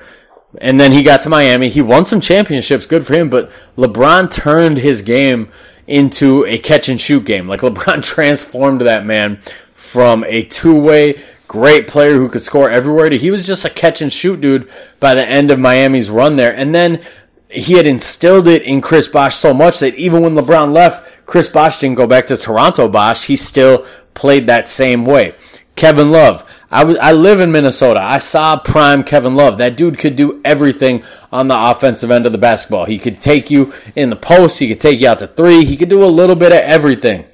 And 0.61 0.79
then 0.79 0.91
he 0.91 1.03
got 1.03 1.21
to 1.21 1.29
Miami. 1.29 1.69
He 1.69 1.81
won 1.81 2.05
some 2.05 2.19
championships. 2.19 2.87
Good 2.87 3.05
for 3.05 3.13
him. 3.13 3.29
But 3.29 3.51
LeBron 3.77 4.31
turned 4.31 4.79
his 4.79 5.03
game 5.03 5.51
into 5.89 6.45
a 6.45 6.57
catch 6.57 6.87
and 6.87 7.01
shoot 7.01 7.25
game. 7.25 7.47
Like 7.47 7.59
LeBron 7.61 8.03
transformed 8.03 8.81
that 8.81 9.05
man 9.05 9.37
from 9.73 10.23
a 10.25 10.43
two 10.43 10.79
way 10.79 11.19
great 11.47 11.87
player 11.87 12.13
who 12.13 12.29
could 12.29 12.43
score 12.43 12.69
everywhere 12.69 13.09
to 13.09 13.17
he 13.17 13.31
was 13.31 13.47
just 13.47 13.65
a 13.65 13.69
catch 13.71 14.01
and 14.03 14.13
shoot 14.13 14.39
dude 14.39 14.69
by 14.99 15.15
the 15.15 15.25
end 15.27 15.49
of 15.49 15.59
Miami's 15.59 16.09
run 16.09 16.35
there. 16.35 16.55
And 16.55 16.73
then 16.73 17.01
he 17.49 17.73
had 17.73 17.87
instilled 17.87 18.47
it 18.47 18.61
in 18.61 18.81
Chris 18.81 19.07
Bosh 19.07 19.35
so 19.35 19.53
much 19.53 19.79
that 19.79 19.95
even 19.95 20.21
when 20.21 20.35
LeBron 20.35 20.71
left, 20.71 21.25
Chris 21.25 21.49
Bosh 21.49 21.79
didn't 21.79 21.97
go 21.97 22.05
back 22.05 22.27
to 22.27 22.37
Toronto 22.37 22.87
Bosh. 22.87 23.25
He 23.25 23.35
still 23.35 23.85
played 24.13 24.47
that 24.47 24.67
same 24.67 25.05
way. 25.05 25.33
Kevin 25.75 26.11
Love. 26.11 26.48
I, 26.71 26.81
w- 26.81 26.99
I 26.99 27.13
live 27.13 27.39
in 27.39 27.51
Minnesota. 27.51 27.99
I 28.01 28.19
saw 28.19 28.57
prime 28.57 29.03
Kevin 29.03 29.35
Love. 29.35 29.57
That 29.57 29.75
dude 29.75 29.97
could 29.97 30.15
do 30.15 30.39
everything 30.45 31.03
on 31.31 31.47
the 31.47 31.57
offensive 31.57 32.11
end 32.11 32.25
of 32.25 32.31
the 32.31 32.37
basketball. 32.37 32.85
He 32.85 32.99
could 32.99 33.21
take 33.21 33.49
you 33.49 33.73
in 33.95 34.09
the 34.09 34.15
post. 34.15 34.59
He 34.59 34.67
could 34.67 34.79
take 34.79 34.99
you 34.99 35.07
out 35.07 35.19
to 35.19 35.27
three. 35.27 35.65
He 35.65 35.77
could 35.77 35.89
do 35.89 36.03
a 36.03 36.05
little 36.05 36.35
bit 36.35 36.51
of 36.51 36.59
everything. 36.59 37.25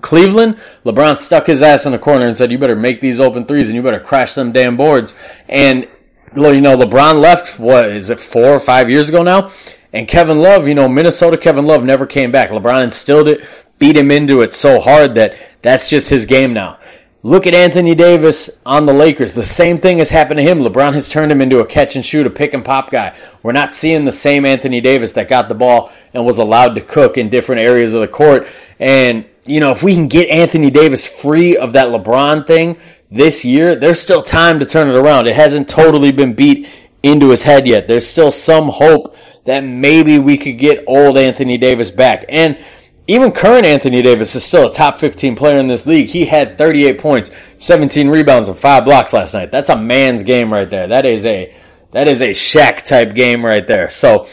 Cleveland, 0.00 0.58
LeBron 0.84 1.16
stuck 1.16 1.46
his 1.46 1.62
ass 1.62 1.86
in 1.86 1.92
the 1.92 1.98
corner 1.98 2.26
and 2.26 2.36
said, 2.36 2.50
you 2.50 2.58
better 2.58 2.76
make 2.76 3.00
these 3.00 3.20
open 3.20 3.44
threes 3.44 3.68
and 3.68 3.76
you 3.76 3.82
better 3.82 4.00
crash 4.00 4.34
them 4.34 4.52
damn 4.52 4.76
boards. 4.76 5.14
And, 5.48 5.88
you 6.34 6.60
know, 6.60 6.76
LeBron 6.76 7.20
left, 7.20 7.58
what, 7.58 7.88
is 7.88 8.10
it 8.10 8.20
four 8.20 8.48
or 8.48 8.60
five 8.60 8.90
years 8.90 9.08
ago 9.08 9.22
now? 9.22 9.50
And 9.92 10.06
Kevin 10.06 10.40
Love, 10.40 10.68
you 10.68 10.74
know, 10.74 10.88
Minnesota 10.88 11.38
Kevin 11.38 11.66
Love 11.66 11.82
never 11.82 12.04
came 12.04 12.30
back. 12.30 12.50
LeBron 12.50 12.84
instilled 12.84 13.28
it, 13.28 13.40
beat 13.78 13.96
him 13.96 14.10
into 14.10 14.42
it 14.42 14.52
so 14.52 14.80
hard 14.80 15.14
that 15.14 15.36
that's 15.62 15.88
just 15.88 16.10
his 16.10 16.26
game 16.26 16.52
now. 16.52 16.78
Look 17.26 17.48
at 17.48 17.56
Anthony 17.56 17.96
Davis 17.96 18.60
on 18.64 18.86
the 18.86 18.92
Lakers. 18.92 19.34
The 19.34 19.44
same 19.44 19.78
thing 19.78 19.98
has 19.98 20.10
happened 20.10 20.38
to 20.38 20.44
him. 20.44 20.60
LeBron 20.60 20.94
has 20.94 21.08
turned 21.08 21.32
him 21.32 21.40
into 21.40 21.58
a 21.58 21.66
catch 21.66 21.96
and 21.96 22.06
shoot, 22.06 22.24
a 22.24 22.30
pick 22.30 22.54
and 22.54 22.64
pop 22.64 22.92
guy. 22.92 23.16
We're 23.42 23.50
not 23.50 23.74
seeing 23.74 24.04
the 24.04 24.12
same 24.12 24.46
Anthony 24.46 24.80
Davis 24.80 25.14
that 25.14 25.28
got 25.28 25.48
the 25.48 25.54
ball 25.56 25.90
and 26.14 26.24
was 26.24 26.38
allowed 26.38 26.76
to 26.76 26.80
cook 26.80 27.18
in 27.18 27.28
different 27.28 27.62
areas 27.62 27.94
of 27.94 28.00
the 28.00 28.06
court. 28.06 28.46
And, 28.78 29.26
you 29.44 29.58
know, 29.58 29.72
if 29.72 29.82
we 29.82 29.96
can 29.96 30.06
get 30.06 30.28
Anthony 30.28 30.70
Davis 30.70 31.04
free 31.04 31.56
of 31.56 31.72
that 31.72 31.88
LeBron 31.88 32.46
thing 32.46 32.78
this 33.10 33.44
year, 33.44 33.74
there's 33.74 33.98
still 33.98 34.22
time 34.22 34.60
to 34.60 34.64
turn 34.64 34.88
it 34.88 34.94
around. 34.94 35.26
It 35.26 35.34
hasn't 35.34 35.68
totally 35.68 36.12
been 36.12 36.32
beat 36.32 36.68
into 37.02 37.30
his 37.30 37.42
head 37.42 37.66
yet. 37.66 37.88
There's 37.88 38.06
still 38.06 38.30
some 38.30 38.68
hope 38.68 39.16
that 39.46 39.64
maybe 39.64 40.20
we 40.20 40.38
could 40.38 40.58
get 40.58 40.84
old 40.86 41.18
Anthony 41.18 41.58
Davis 41.58 41.90
back. 41.90 42.24
And 42.28 42.56
even 43.08 43.30
current 43.30 43.64
Anthony 43.64 44.02
Davis 44.02 44.34
is 44.34 44.44
still 44.44 44.68
a 44.68 44.72
top 44.72 44.98
15 44.98 45.36
player 45.36 45.58
in 45.58 45.68
this 45.68 45.86
league. 45.86 46.08
He 46.08 46.24
had 46.24 46.58
38 46.58 46.98
points, 46.98 47.30
17 47.58 48.08
rebounds, 48.08 48.48
and 48.48 48.58
five 48.58 48.84
blocks 48.84 49.12
last 49.12 49.34
night. 49.34 49.52
That's 49.52 49.68
a 49.68 49.76
man's 49.76 50.22
game 50.22 50.52
right 50.52 50.68
there. 50.68 50.88
That 50.88 51.06
is 51.06 51.24
a 51.24 51.54
that 51.92 52.08
is 52.08 52.20
a 52.20 52.30
Shaq 52.30 52.84
type 52.84 53.14
game 53.14 53.44
right 53.44 53.66
there. 53.66 53.88
So 53.88 54.26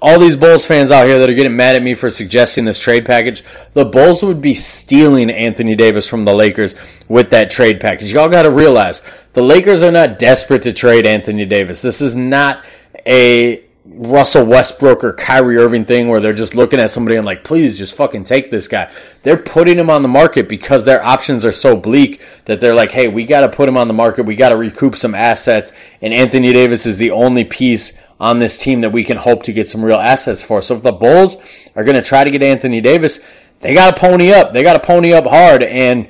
all 0.00 0.18
these 0.18 0.36
Bulls 0.36 0.64
fans 0.64 0.90
out 0.90 1.06
here 1.06 1.18
that 1.18 1.28
are 1.28 1.34
getting 1.34 1.56
mad 1.56 1.76
at 1.76 1.82
me 1.82 1.94
for 1.94 2.10
suggesting 2.10 2.64
this 2.64 2.78
trade 2.78 3.04
package, 3.04 3.42
the 3.74 3.84
Bulls 3.84 4.22
would 4.22 4.40
be 4.40 4.54
stealing 4.54 5.30
Anthony 5.30 5.74
Davis 5.74 6.08
from 6.08 6.24
the 6.24 6.32
Lakers 6.32 6.74
with 7.08 7.30
that 7.30 7.50
trade 7.50 7.80
package. 7.80 8.12
Y'all 8.12 8.28
got 8.28 8.42
to 8.42 8.50
realize 8.50 9.02
the 9.32 9.42
Lakers 9.42 9.82
are 9.82 9.90
not 9.90 10.18
desperate 10.18 10.62
to 10.62 10.72
trade 10.72 11.06
Anthony 11.06 11.44
Davis. 11.44 11.82
This 11.82 12.00
is 12.00 12.14
not 12.14 12.64
a 13.06 13.64
Russell 13.92 14.46
Westbrook 14.46 15.02
or 15.02 15.12
Kyrie 15.12 15.56
Irving 15.56 15.84
thing 15.84 16.08
where 16.08 16.20
they're 16.20 16.32
just 16.32 16.54
looking 16.54 16.78
at 16.78 16.90
somebody 16.90 17.16
and 17.16 17.26
like, 17.26 17.42
please 17.42 17.76
just 17.76 17.94
fucking 17.96 18.24
take 18.24 18.50
this 18.50 18.68
guy. 18.68 18.90
They're 19.24 19.36
putting 19.36 19.78
him 19.78 19.90
on 19.90 20.02
the 20.02 20.08
market 20.08 20.48
because 20.48 20.84
their 20.84 21.02
options 21.02 21.44
are 21.44 21.52
so 21.52 21.76
bleak 21.76 22.22
that 22.44 22.60
they're 22.60 22.74
like, 22.74 22.90
hey, 22.90 23.08
we 23.08 23.24
got 23.24 23.40
to 23.40 23.48
put 23.48 23.68
him 23.68 23.76
on 23.76 23.88
the 23.88 23.94
market. 23.94 24.26
We 24.26 24.36
got 24.36 24.50
to 24.50 24.56
recoup 24.56 24.96
some 24.96 25.14
assets. 25.14 25.72
And 26.00 26.14
Anthony 26.14 26.52
Davis 26.52 26.86
is 26.86 26.98
the 26.98 27.10
only 27.10 27.44
piece 27.44 27.98
on 28.20 28.38
this 28.38 28.56
team 28.56 28.82
that 28.82 28.90
we 28.90 29.02
can 29.02 29.16
hope 29.16 29.42
to 29.44 29.52
get 29.52 29.68
some 29.68 29.84
real 29.84 29.98
assets 29.98 30.42
for. 30.42 30.62
So 30.62 30.76
if 30.76 30.82
the 30.82 30.92
Bulls 30.92 31.38
are 31.74 31.82
going 31.82 31.96
to 31.96 32.02
try 32.02 32.22
to 32.22 32.30
get 32.30 32.42
Anthony 32.42 32.80
Davis, 32.80 33.20
they 33.58 33.74
got 33.74 33.94
to 33.94 34.00
pony 34.00 34.32
up. 34.32 34.52
They 34.52 34.62
got 34.62 34.74
to 34.74 34.86
pony 34.86 35.12
up 35.12 35.24
hard. 35.24 35.64
And 35.64 36.08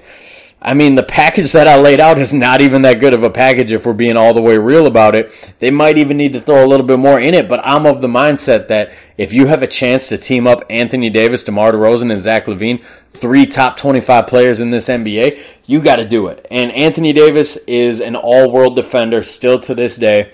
I 0.63 0.75
mean, 0.75 0.95
the 0.95 1.03
package 1.03 1.53
that 1.53 1.67
I 1.67 1.79
laid 1.79 2.01
out 2.01 2.19
is 2.19 2.35
not 2.35 2.61
even 2.61 2.83
that 2.83 3.01
good 3.01 3.15
of 3.15 3.23
a 3.23 3.31
package 3.31 3.73
if 3.73 3.87
we're 3.87 3.95
being 3.95 4.19
all 4.19 4.35
the 4.35 4.43
way 4.43 4.59
real 4.59 4.87
about 4.87 5.15
it. 5.15 5.55
They 5.59 5.71
might 5.71 5.97
even 5.97 6.19
need 6.19 6.35
to 6.35 6.41
throw 6.41 6.63
a 6.63 6.69
little 6.69 6.85
bit 6.85 6.99
more 6.99 7.19
in 7.19 7.33
it, 7.33 7.49
but 7.49 7.61
I'm 7.65 7.87
of 7.87 8.03
the 8.03 8.09
mindset 8.09 8.69
that 8.69 8.93
if 9.17 9.33
you 9.33 9.47
have 9.47 9.63
a 9.63 9.67
chance 9.67 10.09
to 10.09 10.19
team 10.19 10.47
up 10.47 10.63
Anthony 10.69 11.09
Davis, 11.09 11.45
DeMar 11.45 11.73
DeRozan, 11.73 12.13
and 12.13 12.21
Zach 12.21 12.45
LaVine, 12.45 12.85
three 13.11 13.47
top 13.47 13.79
25 13.79 14.27
players 14.27 14.61
in 14.61 14.71
this 14.71 14.89
NBA, 14.89 15.43
you 15.65 15.81
got 15.81 15.97
to 15.97 16.05
do 16.05 16.27
it. 16.27 16.47
And 16.51 16.71
Anthony 16.73 17.15
Davis 17.15 17.57
is 17.67 18.01
an 18.01 18.15
all 18.15 18.53
world 18.53 18.77
defender 18.77 19.23
still 19.23 19.59
to 19.61 19.75
this 19.75 19.97
day 19.97 20.31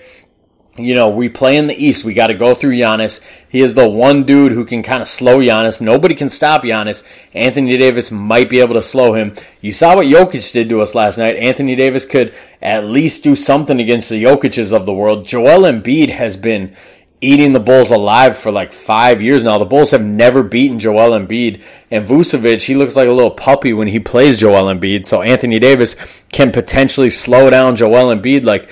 you 0.77 0.95
know, 0.95 1.09
we 1.09 1.29
play 1.29 1.57
in 1.57 1.67
the 1.67 1.75
East. 1.75 2.03
We 2.03 2.13
got 2.13 2.27
to 2.27 2.33
go 2.33 2.53
through 2.53 2.73
Giannis. 2.73 3.25
He 3.49 3.61
is 3.61 3.73
the 3.73 3.89
one 3.89 4.23
dude 4.23 4.51
who 4.51 4.65
can 4.65 4.83
kind 4.83 5.01
of 5.01 5.07
slow 5.07 5.39
Giannis. 5.39 5.81
Nobody 5.81 6.15
can 6.15 6.29
stop 6.29 6.63
Giannis. 6.63 7.03
Anthony 7.33 7.77
Davis 7.77 8.11
might 8.11 8.49
be 8.49 8.59
able 8.59 8.75
to 8.75 8.83
slow 8.83 9.13
him. 9.13 9.35
You 9.61 9.71
saw 9.71 9.95
what 9.95 10.07
Jokic 10.07 10.51
did 10.51 10.69
to 10.69 10.81
us 10.81 10.95
last 10.95 11.17
night. 11.17 11.35
Anthony 11.35 11.75
Davis 11.75 12.05
could 12.05 12.33
at 12.61 12.85
least 12.85 13.23
do 13.23 13.35
something 13.35 13.79
against 13.79 14.09
the 14.09 14.23
Jokic's 14.23 14.71
of 14.71 14.85
the 14.85 14.93
world. 14.93 15.25
Joel 15.25 15.61
Embiid 15.61 16.09
has 16.09 16.37
been 16.37 16.75
eating 17.19 17.53
the 17.53 17.59
Bulls 17.59 17.89
alive 17.89 18.37
for 18.37 18.51
like 18.51 18.71
five 18.71 19.21
years 19.21 19.43
now. 19.43 19.57
The 19.57 19.65
Bulls 19.65 19.91
have 19.91 20.03
never 20.03 20.43
beaten 20.43 20.79
Joel 20.79 21.11
Embiid. 21.11 21.63
And 21.89 22.07
Vucevic, 22.07 22.63
he 22.63 22.75
looks 22.75 22.95
like 22.95 23.07
a 23.07 23.13
little 23.13 23.31
puppy 23.31 23.73
when 23.73 23.87
he 23.87 23.99
plays 23.99 24.37
Joel 24.37 24.73
Embiid. 24.73 25.05
So 25.05 25.21
Anthony 25.21 25.59
Davis 25.59 25.95
can 26.31 26.51
potentially 26.51 27.09
slow 27.09 27.49
down 27.49 27.75
Joel 27.75 28.15
Embiid. 28.15 28.43
Like, 28.43 28.69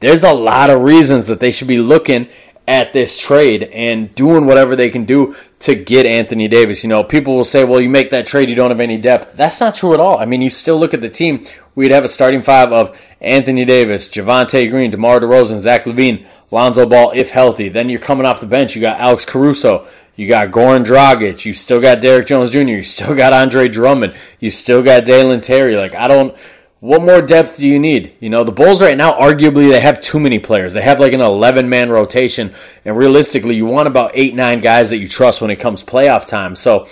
there's 0.00 0.24
a 0.24 0.32
lot 0.32 0.70
of 0.70 0.82
reasons 0.82 1.26
that 1.28 1.40
they 1.40 1.50
should 1.50 1.68
be 1.68 1.78
looking 1.78 2.28
at 2.68 2.92
this 2.92 3.16
trade 3.16 3.62
and 3.64 4.12
doing 4.14 4.46
whatever 4.46 4.74
they 4.74 4.90
can 4.90 5.04
do 5.04 5.36
to 5.60 5.74
get 5.74 6.04
Anthony 6.04 6.48
Davis. 6.48 6.82
You 6.82 6.88
know, 6.88 7.04
people 7.04 7.36
will 7.36 7.44
say, 7.44 7.64
well, 7.64 7.80
you 7.80 7.88
make 7.88 8.10
that 8.10 8.26
trade, 8.26 8.50
you 8.50 8.56
don't 8.56 8.70
have 8.70 8.80
any 8.80 8.98
depth. 8.98 9.36
That's 9.36 9.60
not 9.60 9.76
true 9.76 9.94
at 9.94 10.00
all. 10.00 10.18
I 10.18 10.24
mean, 10.24 10.42
you 10.42 10.50
still 10.50 10.78
look 10.78 10.92
at 10.92 11.00
the 11.00 11.08
team. 11.08 11.44
We'd 11.74 11.92
have 11.92 12.04
a 12.04 12.08
starting 12.08 12.42
five 12.42 12.72
of 12.72 12.98
Anthony 13.20 13.64
Davis, 13.64 14.08
Javonte 14.08 14.68
Green, 14.70 14.90
DeMar 14.90 15.20
DeRozan, 15.20 15.58
Zach 15.58 15.84
LaVine, 15.84 16.26
Lonzo 16.50 16.86
Ball, 16.86 17.12
if 17.14 17.30
healthy. 17.30 17.68
Then 17.68 17.88
you're 17.88 18.00
coming 18.00 18.26
off 18.26 18.40
the 18.40 18.46
bench. 18.46 18.74
You 18.74 18.80
got 18.80 19.00
Alex 19.00 19.24
Caruso. 19.24 19.86
You 20.16 20.26
got 20.26 20.50
Goran 20.50 20.84
Dragic. 20.84 21.44
You 21.44 21.52
still 21.52 21.80
got 21.80 22.00
Derrick 22.00 22.26
Jones 22.26 22.50
Jr. 22.50 22.60
You 22.60 22.82
still 22.82 23.14
got 23.14 23.32
Andre 23.32 23.68
Drummond. 23.68 24.16
You 24.40 24.50
still 24.50 24.82
got 24.82 25.04
Dalen 25.04 25.42
Terry. 25.42 25.76
Like, 25.76 25.94
I 25.94 26.08
don't 26.08 26.36
what 26.80 27.00
more 27.00 27.22
depth 27.22 27.56
do 27.56 27.66
you 27.66 27.78
need? 27.78 28.16
You 28.20 28.28
know, 28.28 28.44
the 28.44 28.52
Bulls 28.52 28.82
right 28.82 28.96
now, 28.96 29.12
arguably, 29.12 29.70
they 29.70 29.80
have 29.80 29.98
too 29.98 30.20
many 30.20 30.38
players. 30.38 30.74
They 30.74 30.82
have 30.82 31.00
like 31.00 31.14
an 31.14 31.22
11 31.22 31.68
man 31.68 31.90
rotation, 31.90 32.54
and 32.84 32.96
realistically, 32.96 33.56
you 33.56 33.64
want 33.64 33.88
about 33.88 34.12
eight, 34.14 34.34
nine 34.34 34.60
guys 34.60 34.90
that 34.90 34.98
you 34.98 35.08
trust 35.08 35.40
when 35.40 35.50
it 35.50 35.56
comes 35.56 35.82
playoff 35.82 36.26
time. 36.26 36.54
So, 36.54 36.86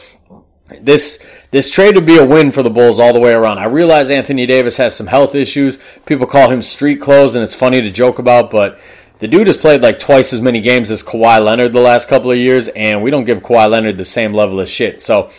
this 0.80 1.22
this 1.50 1.70
trade 1.70 1.94
would 1.94 2.06
be 2.06 2.16
a 2.16 2.24
win 2.24 2.50
for 2.50 2.62
the 2.62 2.70
Bulls 2.70 2.98
all 2.98 3.12
the 3.12 3.20
way 3.20 3.32
around. 3.32 3.58
I 3.58 3.66
realize 3.66 4.10
Anthony 4.10 4.46
Davis 4.46 4.78
has 4.78 4.96
some 4.96 5.06
health 5.06 5.34
issues. 5.34 5.78
People 6.06 6.26
call 6.26 6.50
him 6.50 6.62
street 6.62 7.00
clothes, 7.00 7.34
and 7.34 7.44
it's 7.44 7.54
funny 7.54 7.82
to 7.82 7.90
joke 7.90 8.18
about, 8.18 8.50
but 8.50 8.80
the 9.18 9.28
dude 9.28 9.46
has 9.46 9.56
played 9.56 9.82
like 9.82 9.98
twice 9.98 10.32
as 10.32 10.40
many 10.40 10.60
games 10.60 10.90
as 10.90 11.02
Kawhi 11.02 11.44
Leonard 11.44 11.72
the 11.72 11.80
last 11.80 12.08
couple 12.08 12.30
of 12.30 12.38
years, 12.38 12.68
and 12.68 13.02
we 13.02 13.10
don't 13.10 13.24
give 13.24 13.42
Kawhi 13.42 13.70
Leonard 13.70 13.98
the 13.98 14.04
same 14.04 14.32
level 14.32 14.60
of 14.60 14.68
shit. 14.68 15.02
So 15.02 15.30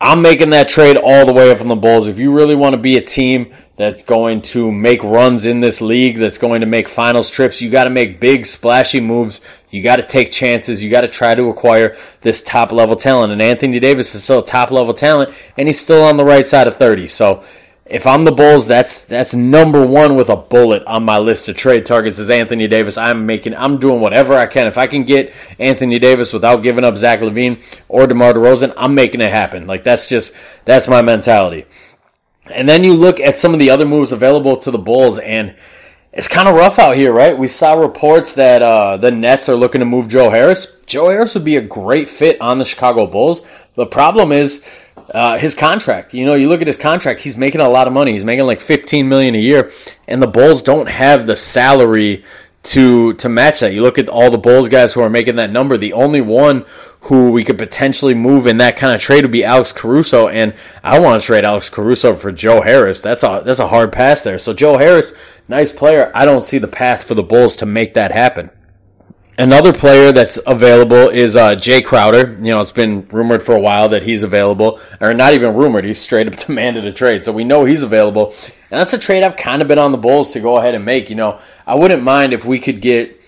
I'm 0.00 0.22
making 0.22 0.50
that 0.50 0.68
trade 0.68 0.96
all 0.96 1.24
the 1.24 1.32
way 1.32 1.50
up 1.50 1.58
from 1.58 1.68
the 1.68 1.76
Bulls. 1.76 2.08
If 2.08 2.18
you 2.18 2.32
really 2.32 2.54
want 2.54 2.74
to 2.74 2.80
be 2.80 2.96
a 2.96 3.00
team 3.00 3.54
that's 3.76 4.02
going 4.02 4.42
to 4.42 4.70
make 4.70 5.02
runs 5.02 5.46
in 5.46 5.60
this 5.60 5.80
league, 5.80 6.18
that's 6.18 6.38
going 6.38 6.60
to 6.60 6.66
make 6.66 6.88
finals 6.88 7.30
trips. 7.30 7.60
You 7.60 7.70
got 7.70 7.84
to 7.84 7.90
make 7.90 8.20
big, 8.20 8.46
splashy 8.46 9.00
moves. 9.00 9.40
You 9.70 9.82
got 9.82 9.96
to 9.96 10.02
take 10.02 10.30
chances. 10.30 10.82
You 10.82 10.90
got 10.90 11.02
to 11.02 11.08
try 11.08 11.34
to 11.34 11.48
acquire 11.48 11.96
this 12.20 12.42
top 12.42 12.70
level 12.70 12.96
talent. 12.96 13.32
And 13.32 13.40
Anthony 13.40 13.80
Davis 13.80 14.14
is 14.14 14.24
still 14.24 14.40
a 14.40 14.44
top 14.44 14.70
level 14.70 14.94
talent, 14.94 15.34
and 15.56 15.68
he's 15.68 15.80
still 15.80 16.02
on 16.02 16.16
the 16.16 16.24
right 16.24 16.46
side 16.46 16.66
of 16.66 16.76
30. 16.76 17.06
So 17.06 17.44
if 17.86 18.06
I'm 18.06 18.24
the 18.24 18.32
Bulls, 18.32 18.66
that's 18.66 19.02
that's 19.02 19.34
number 19.34 19.86
one 19.86 20.16
with 20.16 20.30
a 20.30 20.36
bullet 20.36 20.82
on 20.84 21.04
my 21.04 21.18
list 21.18 21.48
of 21.48 21.56
trade 21.56 21.84
targets 21.84 22.18
is 22.18 22.30
Anthony 22.30 22.66
Davis. 22.66 22.96
I'm 22.96 23.26
making, 23.26 23.54
I'm 23.54 23.78
doing 23.78 24.00
whatever 24.00 24.34
I 24.34 24.46
can. 24.46 24.66
If 24.66 24.78
I 24.78 24.86
can 24.86 25.04
get 25.04 25.34
Anthony 25.58 25.98
Davis 25.98 26.32
without 26.32 26.62
giving 26.62 26.84
up 26.84 26.96
Zach 26.96 27.20
LaVine 27.20 27.62
or 27.88 28.06
DeMar 28.06 28.32
DeRozan, 28.32 28.72
I'm 28.76 28.94
making 28.94 29.20
it 29.20 29.30
happen. 29.32 29.66
Like 29.66 29.84
that's 29.84 30.08
just 30.08 30.32
that's 30.64 30.88
my 30.88 31.02
mentality. 31.02 31.66
And 32.46 32.68
then 32.68 32.84
you 32.84 32.94
look 32.94 33.20
at 33.20 33.36
some 33.36 33.52
of 33.52 33.60
the 33.60 33.70
other 33.70 33.86
moves 33.86 34.12
available 34.12 34.56
to 34.58 34.70
the 34.70 34.78
Bulls, 34.78 35.18
and 35.18 35.54
it's 36.14 36.28
kind 36.28 36.48
of 36.48 36.54
rough 36.54 36.78
out 36.78 36.96
here, 36.96 37.12
right? 37.12 37.36
We 37.36 37.48
saw 37.48 37.74
reports 37.74 38.34
that 38.34 38.62
uh, 38.62 38.96
the 38.96 39.10
Nets 39.10 39.48
are 39.48 39.56
looking 39.56 39.80
to 39.80 39.84
move 39.84 40.08
Joe 40.08 40.30
Harris. 40.30 40.66
Joe 40.86 41.08
Harris 41.08 41.34
would 41.34 41.44
be 41.44 41.56
a 41.56 41.60
great 41.60 42.08
fit 42.08 42.40
on 42.40 42.58
the 42.58 42.64
Chicago 42.64 43.06
Bulls. 43.06 43.44
The 43.74 43.86
problem 43.86 44.30
is 44.30 44.64
uh, 45.12 45.38
his 45.38 45.56
contract. 45.56 46.14
You 46.14 46.24
know, 46.24 46.34
you 46.34 46.48
look 46.48 46.60
at 46.60 46.68
his 46.68 46.76
contract; 46.76 47.20
he's 47.20 47.36
making 47.36 47.60
a 47.60 47.68
lot 47.68 47.88
of 47.88 47.92
money. 47.92 48.12
He's 48.12 48.24
making 48.24 48.46
like 48.46 48.60
fifteen 48.60 49.08
million 49.08 49.34
a 49.34 49.38
year, 49.38 49.72
and 50.06 50.22
the 50.22 50.28
Bulls 50.28 50.62
don't 50.62 50.88
have 50.88 51.26
the 51.26 51.34
salary 51.34 52.24
to 52.64 53.12
to 53.14 53.28
match 53.28 53.60
that. 53.60 53.72
You 53.72 53.82
look 53.82 53.98
at 53.98 54.08
all 54.08 54.30
the 54.30 54.38
Bulls 54.38 54.68
guys 54.68 54.92
who 54.92 55.00
are 55.00 55.10
making 55.10 55.36
that 55.36 55.50
number. 55.50 55.76
The 55.76 55.92
only 55.92 56.20
one 56.20 56.64
who 57.02 57.30
we 57.30 57.44
could 57.44 57.58
potentially 57.58 58.14
move 58.14 58.46
in 58.46 58.56
that 58.58 58.76
kind 58.76 58.94
of 58.94 59.00
trade 59.00 59.24
would 59.24 59.30
be 59.30 59.44
Alex 59.44 59.72
Caruso, 59.72 60.28
and 60.28 60.54
I 60.82 60.98
want 60.98 61.20
to 61.20 61.26
trade 61.26 61.44
Alex 61.44 61.68
Caruso 61.68 62.14
for 62.16 62.32
Joe 62.32 62.62
Harris. 62.62 63.02
That's 63.02 63.22
a 63.22 63.42
that's 63.44 63.60
a 63.60 63.68
hard 63.68 63.92
pass 63.92 64.24
there. 64.24 64.38
So 64.38 64.54
Joe 64.54 64.78
Harris, 64.78 65.12
nice 65.46 65.70
player. 65.70 66.10
I 66.14 66.24
don't 66.24 66.44
see 66.44 66.58
the 66.58 66.68
path 66.68 67.04
for 67.04 67.14
the 67.14 67.22
Bulls 67.22 67.56
to 67.56 67.66
make 67.66 67.94
that 67.94 68.12
happen. 68.12 68.50
Another 69.36 69.72
player 69.72 70.12
that's 70.12 70.38
available 70.46 71.08
is 71.08 71.34
uh, 71.34 71.56
Jae 71.56 71.84
Crowder. 71.84 72.34
You 72.34 72.50
know, 72.50 72.60
it's 72.60 72.70
been 72.70 73.08
rumored 73.08 73.42
for 73.42 73.52
a 73.52 73.60
while 73.60 73.88
that 73.88 74.04
he's 74.04 74.22
available, 74.22 74.80
or 75.00 75.12
not 75.12 75.34
even 75.34 75.54
rumored. 75.54 75.84
He's 75.84 76.00
straight 76.00 76.28
up 76.28 76.36
demanded 76.46 76.86
a 76.86 76.92
trade, 76.92 77.24
so 77.24 77.32
we 77.32 77.44
know 77.44 77.64
he's 77.64 77.82
available. 77.82 78.32
And 78.74 78.80
that's 78.80 78.92
a 78.92 78.98
trade 78.98 79.22
I've 79.22 79.36
kind 79.36 79.62
of 79.62 79.68
been 79.68 79.78
on 79.78 79.92
the 79.92 79.98
Bulls 79.98 80.32
to 80.32 80.40
go 80.40 80.56
ahead 80.56 80.74
and 80.74 80.84
make. 80.84 81.08
You 81.08 81.14
know, 81.14 81.40
I 81.64 81.76
wouldn't 81.76 82.02
mind 82.02 82.32
if 82.32 82.44
we 82.44 82.58
could 82.58 82.80
get, 82.80 83.20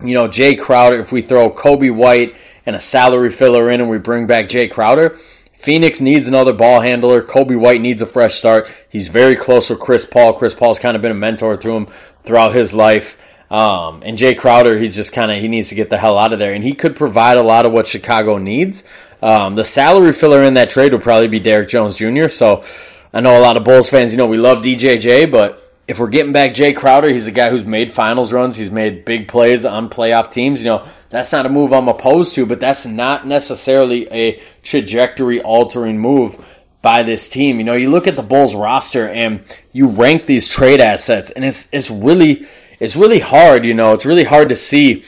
you 0.00 0.14
know, 0.14 0.28
Jae 0.28 0.56
Crowder 0.56 1.00
if 1.00 1.10
we 1.10 1.20
throw 1.20 1.50
Coby 1.50 1.92
White 1.92 2.36
and 2.64 2.76
a 2.76 2.80
salary 2.80 3.30
filler 3.30 3.70
in 3.70 3.80
and 3.80 3.90
we 3.90 3.98
bring 3.98 4.28
back 4.28 4.44
Jae 4.44 4.70
Crowder. 4.70 5.18
Phoenix 5.54 6.00
needs 6.00 6.28
another 6.28 6.52
ball 6.52 6.80
handler. 6.80 7.22
Coby 7.24 7.58
White 7.58 7.80
needs 7.80 8.02
a 8.02 8.06
fresh 8.06 8.36
start. 8.36 8.70
He's 8.88 9.08
very 9.08 9.34
close 9.34 9.68
with 9.68 9.80
Chris 9.80 10.04
Paul. 10.04 10.34
Chris 10.34 10.54
Paul's 10.54 10.78
kind 10.78 10.94
of 10.94 11.02
been 11.02 11.10
a 11.10 11.14
mentor 11.14 11.56
to 11.56 11.70
him 11.72 11.86
throughout 12.22 12.54
his 12.54 12.72
life. 12.72 13.18
Um, 13.50 14.04
and 14.04 14.16
Jae 14.16 14.38
Crowder, 14.38 14.78
he 14.78 14.88
just 14.88 15.12
kind 15.12 15.32
of 15.32 15.38
he 15.38 15.48
needs 15.48 15.70
to 15.70 15.74
get 15.74 15.90
the 15.90 15.98
hell 15.98 16.16
out 16.16 16.32
of 16.32 16.38
there, 16.38 16.54
and 16.54 16.62
he 16.62 16.74
could 16.74 16.94
provide 16.94 17.36
a 17.36 17.42
lot 17.42 17.66
of 17.66 17.72
what 17.72 17.88
Chicago 17.88 18.38
needs. 18.38 18.84
Um, 19.20 19.56
the 19.56 19.64
salary 19.64 20.12
filler 20.12 20.44
in 20.44 20.54
that 20.54 20.70
trade 20.70 20.92
would 20.92 21.02
probably 21.02 21.26
be 21.26 21.40
Derrick 21.40 21.68
Jones 21.68 21.96
Jr. 21.96 22.28
So 22.28 22.62
I 23.18 23.20
know 23.20 23.36
a 23.36 23.42
lot 23.42 23.56
of 23.56 23.64
Bulls 23.64 23.88
fans, 23.88 24.12
you 24.12 24.16
know, 24.16 24.28
we 24.28 24.36
love 24.36 24.58
DJJ, 24.58 25.32
but 25.32 25.74
if 25.88 25.98
we're 25.98 26.06
getting 26.06 26.32
back 26.32 26.52
Jae 26.52 26.76
Crowder, 26.76 27.08
he's 27.08 27.26
a 27.26 27.32
guy 27.32 27.50
who's 27.50 27.64
made 27.64 27.90
finals 27.90 28.32
runs. 28.32 28.54
He's 28.54 28.70
made 28.70 29.04
big 29.04 29.26
plays 29.26 29.64
on 29.64 29.90
playoff 29.90 30.30
teams. 30.30 30.62
You 30.62 30.66
know, 30.66 30.88
that's 31.10 31.32
not 31.32 31.44
a 31.44 31.48
move 31.48 31.72
I'm 31.72 31.88
opposed 31.88 32.36
to, 32.36 32.46
but 32.46 32.60
that's 32.60 32.86
not 32.86 33.26
necessarily 33.26 34.06
a 34.12 34.40
trajectory 34.62 35.42
altering 35.42 35.98
move 35.98 36.38
by 36.80 37.02
this 37.02 37.28
team. 37.28 37.58
You 37.58 37.64
know, 37.64 37.74
you 37.74 37.90
look 37.90 38.06
at 38.06 38.14
the 38.14 38.22
Bulls 38.22 38.54
roster 38.54 39.08
and 39.08 39.42
you 39.72 39.88
rank 39.88 40.26
these 40.26 40.46
trade 40.46 40.78
assets, 40.78 41.30
and 41.30 41.44
it's 41.44 41.68
it's 41.72 41.90
really 41.90 42.46
it's 42.78 42.94
really 42.94 43.18
hard. 43.18 43.64
You 43.64 43.74
know, 43.74 43.94
it's 43.94 44.06
really 44.06 44.22
hard 44.22 44.50
to 44.50 44.54
see 44.54 45.02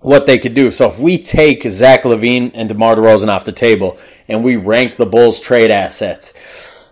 what 0.00 0.24
they 0.24 0.38
could 0.38 0.54
do. 0.54 0.70
So 0.70 0.88
if 0.88 0.98
we 0.98 1.18
take 1.18 1.62
Zach 1.64 2.04
LaVine 2.04 2.52
and 2.54 2.70
DeMar 2.70 2.96
DeRozan 2.96 3.28
off 3.28 3.44
the 3.44 3.52
table 3.52 3.98
and 4.28 4.42
we 4.42 4.56
rank 4.56 4.96
the 4.96 5.04
Bulls 5.04 5.38
trade 5.38 5.70
assets 5.70 6.32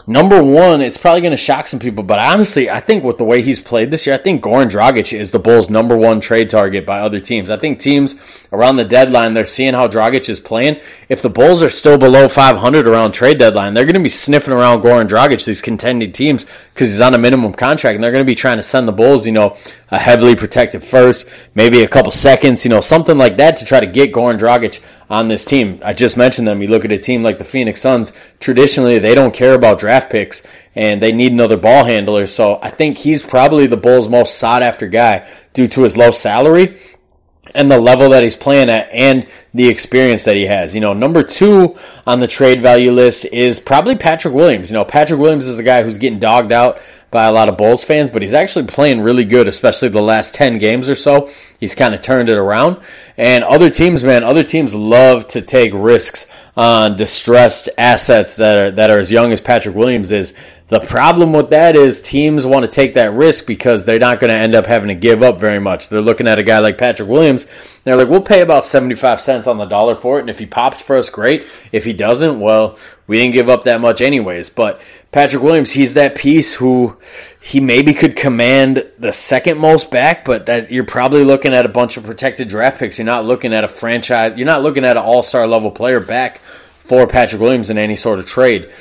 Number 0.06 0.42
one, 0.42 0.80
it's 0.80 0.96
probably 0.96 1.20
going 1.20 1.30
to 1.30 1.36
shock 1.36 1.68
some 1.68 1.78
people, 1.78 2.02
but 2.02 2.18
honestly, 2.18 2.68
I 2.68 2.80
think 2.80 3.04
with 3.04 3.18
the 3.18 3.24
way 3.24 3.40
he's 3.40 3.60
played 3.60 3.92
this 3.92 4.04
year, 4.04 4.16
I 4.16 4.18
think 4.18 4.42
Goran 4.42 4.68
Dragic 4.68 5.16
is 5.16 5.30
the 5.30 5.38
Bulls' 5.38 5.70
number 5.70 5.96
one 5.96 6.20
trade 6.20 6.50
target 6.50 6.84
by 6.84 6.98
other 6.98 7.20
teams. 7.20 7.50
I 7.50 7.56
think 7.56 7.78
teams 7.78 8.16
around 8.52 8.76
the 8.76 8.84
deadline, 8.84 9.34
they're 9.34 9.44
seeing 9.44 9.74
how 9.74 9.86
Dragic 9.86 10.28
is 10.28 10.40
playing. 10.40 10.80
If 11.08 11.22
the 11.22 11.30
Bulls 11.30 11.62
are 11.62 11.70
still 11.70 11.98
below 11.98 12.26
500 12.26 12.88
around 12.88 13.12
trade 13.12 13.38
deadline, 13.38 13.74
they're 13.74 13.84
going 13.84 13.94
to 13.94 14.02
be 14.02 14.08
sniffing 14.08 14.52
around 14.52 14.82
Goran 14.82 15.06
Dragic, 15.06 15.44
these 15.44 15.60
contending 15.60 16.10
teams, 16.10 16.46
because 16.74 16.90
he's 16.90 17.00
on 17.00 17.14
a 17.14 17.18
minimum 17.18 17.52
contract, 17.52 17.94
and 17.94 18.02
they're 18.02 18.10
going 18.10 18.24
to 18.24 18.30
be 18.30 18.34
trying 18.34 18.56
to 18.56 18.62
send 18.64 18.88
the 18.88 18.92
Bulls, 18.92 19.24
you 19.24 19.32
know, 19.32 19.56
a 19.90 19.98
heavily 19.98 20.34
protected 20.34 20.82
first, 20.82 21.28
maybe 21.54 21.84
a 21.84 21.88
couple 21.88 22.10
seconds, 22.10 22.64
you 22.64 22.70
know, 22.70 22.80
something 22.80 23.18
like 23.18 23.36
that 23.36 23.54
to 23.58 23.64
try 23.64 23.78
to 23.78 23.86
get 23.86 24.12
Goran 24.12 24.36
Dragic 24.36 24.80
on 25.12 25.28
this 25.28 25.44
team. 25.44 25.78
I 25.84 25.92
just 25.92 26.16
mentioned 26.16 26.48
them. 26.48 26.62
You 26.62 26.68
look 26.68 26.86
at 26.86 26.90
a 26.90 26.98
team 26.98 27.22
like 27.22 27.38
the 27.38 27.44
Phoenix 27.44 27.82
Suns, 27.82 28.14
traditionally 28.40 28.98
they 28.98 29.14
don't 29.14 29.34
care 29.34 29.52
about 29.52 29.78
draft 29.78 30.10
picks 30.10 30.42
and 30.74 31.02
they 31.02 31.12
need 31.12 31.32
another 31.32 31.58
ball 31.58 31.84
handler. 31.84 32.26
So 32.26 32.58
I 32.62 32.70
think 32.70 32.96
he's 32.96 33.22
probably 33.22 33.66
the 33.66 33.76
Bulls' 33.76 34.08
most 34.08 34.38
sought 34.38 34.62
after 34.62 34.88
guy 34.88 35.28
due 35.52 35.68
to 35.68 35.82
his 35.82 35.98
low 35.98 36.12
salary 36.12 36.78
and 37.54 37.70
the 37.70 37.78
level 37.78 38.08
that 38.08 38.22
he's 38.22 38.38
playing 38.38 38.70
at 38.70 38.88
and 38.90 39.26
the 39.52 39.68
experience 39.68 40.24
that 40.24 40.36
he 40.36 40.46
has. 40.46 40.74
You 40.74 40.80
know, 40.80 40.94
number 40.94 41.22
two 41.22 41.76
on 42.06 42.20
the 42.20 42.26
trade 42.26 42.62
value 42.62 42.90
list 42.90 43.26
is 43.26 43.60
probably 43.60 43.96
Patrick 43.96 44.32
Williams. 44.32 44.70
You 44.70 44.78
know, 44.78 44.84
Patrick 44.86 45.20
Williams 45.20 45.46
is 45.46 45.58
a 45.58 45.62
guy 45.62 45.82
who's 45.82 45.98
getting 45.98 46.20
dogged 46.20 46.52
out 46.52 46.80
by 47.12 47.26
a 47.26 47.32
lot 47.32 47.50
of 47.50 47.58
Bulls 47.58 47.84
fans, 47.84 48.10
but 48.10 48.22
he's 48.22 48.32
actually 48.32 48.64
playing 48.64 49.02
really 49.02 49.26
good, 49.26 49.46
especially 49.46 49.90
the 49.90 50.00
last 50.00 50.34
10 50.34 50.56
games 50.56 50.88
or 50.88 50.96
so. 50.96 51.30
He's 51.60 51.74
kind 51.74 51.94
of 51.94 52.00
turned 52.00 52.30
it 52.30 52.38
around. 52.38 52.82
And 53.18 53.44
other 53.44 53.68
teams, 53.68 54.02
man, 54.02 54.24
other 54.24 54.42
teams 54.42 54.74
love 54.74 55.28
to 55.28 55.42
take 55.42 55.72
risks 55.74 56.26
on 56.56 56.96
distressed 56.96 57.68
assets 57.76 58.36
that 58.36 58.60
are, 58.60 58.70
that 58.70 58.90
are 58.90 58.98
as 58.98 59.12
young 59.12 59.30
as 59.30 59.42
Patrick 59.42 59.76
Williams 59.76 60.10
is. 60.10 60.32
The 60.68 60.80
problem 60.80 61.34
with 61.34 61.50
that 61.50 61.76
is 61.76 62.00
teams 62.00 62.46
want 62.46 62.64
to 62.64 62.70
take 62.70 62.94
that 62.94 63.12
risk 63.12 63.46
because 63.46 63.84
they're 63.84 63.98
not 63.98 64.18
going 64.18 64.30
to 64.30 64.38
end 64.38 64.54
up 64.54 64.64
having 64.64 64.88
to 64.88 64.94
give 64.94 65.22
up 65.22 65.38
very 65.38 65.60
much. 65.60 65.90
They're 65.90 66.00
looking 66.00 66.26
at 66.26 66.38
a 66.38 66.42
guy 66.42 66.60
like 66.60 66.78
Patrick 66.78 67.10
Williams. 67.10 67.46
They're 67.84 67.96
like, 67.96 68.08
we'll 68.08 68.22
pay 68.22 68.40
about 68.40 68.64
75 68.64 69.20
cents 69.20 69.46
on 69.46 69.58
the 69.58 69.66
dollar 69.66 69.96
for 69.96 70.16
it. 70.16 70.22
And 70.22 70.30
if 70.30 70.38
he 70.38 70.46
pops 70.46 70.80
for 70.80 70.96
us, 70.96 71.10
great. 71.10 71.46
If 71.72 71.84
he 71.84 71.92
doesn't, 71.92 72.40
well, 72.40 72.78
we 73.06 73.18
didn't 73.18 73.34
give 73.34 73.50
up 73.50 73.64
that 73.64 73.82
much 73.82 74.00
anyways. 74.00 74.48
But 74.48 74.80
Patrick 75.12 75.42
Williams, 75.42 75.72
he's 75.72 75.94
that 75.94 76.14
piece 76.14 76.54
who 76.54 76.96
he 77.38 77.60
maybe 77.60 77.92
could 77.92 78.16
command 78.16 78.86
the 78.98 79.12
second 79.12 79.58
most 79.58 79.90
back, 79.90 80.24
but 80.24 80.46
that 80.46 80.70
you're 80.70 80.84
probably 80.84 81.22
looking 81.22 81.54
at 81.54 81.66
a 81.66 81.68
bunch 81.68 81.98
of 81.98 82.04
protected 82.04 82.48
draft 82.48 82.78
picks. 82.78 82.98
You're 82.98 83.04
not 83.04 83.26
looking 83.26 83.52
at 83.52 83.62
a 83.62 83.68
franchise. 83.68 84.38
You're 84.38 84.46
not 84.46 84.62
looking 84.62 84.84
at 84.86 84.96
an 84.96 85.02
all 85.02 85.22
star 85.22 85.46
level 85.46 85.70
player 85.70 86.00
back 86.00 86.40
for 86.78 87.06
Patrick 87.06 87.42
Williams 87.42 87.68
in 87.68 87.76
any 87.76 87.94
sort 87.94 88.18
of 88.18 88.26
trade. 88.26 88.72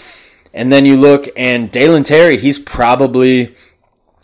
And 0.54 0.72
then 0.72 0.86
you 0.86 0.98
look 0.98 1.28
and 1.36 1.70
Dalen 1.70 2.04
Terry, 2.04 2.38
he's 2.38 2.60
probably 2.60 3.56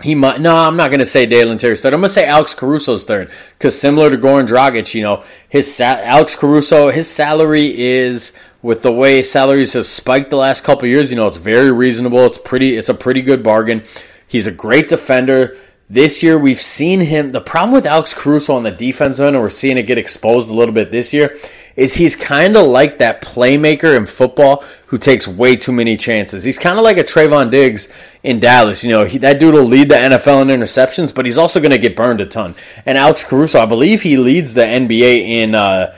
he 0.01 0.13
might. 0.13 0.39
No, 0.39 0.55
I'm 0.55 0.77
not 0.77 0.91
going 0.91 0.99
to 0.99 1.05
say 1.05 1.25
Dalen 1.25 1.57
Terry's 1.57 1.81
third. 1.81 1.93
I'm 1.93 2.01
going 2.01 2.09
to 2.09 2.13
say 2.13 2.27
Alex 2.27 2.53
Caruso's 2.53 3.03
third 3.03 3.31
because 3.57 3.79
similar 3.79 4.09
to 4.09 4.17
Goran 4.17 4.47
Dragic, 4.47 4.93
you 4.93 5.01
know, 5.01 5.23
his 5.49 5.79
Alex 5.81 6.35
Caruso, 6.35 6.91
his 6.91 7.09
salary 7.09 7.77
is 7.77 8.33
with 8.61 8.81
the 8.81 8.91
way 8.91 9.23
salaries 9.23 9.73
have 9.73 9.85
spiked 9.85 10.29
the 10.29 10.37
last 10.37 10.63
couple 10.63 10.87
years. 10.87 11.09
You 11.09 11.17
know, 11.17 11.27
it's 11.27 11.37
very 11.37 11.71
reasonable. 11.71 12.25
It's 12.25 12.37
pretty. 12.37 12.77
It's 12.77 12.89
a 12.89 12.93
pretty 12.93 13.21
good 13.21 13.43
bargain. 13.43 13.83
He's 14.27 14.47
a 14.47 14.51
great 14.51 14.89
defender. 14.89 15.57
This 15.89 16.21
year, 16.21 16.37
we've 16.37 16.61
seen 16.61 16.99
him. 16.99 17.31
The 17.31 17.39
problem 17.39 17.71
with 17.71 17.85
Alex 17.85 18.13
Caruso 18.13 18.55
on 18.55 18.63
the 18.63 18.71
defense 18.71 19.21
end, 19.21 19.37
and 19.37 19.43
we're 19.43 19.49
seeing 19.49 19.77
it 19.77 19.83
get 19.83 19.97
exposed 19.97 20.49
a 20.49 20.53
little 20.53 20.73
bit 20.73 20.91
this 20.91 21.13
year, 21.13 21.37
is 21.77 21.93
he's 21.93 22.13
kind 22.13 22.57
of 22.57 22.67
like 22.67 22.97
that 22.97 23.21
playmaker 23.21 23.95
in 23.95 24.05
football 24.05 24.65
who 24.87 24.97
takes 24.97 25.29
way 25.29 25.55
too 25.55 25.71
many 25.71 25.95
chances. 25.95 26.43
He's 26.43 26.59
kind 26.59 26.77
of 26.77 26.83
like 26.83 26.97
a 26.97 27.05
Trevon 27.05 27.51
Diggs 27.51 27.87
in 28.23 28.41
Dallas. 28.41 28.83
You 28.83 28.89
know, 28.89 29.05
he, 29.05 29.17
that 29.19 29.39
dude 29.39 29.53
will 29.53 29.63
lead 29.63 29.87
the 29.87 29.95
NFL 29.95 30.41
in 30.41 30.47
interceptions, 30.49 31.15
but 31.15 31.25
he's 31.25 31.37
also 31.37 31.61
going 31.61 31.71
to 31.71 31.77
get 31.77 31.95
burned 31.95 32.19
a 32.19 32.25
ton. 32.25 32.55
And 32.85 32.97
Alex 32.97 33.23
Caruso, 33.23 33.61
I 33.61 33.65
believe 33.65 34.01
he 34.01 34.17
leads 34.17 34.55
the 34.55 34.63
NBA 34.63 35.19
in 35.19 35.55
uh, 35.55 35.95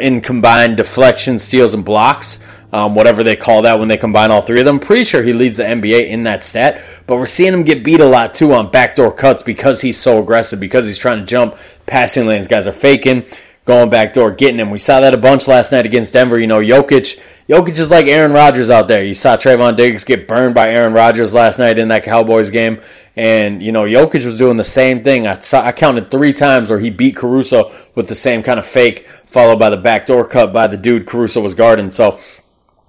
in 0.00 0.20
combined 0.20 0.76
deflections, 0.76 1.42
steals, 1.42 1.74
and 1.74 1.84
blocks 1.84 2.38
um, 2.74 2.96
whatever 2.96 3.22
they 3.22 3.36
call 3.36 3.62
that 3.62 3.78
when 3.78 3.86
they 3.86 3.96
combine 3.96 4.32
all 4.32 4.42
three 4.42 4.58
of 4.58 4.66
them. 4.66 4.80
Pretty 4.80 5.04
sure 5.04 5.22
he 5.22 5.32
leads 5.32 5.58
the 5.58 5.62
NBA 5.62 6.08
in 6.08 6.24
that 6.24 6.42
stat, 6.42 6.82
but 7.06 7.16
we're 7.16 7.26
seeing 7.26 7.52
him 7.52 7.62
get 7.62 7.84
beat 7.84 8.00
a 8.00 8.04
lot 8.04 8.34
too 8.34 8.52
on 8.52 8.68
backdoor 8.68 9.12
cuts 9.12 9.44
because 9.44 9.80
he's 9.80 9.96
so 9.96 10.20
aggressive, 10.20 10.58
because 10.58 10.84
he's 10.84 10.98
trying 10.98 11.20
to 11.20 11.24
jump 11.24 11.56
passing 11.86 12.26
lanes. 12.26 12.48
Guys 12.48 12.66
are 12.66 12.72
faking, 12.72 13.26
going 13.64 13.88
backdoor, 13.88 14.32
getting 14.32 14.58
him. 14.58 14.70
We 14.70 14.78
saw 14.78 15.00
that 15.00 15.14
a 15.14 15.18
bunch 15.18 15.48
last 15.48 15.72
night 15.72 15.86
against 15.86 16.12
Denver. 16.12 16.38
You 16.38 16.46
know, 16.46 16.58
Jokic, 16.58 17.18
Jokic 17.48 17.78
is 17.78 17.90
like 17.90 18.06
Aaron 18.06 18.32
Rodgers 18.32 18.70
out 18.70 18.88
there. 18.88 19.02
You 19.02 19.14
saw 19.14 19.36
Trevon 19.36 19.76
Diggs 19.76 20.04
get 20.04 20.28
burned 20.28 20.54
by 20.54 20.68
Aaron 20.68 20.92
Rodgers 20.92 21.32
last 21.32 21.58
night 21.58 21.78
in 21.78 21.88
that 21.88 22.04
Cowboys 22.04 22.50
game. 22.50 22.80
And, 23.16 23.62
you 23.62 23.72
know, 23.72 23.82
Jokic 23.82 24.26
was 24.26 24.36
doing 24.36 24.56
the 24.56 24.64
same 24.64 25.02
thing. 25.02 25.26
I, 25.26 25.38
saw, 25.38 25.62
I 25.62 25.72
counted 25.72 26.10
three 26.10 26.32
times 26.32 26.68
where 26.68 26.80
he 26.80 26.90
beat 26.90 27.16
Caruso 27.16 27.72
with 27.94 28.08
the 28.08 28.14
same 28.14 28.42
kind 28.42 28.58
of 28.58 28.66
fake, 28.66 29.06
followed 29.24 29.58
by 29.58 29.70
the 29.70 29.76
backdoor 29.76 30.26
cut 30.26 30.52
by 30.52 30.66
the 30.66 30.76
dude 30.76 31.06
Caruso 31.06 31.40
was 31.40 31.54
guarding. 31.54 31.90
So 31.90 32.18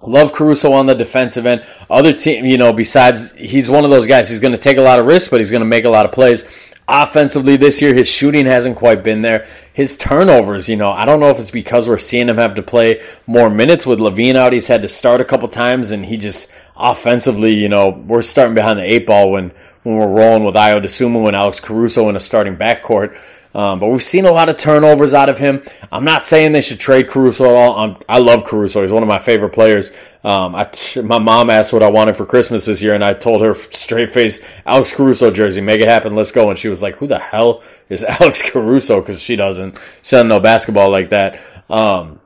Love 0.02 0.32
Caruso 0.32 0.72
on 0.72 0.86
the 0.86 0.94
defensive 0.94 1.46
end. 1.46 1.64
Other 1.88 2.12
team, 2.12 2.44
you 2.44 2.58
know, 2.58 2.72
besides 2.72 3.32
he's 3.32 3.70
one 3.70 3.84
of 3.84 3.90
those 3.90 4.06
guys. 4.06 4.28
He's 4.28 4.40
going 4.40 4.52
to 4.52 4.58
take 4.58 4.76
a 4.76 4.82
lot 4.82 4.98
of 4.98 5.06
risks, 5.06 5.28
but 5.28 5.40
he's 5.40 5.50
going 5.50 5.62
to 5.62 5.66
make 5.66 5.84
a 5.84 5.90
lot 5.90 6.04
of 6.04 6.12
plays. 6.12 6.44
Offensively 6.88 7.56
this 7.56 7.82
year, 7.82 7.94
his 7.94 8.06
shooting 8.06 8.46
hasn't 8.46 8.76
quite 8.76 9.02
been 9.02 9.22
there. 9.22 9.44
His 9.72 9.96
turnovers, 9.96 10.68
you 10.68 10.76
know, 10.76 10.90
I 10.90 11.04
don't 11.04 11.18
know 11.18 11.30
if 11.30 11.38
it's 11.40 11.50
because 11.50 11.88
we're 11.88 11.98
seeing 11.98 12.28
him 12.28 12.36
have 12.36 12.54
to 12.54 12.62
play 12.62 13.02
more 13.26 13.50
minutes 13.50 13.84
with 13.84 13.98
LaVine 13.98 14.36
out. 14.36 14.52
He's 14.52 14.68
had 14.68 14.82
to 14.82 14.88
start 14.88 15.20
a 15.20 15.24
couple 15.24 15.48
times, 15.48 15.90
and 15.90 16.06
he 16.06 16.16
just 16.16 16.48
offensively, 16.76 17.54
you 17.54 17.68
know, 17.68 17.88
we're 17.88 18.22
starting 18.22 18.54
behind 18.54 18.78
the 18.78 18.84
eight 18.84 19.04
ball 19.04 19.32
when 19.32 19.52
when 19.86 19.96
we're 19.96 20.08
rolling 20.08 20.42
with 20.42 20.56
Ayo 20.56 20.82
Dosunmu 20.82 21.28
and 21.28 21.36
Alex 21.36 21.60
Caruso 21.60 22.08
in 22.08 22.16
a 22.16 22.20
starting 22.20 22.56
backcourt. 22.56 23.16
Um, 23.56 23.80
but 23.80 23.88
we've 23.88 24.02
seen 24.02 24.26
a 24.26 24.30
lot 24.30 24.50
of 24.50 24.58
turnovers 24.58 25.14
out 25.14 25.30
of 25.30 25.38
him. 25.38 25.62
I'm 25.90 26.04
not 26.04 26.22
saying 26.22 26.52
they 26.52 26.60
should 26.60 26.78
trade 26.78 27.08
Caruso 27.08 27.46
at 27.46 27.52
all. 27.52 27.78
I'm, 27.78 27.96
i 28.06 28.18
love 28.18 28.44
Caruso. 28.44 28.82
He's 28.82 28.92
one 28.92 29.02
of 29.02 29.08
my 29.08 29.18
favorite 29.18 29.54
players. 29.54 29.92
Um, 30.22 30.54
I, 30.54 30.70
my 31.02 31.18
mom 31.18 31.48
asked 31.48 31.72
what 31.72 31.82
I 31.82 31.88
wanted 31.90 32.18
for 32.18 32.26
Christmas 32.26 32.66
this 32.66 32.82
year, 32.82 32.94
and 32.94 33.02
I 33.02 33.14
told 33.14 33.40
her 33.40 33.54
straight 33.54 34.10
face, 34.10 34.40
Alex 34.66 34.92
Caruso 34.92 35.30
jersey. 35.30 35.62
Make 35.62 35.80
it 35.80 35.88
happen. 35.88 36.14
Let's 36.14 36.32
go. 36.32 36.50
And 36.50 36.58
she 36.58 36.68
was 36.68 36.82
like, 36.82 36.96
who 36.96 37.06
the 37.06 37.18
hell 37.18 37.62
is 37.88 38.02
Alex 38.20 38.42
Caruso? 38.42 39.00
Because 39.00 39.22
she 39.22 39.36
doesn't, 39.36 39.78
she 40.02 40.10
doesn't 40.10 40.28
know 40.28 40.38
basketball 40.38 40.90
like 40.90 41.08
that. 41.08 41.40
Um, 41.70 42.20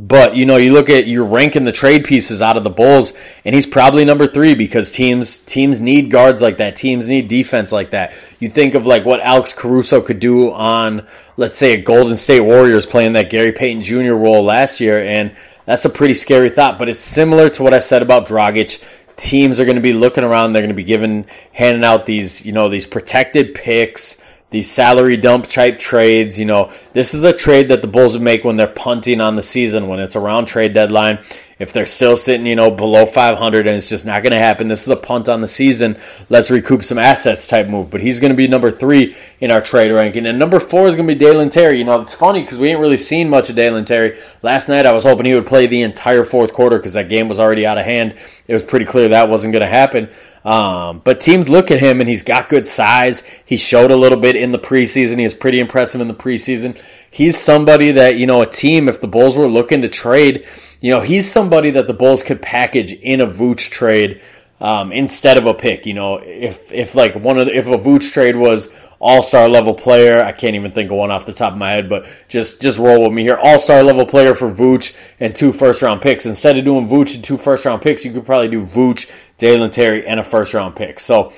but 0.00 0.36
you 0.36 0.46
know, 0.46 0.56
you 0.56 0.72
look 0.72 0.88
at 0.88 1.06
you're 1.06 1.24
ranking 1.24 1.64
the 1.64 1.72
trade 1.72 2.04
pieces 2.04 2.40
out 2.40 2.56
of 2.56 2.64
the 2.64 2.70
Bulls, 2.70 3.12
and 3.44 3.54
he's 3.54 3.66
probably 3.66 4.04
number 4.04 4.26
three 4.26 4.54
because 4.54 4.92
teams 4.92 5.38
teams 5.38 5.80
need 5.80 6.10
guards 6.10 6.40
like 6.40 6.58
that. 6.58 6.76
Teams 6.76 7.08
need 7.08 7.26
defense 7.26 7.72
like 7.72 7.90
that. 7.90 8.14
You 8.38 8.48
think 8.48 8.74
of 8.74 8.86
like 8.86 9.04
what 9.04 9.20
Alex 9.20 9.52
Caruso 9.52 10.00
could 10.00 10.20
do 10.20 10.52
on, 10.52 11.06
let's 11.36 11.58
say, 11.58 11.72
a 11.72 11.82
Golden 11.82 12.16
State 12.16 12.40
Warriors 12.40 12.86
playing 12.86 13.14
that 13.14 13.30
Gary 13.30 13.52
Payton 13.52 13.82
Jr. 13.82 14.14
role 14.14 14.44
last 14.44 14.80
year, 14.80 15.02
and 15.02 15.34
that's 15.64 15.84
a 15.84 15.90
pretty 15.90 16.14
scary 16.14 16.50
thought. 16.50 16.78
But 16.78 16.88
it's 16.88 17.00
similar 17.00 17.50
to 17.50 17.62
what 17.62 17.74
I 17.74 17.80
said 17.80 18.02
about 18.02 18.28
Dragic. 18.28 18.82
Teams 19.16 19.58
are 19.58 19.64
going 19.64 19.74
to 19.74 19.82
be 19.82 19.92
looking 19.92 20.22
around. 20.22 20.52
They're 20.52 20.62
going 20.62 20.68
to 20.68 20.74
be 20.74 20.84
giving, 20.84 21.26
handing 21.52 21.82
out 21.82 22.06
these, 22.06 22.46
you 22.46 22.52
know, 22.52 22.68
these 22.68 22.86
protected 22.86 23.52
picks 23.52 24.16
these 24.50 24.70
salary 24.70 25.16
dump 25.16 25.46
type 25.46 25.78
trades. 25.78 26.38
You 26.38 26.46
know, 26.46 26.72
this 26.94 27.12
is 27.14 27.24
a 27.24 27.32
trade 27.32 27.68
that 27.68 27.82
the 27.82 27.88
Bulls 27.88 28.14
would 28.14 28.22
make 28.22 28.44
when 28.44 28.56
they're 28.56 28.66
punting 28.66 29.20
on 29.20 29.36
the 29.36 29.42
season, 29.42 29.88
when 29.88 30.00
it's 30.00 30.16
around 30.16 30.46
trade 30.46 30.72
deadline. 30.72 31.18
If 31.58 31.72
they're 31.72 31.86
still 31.86 32.16
sitting, 32.16 32.46
you 32.46 32.54
know, 32.54 32.70
below 32.70 33.04
500 33.04 33.66
and 33.66 33.76
it's 33.76 33.88
just 33.88 34.06
not 34.06 34.22
going 34.22 34.32
to 34.32 34.38
happen, 34.38 34.68
this 34.68 34.82
is 34.82 34.88
a 34.90 34.96
punt 34.96 35.28
on 35.28 35.40
the 35.40 35.48
season. 35.48 35.98
Let's 36.28 36.52
recoup 36.52 36.84
some 36.84 36.98
assets 36.98 37.48
type 37.48 37.66
move. 37.66 37.90
But 37.90 38.00
he's 38.00 38.20
going 38.20 38.30
to 38.30 38.36
be 38.36 38.46
number 38.46 38.70
three 38.70 39.16
in 39.40 39.50
our 39.50 39.60
trade 39.60 39.90
ranking. 39.90 40.24
And 40.26 40.38
number 40.38 40.60
four 40.60 40.86
is 40.86 40.94
going 40.94 41.08
to 41.08 41.14
be 41.14 41.18
Dalen 41.18 41.50
Terry. 41.50 41.78
You 41.78 41.84
know, 41.84 42.00
it's 42.00 42.14
funny 42.14 42.42
because 42.42 42.58
we 42.58 42.68
ain't 42.68 42.78
really 42.78 42.96
seen 42.96 43.28
much 43.28 43.50
of 43.50 43.56
Dalen 43.56 43.86
Terry. 43.86 44.20
Last 44.42 44.68
night 44.68 44.86
I 44.86 44.92
was 44.92 45.02
hoping 45.02 45.26
he 45.26 45.34
would 45.34 45.48
play 45.48 45.66
the 45.66 45.82
entire 45.82 46.22
fourth 46.22 46.52
quarter 46.52 46.78
because 46.78 46.94
that 46.94 47.08
game 47.08 47.28
was 47.28 47.40
already 47.40 47.66
out 47.66 47.76
of 47.76 47.84
hand. 47.84 48.14
It 48.46 48.54
was 48.54 48.62
pretty 48.62 48.86
clear 48.86 49.08
that 49.08 49.28
wasn't 49.28 49.52
going 49.52 49.62
to 49.62 49.68
happen. 49.68 50.10
Um, 50.48 51.02
but 51.04 51.20
teams 51.20 51.50
look 51.50 51.70
at 51.70 51.78
him 51.78 52.00
and 52.00 52.08
he's 52.08 52.22
got 52.22 52.48
good 52.48 52.66
size. 52.66 53.22
He 53.44 53.58
showed 53.58 53.90
a 53.90 53.96
little 53.96 54.16
bit 54.16 54.34
in 54.34 54.50
the 54.50 54.58
preseason. 54.58 55.18
He 55.18 55.24
was 55.24 55.34
pretty 55.34 55.60
impressive 55.60 56.00
in 56.00 56.08
the 56.08 56.14
preseason. 56.14 56.80
He's 57.10 57.36
somebody 57.36 57.90
that, 57.90 58.16
you 58.16 58.26
know, 58.26 58.40
a 58.40 58.46
team, 58.46 58.88
if 58.88 58.98
the 59.02 59.08
Bulls 59.08 59.36
were 59.36 59.46
looking 59.46 59.82
to 59.82 59.90
trade, 59.90 60.46
you 60.80 60.90
know, 60.90 61.02
he's 61.02 61.30
somebody 61.30 61.68
that 61.72 61.86
the 61.86 61.92
Bulls 61.92 62.22
could 62.22 62.40
package 62.40 62.94
in 62.94 63.20
a 63.20 63.26
Vooch 63.26 63.68
trade 63.68 64.22
um, 64.60 64.92
instead 64.92 65.38
of 65.38 65.46
a 65.46 65.54
pick. 65.54 65.86
You 65.86 65.94
know, 65.94 66.16
if 66.16 66.72
if 66.72 66.94
like 66.94 67.14
one 67.14 67.38
of 67.38 67.46
the, 67.46 67.56
if 67.56 67.66
a 67.66 67.78
Vooch 67.78 68.12
trade 68.12 68.36
was 68.36 68.72
all 69.00 69.22
star 69.22 69.48
level 69.48 69.74
player, 69.74 70.22
I 70.22 70.32
can't 70.32 70.56
even 70.56 70.72
think 70.72 70.90
of 70.90 70.96
one 70.96 71.10
off 71.10 71.26
the 71.26 71.32
top 71.32 71.52
of 71.52 71.58
my 71.58 71.70
head, 71.70 71.88
but 71.88 72.06
just 72.28 72.60
just 72.60 72.78
roll 72.78 73.02
with 73.02 73.12
me 73.12 73.22
here. 73.22 73.36
All 73.36 73.58
star 73.58 73.82
level 73.82 74.04
player 74.04 74.34
for 74.34 74.50
Vooch 74.52 74.96
and 75.20 75.34
two 75.34 75.52
first 75.52 75.82
round 75.82 76.02
picks. 76.02 76.26
Instead 76.26 76.58
of 76.58 76.64
doing 76.64 76.88
Vooch 76.88 77.14
and 77.14 77.22
two 77.22 77.36
first 77.36 77.64
round 77.64 77.82
picks, 77.82 78.04
you 78.04 78.12
could 78.12 78.26
probably 78.26 78.48
do 78.48 78.64
Vooch, 78.64 79.08
Dalen 79.38 79.70
Terry, 79.70 80.06
and 80.06 80.18
a 80.18 80.24
first 80.24 80.54
round 80.54 80.74
pick. 80.74 80.98
So 81.00 81.32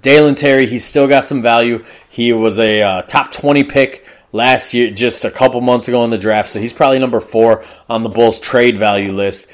Dalen 0.00 0.34
Terry, 0.34 0.66
he's 0.66 0.84
still 0.84 1.06
got 1.06 1.26
some 1.26 1.42
value. 1.42 1.84
He 2.08 2.32
was 2.32 2.58
a 2.58 2.82
uh, 2.82 3.02
top 3.02 3.30
twenty 3.32 3.62
pick 3.62 4.04
last 4.32 4.72
year, 4.74 4.90
just 4.90 5.24
a 5.24 5.30
couple 5.30 5.60
months 5.60 5.88
ago 5.88 6.02
in 6.04 6.10
the 6.10 6.18
draft, 6.18 6.48
so 6.48 6.58
he's 6.58 6.72
probably 6.72 6.98
number 6.98 7.20
four 7.20 7.62
on 7.88 8.02
the 8.02 8.08
Bulls 8.08 8.40
trade 8.40 8.78
value 8.78 9.12
list. 9.12 9.46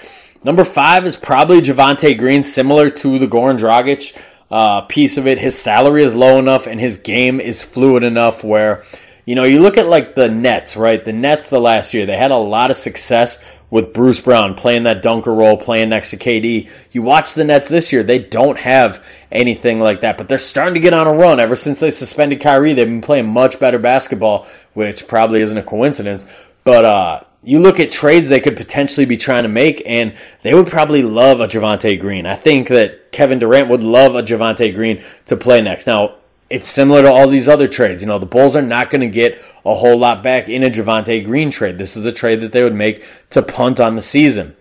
Number 0.45 0.65
five 0.65 1.05
is 1.05 1.17
probably 1.17 1.61
Javonte 1.61 2.17
Green, 2.17 2.43
similar 2.43 2.91
to 2.91 3.19
the 3.19 3.27
Goran 3.27 3.59
Dragic 3.59 4.17
uh, 4.51 4.83
piece 4.83 5.19
of 5.19 5.27
it. 5.27 5.39
His 5.39 5.59
salary 5.59 6.05
is 6.05 6.15
low 6.15 6.39
enough 6.39 6.67
and 6.67 6.81
his 6.81 6.97
game 6.97 7.41
is 7.41 7.65
fluid 7.65 8.05
enough 8.05 8.45
where, 8.45 8.85
you 9.25 9.35
know, 9.35 9.45
you 9.45 9.61
look 9.61 9.77
at 9.77 9.89
like 9.89 10.15
the 10.15 10.29
Nets, 10.29 10.77
right? 10.77 11.05
The 11.05 11.13
Nets 11.13 11.51
the 11.51 11.61
last 11.61 11.93
year, 11.93 12.07
they 12.07 12.17
had 12.17 12.31
a 12.31 12.37
lot 12.37 12.71
of 12.71 12.77
success 12.77 13.43
with 13.71 13.93
Bruce 13.93 14.21
Brown 14.21 14.55
playing 14.55 14.85
that 14.85 15.03
dunker 15.03 15.35
role, 15.35 15.57
playing 15.57 15.91
next 15.91 16.11
to 16.11 16.17
KD. 16.17 16.71
You 16.93 17.03
watch 17.03 17.35
the 17.35 17.45
Nets 17.45 17.69
this 17.69 17.93
year, 17.93 18.03
they 18.03 18.21
don't 18.21 18.59
have 18.59 19.05
anything 19.31 19.81
like 19.81 20.01
that, 20.01 20.17
but 20.17 20.29
they're 20.29 20.39
starting 20.39 20.75
to 20.75 20.81
get 20.81 20.95
on 20.95 21.07
a 21.07 21.13
run. 21.13 21.41
Ever 21.41 21.57
since 21.57 21.81
they 21.81 21.91
suspended 21.91 22.41
Kyrie, 22.41 22.73
they've 22.73 22.87
been 22.87 23.03
playing 23.03 23.29
much 23.29 23.59
better 23.59 23.79
basketball, 23.79 24.47
which 24.73 25.07
probably 25.09 25.43
isn't 25.43 25.59
a 25.59 25.63
coincidence. 25.63 26.27
But 26.65 26.85
uh, 26.85 27.21
you 27.43 27.61
look 27.61 27.79
at 27.79 27.91
trades 27.91 28.29
they 28.29 28.41
could 28.41 28.57
potentially 28.57 29.07
be 29.07 29.17
trying 29.17 29.45
to 29.45 29.49
make, 29.49 29.83
and 29.87 30.17
they 30.43 30.55
would 30.55 30.67
probably 30.67 31.03
love 31.03 31.41
a 31.41 31.47
Javonte 31.47 31.99
Green. 32.01 32.27
I 32.27 32.35
think 32.35 32.69
that 32.69 33.13
Kevin 33.13 33.39
Durant 33.39 33.69
would 33.69 33.83
love 33.83 34.15
a 34.15 34.23
Javonte 34.23 34.75
Green 34.75 35.03
to 35.27 35.37
play 35.37 35.61
next. 35.61 35.87
Now, 35.87 36.17
it's 36.51 36.69
similar 36.69 37.03
to 37.03 37.13
all 37.13 37.29
these 37.29 37.49
other 37.49 37.69
trades. 37.69 38.03
You 38.03 38.09
know, 38.09 38.19
the 38.19 38.27
Bulls 38.27 38.57
are 38.57 38.63
not 38.63 38.91
going 38.91 39.03
to 39.03 39.09
get 39.09 39.39
a 39.65 39.75
whole 39.75 39.99
lot 39.99 40.23
back 40.23 40.49
in 40.49 40.65
a 40.65 40.71
Javonte 40.71 41.25
Green 41.25 41.51
trade. 41.51 41.79
This 41.79 41.97
is 41.97 42.07
a 42.07 42.13
trade 42.13 42.41
that 42.41 42.53
they 42.53 42.65
would 42.65 42.75
make 42.75 43.05
to 43.31 43.43
punt 43.43 43.81
on 43.81 43.95
the 43.95 44.03
season. 44.03 44.57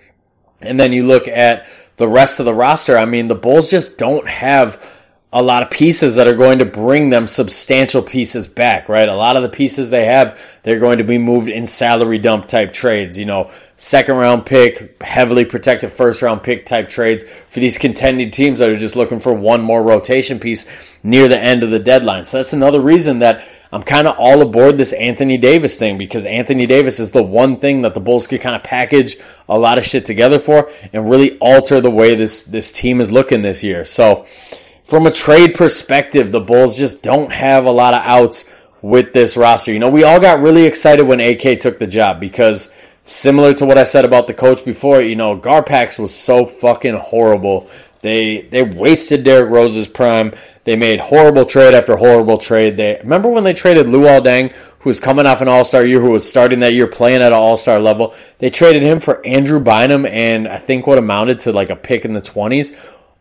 And 0.62 0.80
then 0.80 0.92
you 0.92 1.06
look 1.06 1.28
at 1.28 1.68
the 1.98 2.08
rest 2.08 2.40
of 2.40 2.46
the 2.46 2.54
roster. 2.54 2.98
I 2.98 3.06
mean, 3.06 3.28
the 3.28 3.36
Bulls 3.36 3.70
just 3.70 3.98
don't 3.98 4.28
have 4.28 4.97
a 5.38 5.44
lot 5.44 5.62
of 5.62 5.70
pieces 5.70 6.16
that 6.16 6.28
are 6.28 6.34
going 6.34 6.58
to 6.58 6.66
bring 6.66 7.12
them 7.12 7.28
substantial 7.28 8.02
pieces 8.02 8.48
back, 8.48 8.90
right? 8.90 9.08
A 9.08 9.16
lot 9.16 9.38
of 9.38 9.44
the 9.44 9.50
pieces 9.50 9.92
they 9.92 10.06
have, 10.06 10.60
they're 10.64 10.80
going 10.80 10.98
to 10.98 11.04
be 11.04 11.20
moved 11.20 11.48
in 11.48 11.68
salary 11.68 12.18
dump 12.18 12.48
type 12.48 12.74
trades, 12.74 13.20
you 13.20 13.26
know, 13.26 13.52
second 13.76 14.16
round 14.16 14.48
pick, 14.48 15.00
heavily 15.04 15.46
protected 15.46 15.92
first 15.92 16.24
round 16.24 16.42
pick 16.42 16.66
type 16.66 16.90
trades 16.90 17.24
for 17.50 17.60
these 17.60 17.78
contending 17.78 18.32
teams 18.32 18.58
that 18.58 18.68
are 18.68 18.80
just 18.80 18.96
looking 18.96 19.20
for 19.20 19.32
one 19.32 19.62
more 19.62 19.84
rotation 19.84 20.40
piece 20.40 20.66
near 21.04 21.28
the 21.28 21.40
end 21.40 21.62
of 21.62 21.70
the 21.70 21.78
deadline. 21.78 22.26
So 22.26 22.38
that's 22.38 22.54
another 22.54 22.82
reason 22.82 23.20
that 23.20 23.48
I'm 23.72 23.84
kind 23.84 24.08
of 24.08 24.18
all 24.18 24.42
aboard 24.42 24.80
this 24.80 24.92
Anthony 24.94 25.38
Davis 25.38 25.78
thing 25.78 26.00
because 26.00 26.26
Anthony 26.26 26.66
Davis 26.66 27.00
is 27.00 27.12
the 27.12 27.22
one 27.22 27.60
thing 27.60 27.84
that 27.84 27.94
the 27.94 28.00
Bulls 28.00 28.26
could 28.26 28.42
kind 28.42 28.56
of 28.56 28.64
package 28.64 29.18
a 29.48 29.60
lot 29.60 29.78
of 29.78 29.86
shit 29.86 30.04
together 30.04 30.40
for 30.40 30.72
and 30.92 31.08
really 31.08 31.38
alter 31.38 31.80
the 31.80 31.92
way 31.92 32.16
this 32.16 32.42
this 32.42 32.72
team 32.72 33.00
is 33.00 33.12
looking 33.12 33.44
this 33.44 33.64
year. 33.64 33.86
So 33.86 34.26
from 34.88 35.06
a 35.06 35.12
trade 35.12 35.54
perspective, 35.54 36.32
the 36.32 36.40
Bulls 36.40 36.78
just 36.78 37.04
don't 37.04 37.32
have 37.32 37.66
a 37.66 37.72
lot 37.72 37.94
of 37.94 38.02
outs 38.04 38.46
with 38.82 39.12
this 39.12 39.36
roster. 39.36 39.74
You 39.74 39.80
know, 39.80 39.90
we 39.90 40.04
all 40.04 40.20
got 40.20 40.40
really 40.40 40.66
excited 40.66 41.06
when 41.06 41.20
AK 41.20 41.60
took 41.60 41.78
the 41.78 41.88
job 41.88 42.22
because 42.22 42.72
similar 43.04 43.54
to 43.56 43.66
what 43.66 43.78
I 43.78 43.84
said 43.84 44.06
about 44.06 44.28
the 44.28 44.34
coach 44.34 44.64
before, 44.64 45.02
you 45.02 45.16
know, 45.16 45.38
Garpax 45.38 46.00
was 46.00 46.16
so 46.16 46.46
fucking 46.46 46.96
horrible 46.96 47.70
They 48.02 48.44
they 48.44 48.64
wasted 48.64 49.24
Derrick 49.24 49.50
Rose's 49.52 49.88
prime. 49.88 50.34
They 50.64 50.76
made 50.78 51.00
horrible 51.00 51.46
trade 51.46 51.74
after 51.74 51.98
horrible 51.98 52.38
trade. 52.38 52.78
They 52.78 53.00
remember 53.02 53.30
when 53.30 53.44
they 53.44 53.54
traded 53.54 53.88
Luol 53.88 54.22
Deng, 54.22 54.52
who 54.80 54.90
was 54.90 55.00
coming 55.00 55.26
off 55.26 55.42
an 55.42 55.48
All 55.48 55.66
Star 55.66 55.86
year, 55.86 56.00
who 56.00 56.12
was 56.12 56.28
starting 56.28 56.60
that 56.60 56.74
year 56.74 56.88
playing 56.88 57.22
at 57.22 57.32
an 57.32 57.34
All 57.34 57.58
Star 57.58 57.80
level. 57.80 58.14
They 58.38 58.50
traded 58.50 58.84
him 58.84 59.00
for 59.00 59.26
Andrew 59.26 59.60
Bynum 59.60 60.06
and 60.06 60.48
I 60.48 60.58
think 60.58 60.88
what 60.88 60.98
amounted 61.00 61.40
to 61.42 61.52
like 61.52 61.70
a 61.70 61.76
pick 61.76 62.06
in 62.06 62.14
the 62.14 62.22
twenties. 62.22 62.74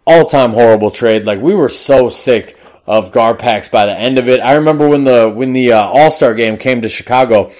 All 0.06 0.24
time 0.24 0.52
horrible 0.52 0.90
trade. 0.90 1.24
Like 1.24 1.40
we 1.40 1.54
were 1.54 1.68
so 1.68 2.08
sick 2.08 2.58
of 2.86 3.10
Garpax 3.10 3.70
by 3.70 3.86
the 3.86 3.92
end 3.92 4.18
of 4.18 4.28
it. 4.28 4.40
I 4.40 4.54
remember 4.54 4.88
when 4.88 5.04
the 5.04 5.28
when 5.28 5.52
the 5.52 5.72
uh, 5.72 5.82
All 5.82 6.10
Star 6.10 6.34
game 6.34 6.56
came 6.56 6.82
to 6.82 6.88
Chicago 6.88 7.50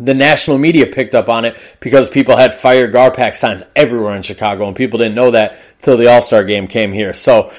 the 0.00 0.14
national 0.14 0.58
media 0.58 0.86
picked 0.86 1.14
up 1.14 1.28
on 1.28 1.44
it 1.44 1.56
because 1.80 2.08
people 2.08 2.36
had 2.36 2.52
fire 2.52 2.90
Garpax 2.90 3.36
signs 3.36 3.62
everywhere 3.76 4.16
in 4.16 4.22
Chicago, 4.22 4.66
and 4.66 4.76
people 4.76 4.98
didn't 4.98 5.14
know 5.14 5.30
that 5.30 5.58
till 5.78 5.96
the 5.96 6.10
All 6.10 6.22
Star 6.22 6.44
game 6.44 6.66
came 6.66 6.92
here. 6.92 7.12
So 7.12 7.52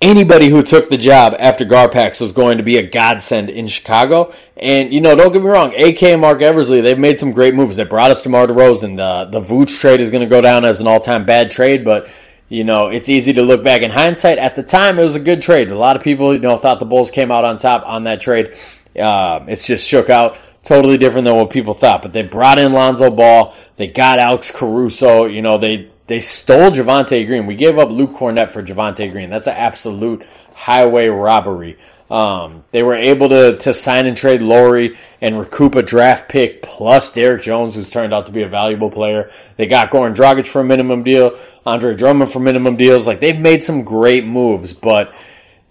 anybody 0.00 0.48
who 0.48 0.62
took 0.62 0.88
the 0.88 0.96
job 0.96 1.34
after 1.38 1.64
Garpax 1.64 2.20
was 2.20 2.32
going 2.32 2.58
to 2.58 2.62
be 2.62 2.78
a 2.78 2.82
godsend 2.82 3.50
in 3.50 3.66
Chicago. 3.66 4.32
And 4.56 4.92
you 4.92 5.00
know, 5.00 5.14
don't 5.14 5.32
get 5.32 5.42
me 5.42 5.48
wrong, 5.48 5.74
AK 5.74 6.02
and 6.04 6.20
Marc 6.20 6.40
Eversley, 6.40 6.80
they've 6.80 6.98
made 6.98 7.18
some 7.18 7.32
great 7.32 7.54
moves. 7.54 7.76
They 7.76 7.84
brought 7.84 8.10
us 8.10 8.22
DeMar 8.22 8.46
DeRozan. 8.46 8.96
The 8.96 9.38
the 9.38 9.44
Vooch 9.44 9.78
trade 9.80 10.00
is 10.00 10.10
going 10.10 10.22
to 10.22 10.30
go 10.30 10.40
down 10.40 10.64
as 10.64 10.80
an 10.80 10.86
all 10.86 11.00
time 11.00 11.26
bad 11.26 11.50
trade, 11.50 11.84
but 11.84 12.08
you 12.48 12.64
know, 12.64 12.88
it's 12.88 13.08
easy 13.08 13.32
to 13.32 13.42
look 13.42 13.64
back 13.64 13.82
in 13.82 13.90
hindsight. 13.90 14.38
At 14.38 14.54
the 14.54 14.62
time, 14.62 14.98
it 14.98 15.02
was 15.04 15.16
a 15.16 15.20
good 15.20 15.42
trade. 15.42 15.70
A 15.70 15.78
lot 15.78 15.96
of 15.96 16.02
people, 16.02 16.32
you 16.32 16.38
know, 16.38 16.56
thought 16.56 16.78
the 16.78 16.86
Bulls 16.86 17.10
came 17.10 17.30
out 17.30 17.44
on 17.44 17.58
top 17.58 17.82
on 17.86 18.04
that 18.04 18.20
trade. 18.20 18.54
Uh, 18.98 19.44
it's 19.48 19.66
just 19.66 19.86
shook 19.86 20.08
out 20.08 20.38
totally 20.62 20.96
different 20.96 21.24
than 21.24 21.36
what 21.36 21.50
people 21.50 21.74
thought. 21.74 22.02
But 22.02 22.12
they 22.12 22.22
brought 22.22 22.58
in 22.58 22.72
Lonzo 22.72 23.10
Ball. 23.10 23.54
They 23.76 23.88
got 23.88 24.18
Alex 24.18 24.50
Caruso. 24.50 25.24
You 25.24 25.42
know, 25.42 25.58
they 25.58 25.90
they 26.06 26.20
stole 26.20 26.70
Javonte 26.70 27.26
Green. 27.26 27.46
We 27.46 27.56
gave 27.56 27.78
up 27.78 27.90
Luke 27.90 28.12
Kornet 28.12 28.50
for 28.50 28.62
Javonte 28.62 29.10
Green. 29.10 29.30
That's 29.30 29.48
an 29.48 29.54
absolute 29.54 30.24
highway 30.54 31.08
robbery. 31.08 31.78
Um, 32.10 32.64
they 32.70 32.82
were 32.82 32.94
able 32.94 33.28
to, 33.30 33.56
to 33.58 33.74
sign 33.74 34.06
and 34.06 34.16
trade 34.16 34.40
Lauri 34.40 34.96
and 35.20 35.38
recoup 35.38 35.74
a 35.74 35.82
draft 35.82 36.28
pick 36.28 36.62
plus 36.62 37.12
Derrick 37.12 37.42
Jones, 37.42 37.74
who's 37.74 37.88
turned 37.88 38.14
out 38.14 38.26
to 38.26 38.32
be 38.32 38.42
a 38.42 38.48
valuable 38.48 38.90
player. 38.90 39.30
They 39.56 39.66
got 39.66 39.90
Goran 39.90 40.14
Dragic 40.14 40.46
for 40.46 40.60
a 40.60 40.64
minimum 40.64 41.02
deal, 41.02 41.38
Andre 41.64 41.96
Drummond 41.96 42.30
for 42.30 42.38
minimum 42.38 42.76
deals. 42.76 43.06
Like 43.06 43.20
they've 43.20 43.40
made 43.40 43.64
some 43.64 43.82
great 43.82 44.24
moves, 44.24 44.72
but 44.72 45.12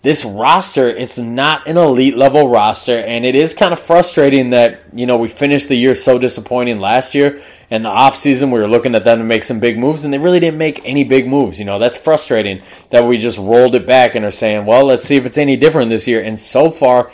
this 0.06 0.24
roster, 0.24 0.88
it's 0.88 1.18
not 1.18 1.68
an 1.68 1.78
elite 1.78 2.16
level 2.16 2.48
roster, 2.48 3.00
and 3.00 3.26
it 3.26 3.36
is 3.36 3.56
kind 3.56 3.74
of 3.74 3.80
frustrating 3.80 4.52
that, 4.52 4.84
you 4.94 5.08
know, 5.08 5.18
we 5.18 5.28
finished 5.28 5.68
the 5.68 5.76
year 5.76 5.96
so 5.96 6.20
disappointing 6.20 6.80
last 6.80 7.16
year. 7.16 7.42
And 7.72 7.84
the 7.84 7.90
offseason, 7.90 8.54
we 8.54 8.60
were 8.60 8.68
looking 8.68 8.94
at 8.94 9.04
them 9.04 9.18
to 9.18 9.24
make 9.24 9.44
some 9.44 9.60
big 9.60 9.80
moves, 9.80 10.04
and 10.04 10.14
they 10.14 10.20
really 10.20 10.40
didn't 10.40 10.60
make 10.60 10.80
any 10.86 11.04
big 11.04 11.28
moves. 11.28 11.58
You 11.58 11.66
know, 11.66 11.80
that's 11.80 11.98
frustrating 11.98 12.62
that 12.92 13.08
we 13.08 13.18
just 13.18 13.40
rolled 13.40 13.74
it 13.74 13.88
back 13.88 14.14
and 14.14 14.24
are 14.24 14.30
saying, 14.30 14.68
well, 14.68 14.86
let's 14.86 15.04
see 15.04 15.16
if 15.16 15.26
it's 15.26 15.40
any 15.40 15.58
different 15.58 15.90
this 15.90 16.08
year. 16.08 16.22
And 16.22 16.40
so 16.40 16.70
far, 16.70 17.12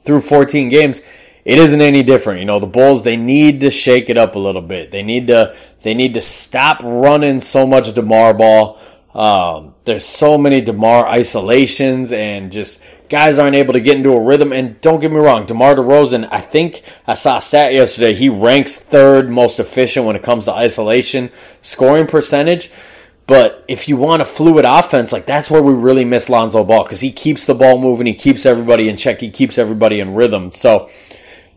through 0.00 0.22
14 0.22 0.68
games, 0.68 1.02
it 1.44 1.60
isn't 1.60 1.80
any 1.80 2.02
different. 2.02 2.40
You 2.40 2.46
know, 2.46 2.58
the 2.58 2.66
Bulls, 2.66 3.04
they 3.04 3.16
need 3.16 3.60
to 3.60 3.70
shake 3.70 4.10
it 4.10 4.18
up 4.18 4.34
a 4.34 4.40
little 4.40 4.62
bit. 4.62 4.90
They 4.90 5.04
need 5.04 5.28
to, 5.28 5.56
they 5.82 5.94
need 5.94 6.14
to 6.14 6.20
stop 6.20 6.80
running 6.82 7.40
so 7.40 7.68
much 7.68 7.94
DeMar 7.94 8.34
ball. 8.34 8.80
Um, 9.14 9.74
there's 9.90 10.04
so 10.04 10.38
many 10.38 10.60
DeMar 10.60 11.06
isolations 11.06 12.12
and 12.12 12.52
just 12.52 12.80
guys 13.08 13.40
aren't 13.40 13.56
able 13.56 13.72
to 13.72 13.80
get 13.80 13.96
into 13.96 14.12
a 14.12 14.20
rhythm. 14.20 14.52
And 14.52 14.80
don't 14.80 15.00
get 15.00 15.10
me 15.10 15.16
wrong, 15.16 15.46
DeMar 15.46 15.74
DeRozan, 15.74 16.28
I 16.30 16.40
think 16.40 16.82
I 17.08 17.14
saw 17.14 17.38
a 17.38 17.40
stat 17.40 17.74
yesterday. 17.74 18.14
He 18.14 18.28
ranks 18.28 18.76
third 18.76 19.28
most 19.28 19.58
efficient 19.58 20.06
when 20.06 20.14
it 20.14 20.22
comes 20.22 20.44
to 20.44 20.52
isolation 20.52 21.32
scoring 21.60 22.06
percentage. 22.06 22.70
But 23.26 23.64
if 23.66 23.88
you 23.88 23.96
want 23.96 24.22
a 24.22 24.24
fluid 24.24 24.64
offense, 24.64 25.12
like 25.12 25.26
that's 25.26 25.50
where 25.50 25.62
we 25.62 25.72
really 25.72 26.04
miss 26.04 26.28
Lonzo 26.28 26.62
Ball 26.64 26.84
because 26.84 27.00
he 27.00 27.10
keeps 27.10 27.46
the 27.46 27.54
ball 27.54 27.78
moving, 27.78 28.06
he 28.06 28.14
keeps 28.14 28.46
everybody 28.46 28.88
in 28.88 28.96
check, 28.96 29.20
he 29.20 29.30
keeps 29.30 29.58
everybody 29.58 29.98
in 29.98 30.14
rhythm. 30.14 30.52
So 30.52 30.88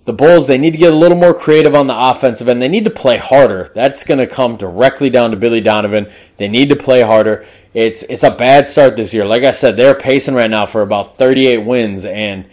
the 0.06 0.14
Bulls, 0.14 0.48
they 0.48 0.58
need 0.58 0.72
to 0.72 0.78
get 0.78 0.92
a 0.92 0.96
little 0.96 1.18
more 1.18 1.34
creative 1.34 1.76
on 1.76 1.88
the 1.88 1.98
offensive 1.98 2.50
end. 2.50 2.62
They 2.62 2.68
need 2.68 2.84
to 2.84 2.92
play 2.92 3.18
harder. 3.18 3.72
That's 3.74 4.04
going 4.04 4.20
to 4.20 4.28
come 4.28 4.58
directly 4.58 5.10
down 5.10 5.32
to 5.32 5.38
Billy 5.38 5.62
Donovan. 5.62 6.12
They 6.38 6.50
need 6.50 6.70
to 6.70 6.76
play 6.76 7.02
harder. 7.02 7.46
It's 7.74 8.04
it's 8.04 8.24
a 8.24 8.32
bad 8.32 8.68
start 8.68 8.96
this 8.96 9.14
year. 9.14 9.26
Like 9.26 9.44
I 9.44 9.52
said, 9.52 9.78
they're 9.78 9.96
pacing 9.96 10.36
right 10.36 10.50
now 10.50 10.66
for 10.66 10.82
about 10.82 11.18
38 11.18 11.60
wins, 11.60 12.06
and 12.06 12.48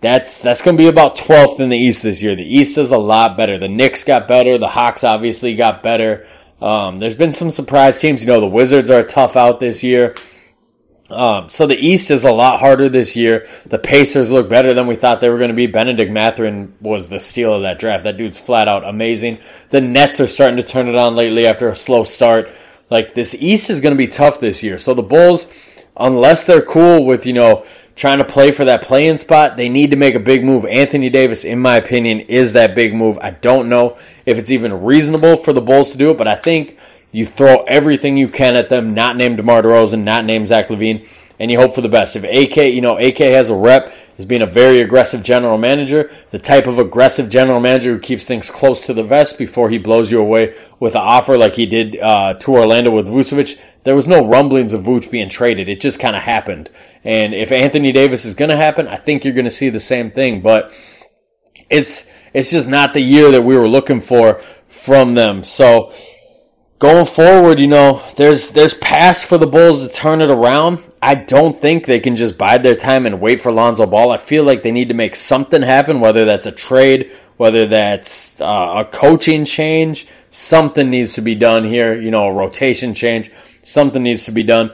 that's 0.00 0.42
that's 0.42 0.62
going 0.62 0.76
to 0.76 0.82
be 0.82 0.88
about 0.88 1.16
12th 1.16 1.60
in 1.60 1.68
the 1.68 1.76
East 1.76 2.02
this 2.02 2.22
year. 2.22 2.34
The 2.34 2.42
East 2.42 2.78
is 2.78 2.90
a 2.90 2.98
lot 2.98 3.36
better. 3.36 3.58
The 3.58 3.68
Knicks 3.68 4.04
got 4.04 4.26
better. 4.26 4.56
The 4.56 4.68
Hawks 4.68 5.04
obviously 5.04 5.56
got 5.56 5.82
better. 5.82 6.26
Um, 6.60 6.98
there's 7.00 7.14
been 7.14 7.32
some 7.32 7.50
surprise 7.50 8.00
teams. 8.00 8.22
You 8.22 8.28
know, 8.28 8.40
the 8.40 8.46
Wizards 8.46 8.90
are 8.90 9.02
tough 9.02 9.36
out 9.36 9.60
this 9.60 9.84
year. 9.84 10.14
Um, 11.10 11.48
so 11.48 11.66
the 11.66 11.76
East 11.76 12.10
is 12.10 12.24
a 12.24 12.32
lot 12.32 12.58
harder 12.58 12.88
this 12.88 13.14
year. 13.14 13.46
The 13.66 13.78
Pacers 13.78 14.32
look 14.32 14.48
better 14.48 14.74
than 14.74 14.86
we 14.86 14.96
thought 14.96 15.20
they 15.20 15.28
were 15.28 15.38
going 15.38 15.50
to 15.50 15.54
be. 15.54 15.66
Bennedict 15.66 16.10
Mathurin 16.10 16.74
was 16.80 17.08
the 17.08 17.20
steal 17.20 17.54
of 17.54 17.62
that 17.62 17.78
draft. 17.78 18.04
That 18.04 18.16
dude's 18.16 18.38
flat 18.38 18.66
out 18.66 18.84
amazing. 18.84 19.38
The 19.70 19.80
Nets 19.80 20.20
are 20.20 20.26
starting 20.26 20.56
to 20.56 20.64
turn 20.64 20.88
it 20.88 20.96
on 20.96 21.14
lately 21.14 21.46
after 21.46 21.68
a 21.68 21.76
slow 21.76 22.04
start. 22.04 22.50
Like 22.90 23.14
this 23.14 23.34
East 23.34 23.70
is 23.70 23.80
going 23.80 23.94
to 23.94 23.98
be 23.98 24.08
tough 24.08 24.40
this 24.40 24.62
year. 24.62 24.78
So 24.78 24.94
the 24.94 25.02
Bulls, 25.02 25.50
unless 25.96 26.46
they're 26.46 26.62
cool 26.62 27.04
with 27.04 27.26
you 27.26 27.32
know 27.32 27.64
trying 27.96 28.18
to 28.18 28.24
play 28.24 28.52
for 28.52 28.64
that 28.64 28.82
play-in 28.82 29.16
spot, 29.16 29.56
they 29.56 29.68
need 29.68 29.90
to 29.90 29.96
make 29.96 30.14
a 30.14 30.20
big 30.20 30.44
move. 30.44 30.66
Anthony 30.66 31.08
Davis, 31.08 31.44
in 31.44 31.58
my 31.58 31.76
opinion, 31.76 32.20
is 32.20 32.52
that 32.52 32.74
big 32.74 32.94
move. 32.94 33.18
I 33.22 33.30
don't 33.30 33.68
know 33.68 33.96
if 34.26 34.36
it's 34.36 34.50
even 34.50 34.84
reasonable 34.84 35.36
for 35.36 35.54
the 35.54 35.62
Bulls 35.62 35.92
to 35.92 35.98
do 35.98 36.10
it, 36.10 36.18
but 36.18 36.28
I 36.28 36.36
think 36.36 36.76
you 37.10 37.24
throw 37.24 37.62
everything 37.64 38.18
you 38.18 38.28
can 38.28 38.56
at 38.56 38.68
them, 38.68 38.92
not 38.92 39.16
named 39.16 39.38
DeMar 39.38 39.62
DeRozan, 39.62 40.04
not 40.04 40.26
named 40.26 40.48
Zach 40.48 40.68
LaVine, 40.68 41.08
and 41.38 41.50
you 41.50 41.58
hope 41.58 41.74
for 41.74 41.80
the 41.80 41.88
best. 41.88 42.16
If 42.16 42.24
AK, 42.24 42.56
you 42.72 42.80
know, 42.80 42.96
AK 42.98 43.18
has 43.18 43.50
a 43.50 43.54
rep 43.54 43.92
as 44.18 44.24
being 44.24 44.42
a 44.42 44.46
very 44.46 44.80
aggressive 44.80 45.22
general 45.22 45.58
manager, 45.58 46.10
the 46.30 46.38
type 46.38 46.66
of 46.66 46.78
aggressive 46.78 47.28
general 47.28 47.60
manager 47.60 47.92
who 47.92 47.98
keeps 47.98 48.26
things 48.26 48.50
close 48.50 48.86
to 48.86 48.94
the 48.94 49.02
vest 49.02 49.36
before 49.36 49.68
he 49.68 49.78
blows 49.78 50.10
you 50.10 50.18
away 50.18 50.54
with 50.80 50.94
an 50.94 51.02
offer 51.02 51.36
like 51.36 51.54
he 51.54 51.66
did 51.66 51.98
uh, 52.00 52.34
to 52.34 52.56
Orlando 52.56 52.90
with 52.90 53.08
Vucevic. 53.08 53.58
There 53.84 53.94
was 53.94 54.08
no 54.08 54.26
rumblings 54.26 54.72
of 54.72 54.84
Vuce 54.84 55.10
being 55.10 55.28
traded. 55.28 55.68
It 55.68 55.80
just 55.80 56.00
kind 56.00 56.16
of 56.16 56.22
happened. 56.22 56.70
And 57.04 57.34
if 57.34 57.52
Anthony 57.52 57.92
Davis 57.92 58.24
is 58.24 58.34
going 58.34 58.50
to 58.50 58.56
happen, 58.56 58.88
I 58.88 58.96
think 58.96 59.24
you're 59.24 59.34
going 59.34 59.44
to 59.44 59.50
see 59.50 59.68
the 59.68 59.80
same 59.80 60.10
thing. 60.10 60.40
But 60.40 60.72
it's 61.68 62.06
it's 62.32 62.50
just 62.50 62.68
not 62.68 62.92
the 62.92 63.00
year 63.00 63.30
that 63.32 63.42
we 63.42 63.56
were 63.56 63.68
looking 63.68 64.00
for 64.00 64.40
from 64.68 65.14
them. 65.14 65.44
So 65.44 65.92
going 66.78 67.06
forward, 67.06 67.58
you 67.58 67.66
know, 67.66 68.02
there's 68.16 68.50
there's 68.50 68.74
pass 68.74 69.22
for 69.22 69.38
the 69.38 69.46
Bulls 69.46 69.86
to 69.86 69.92
turn 69.92 70.20
it 70.20 70.30
around. 70.30 70.82
I 71.00 71.14
don't 71.14 71.60
think 71.60 71.86
they 71.86 72.00
can 72.00 72.16
just 72.16 72.36
bide 72.36 72.62
their 72.62 72.74
time 72.74 73.06
and 73.06 73.20
wait 73.20 73.40
for 73.40 73.52
Lonzo 73.52 73.86
Ball. 73.86 74.10
I 74.10 74.16
feel 74.16 74.44
like 74.44 74.62
they 74.62 74.72
need 74.72 74.88
to 74.88 74.94
make 74.94 75.16
something 75.16 75.62
happen, 75.62 76.00
whether 76.00 76.24
that's 76.24 76.46
a 76.46 76.52
trade, 76.52 77.12
whether 77.36 77.66
that's 77.66 78.40
uh, 78.40 78.74
a 78.78 78.84
coaching 78.84 79.44
change. 79.44 80.06
Something 80.30 80.90
needs 80.90 81.14
to 81.14 81.22
be 81.22 81.34
done 81.34 81.64
here. 81.64 82.00
You 82.00 82.10
know, 82.10 82.26
a 82.26 82.32
rotation 82.32 82.94
change. 82.94 83.30
Something 83.62 84.02
needs 84.02 84.24
to 84.24 84.32
be 84.32 84.42
done. 84.42 84.70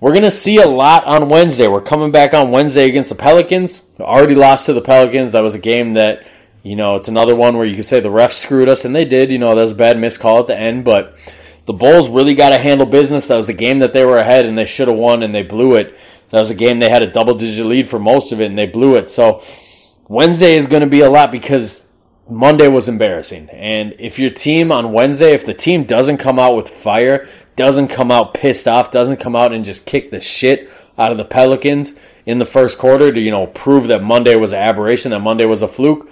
We're 0.00 0.12
going 0.12 0.22
to 0.24 0.30
see 0.30 0.58
a 0.58 0.66
lot 0.66 1.04
on 1.04 1.30
Wednesday. 1.30 1.66
We're 1.66 1.80
coming 1.80 2.10
back 2.10 2.34
on 2.34 2.50
Wednesday 2.50 2.88
against 2.88 3.08
the 3.08 3.16
Pelicans. 3.16 3.80
Already 3.98 4.34
lost 4.34 4.66
to 4.66 4.74
the 4.74 4.82
Pelicans. 4.82 5.32
That 5.32 5.42
was 5.42 5.54
a 5.54 5.58
game 5.58 5.94
that, 5.94 6.26
you 6.62 6.76
know, 6.76 6.96
it's 6.96 7.08
another 7.08 7.34
one 7.34 7.56
where 7.56 7.64
you 7.64 7.74
could 7.74 7.86
say 7.86 8.00
the 8.00 8.10
refs 8.10 8.34
screwed 8.34 8.68
us, 8.68 8.84
and 8.84 8.94
they 8.94 9.06
did. 9.06 9.30
You 9.30 9.38
know, 9.38 9.54
that 9.54 9.62
was 9.62 9.72
a 9.72 9.76
bad 9.76 9.98
miscall 9.98 10.40
at 10.40 10.46
the 10.46 10.58
end, 10.58 10.84
but 10.84 11.16
the 11.66 11.72
Bulls 11.72 12.08
really 12.08 12.34
got 12.34 12.50
to 12.50 12.58
handle 12.58 12.86
business. 12.86 13.28
That 13.28 13.36
was 13.36 13.48
a 13.48 13.54
game 13.54 13.78
that 13.78 13.92
they 13.92 14.04
were 14.04 14.18
ahead 14.18 14.44
and 14.44 14.56
they 14.56 14.64
should 14.64 14.88
have 14.88 14.96
won 14.96 15.22
and 15.22 15.34
they 15.34 15.42
blew 15.42 15.76
it. 15.76 15.96
That 16.30 16.40
was 16.40 16.50
a 16.50 16.54
game 16.54 16.78
they 16.78 16.90
had 16.90 17.02
a 17.02 17.10
double 17.10 17.34
digit 17.34 17.64
lead 17.64 17.88
for 17.88 17.98
most 17.98 18.32
of 18.32 18.40
it 18.40 18.46
and 18.46 18.58
they 18.58 18.66
blew 18.66 18.96
it. 18.96 19.08
So 19.10 19.42
Wednesday 20.08 20.56
is 20.56 20.66
going 20.66 20.82
to 20.82 20.88
be 20.88 21.00
a 21.00 21.10
lot 21.10 21.32
because 21.32 21.88
Monday 22.28 22.68
was 22.68 22.88
embarrassing. 22.88 23.48
And 23.50 23.94
if 23.98 24.18
your 24.18 24.30
team 24.30 24.72
on 24.72 24.92
Wednesday, 24.92 25.32
if 25.32 25.44
the 25.44 25.54
team 25.54 25.84
doesn't 25.84 26.18
come 26.18 26.38
out 26.38 26.56
with 26.56 26.68
fire, 26.68 27.26
doesn't 27.56 27.88
come 27.88 28.10
out 28.10 28.34
pissed 28.34 28.66
off, 28.66 28.90
doesn't 28.90 29.18
come 29.18 29.36
out 29.36 29.52
and 29.52 29.64
just 29.64 29.86
kick 29.86 30.10
the 30.10 30.20
shit 30.20 30.70
out 30.98 31.12
of 31.12 31.18
the 31.18 31.24
Pelicans 31.24 31.94
in 32.26 32.38
the 32.38 32.46
first 32.46 32.78
quarter 32.78 33.12
to, 33.12 33.20
you 33.20 33.30
know, 33.30 33.46
prove 33.48 33.88
that 33.88 34.02
Monday 34.02 34.36
was 34.36 34.52
an 34.52 34.58
aberration, 34.58 35.10
that 35.10 35.20
Monday 35.20 35.44
was 35.44 35.62
a 35.62 35.68
fluke, 35.68 36.10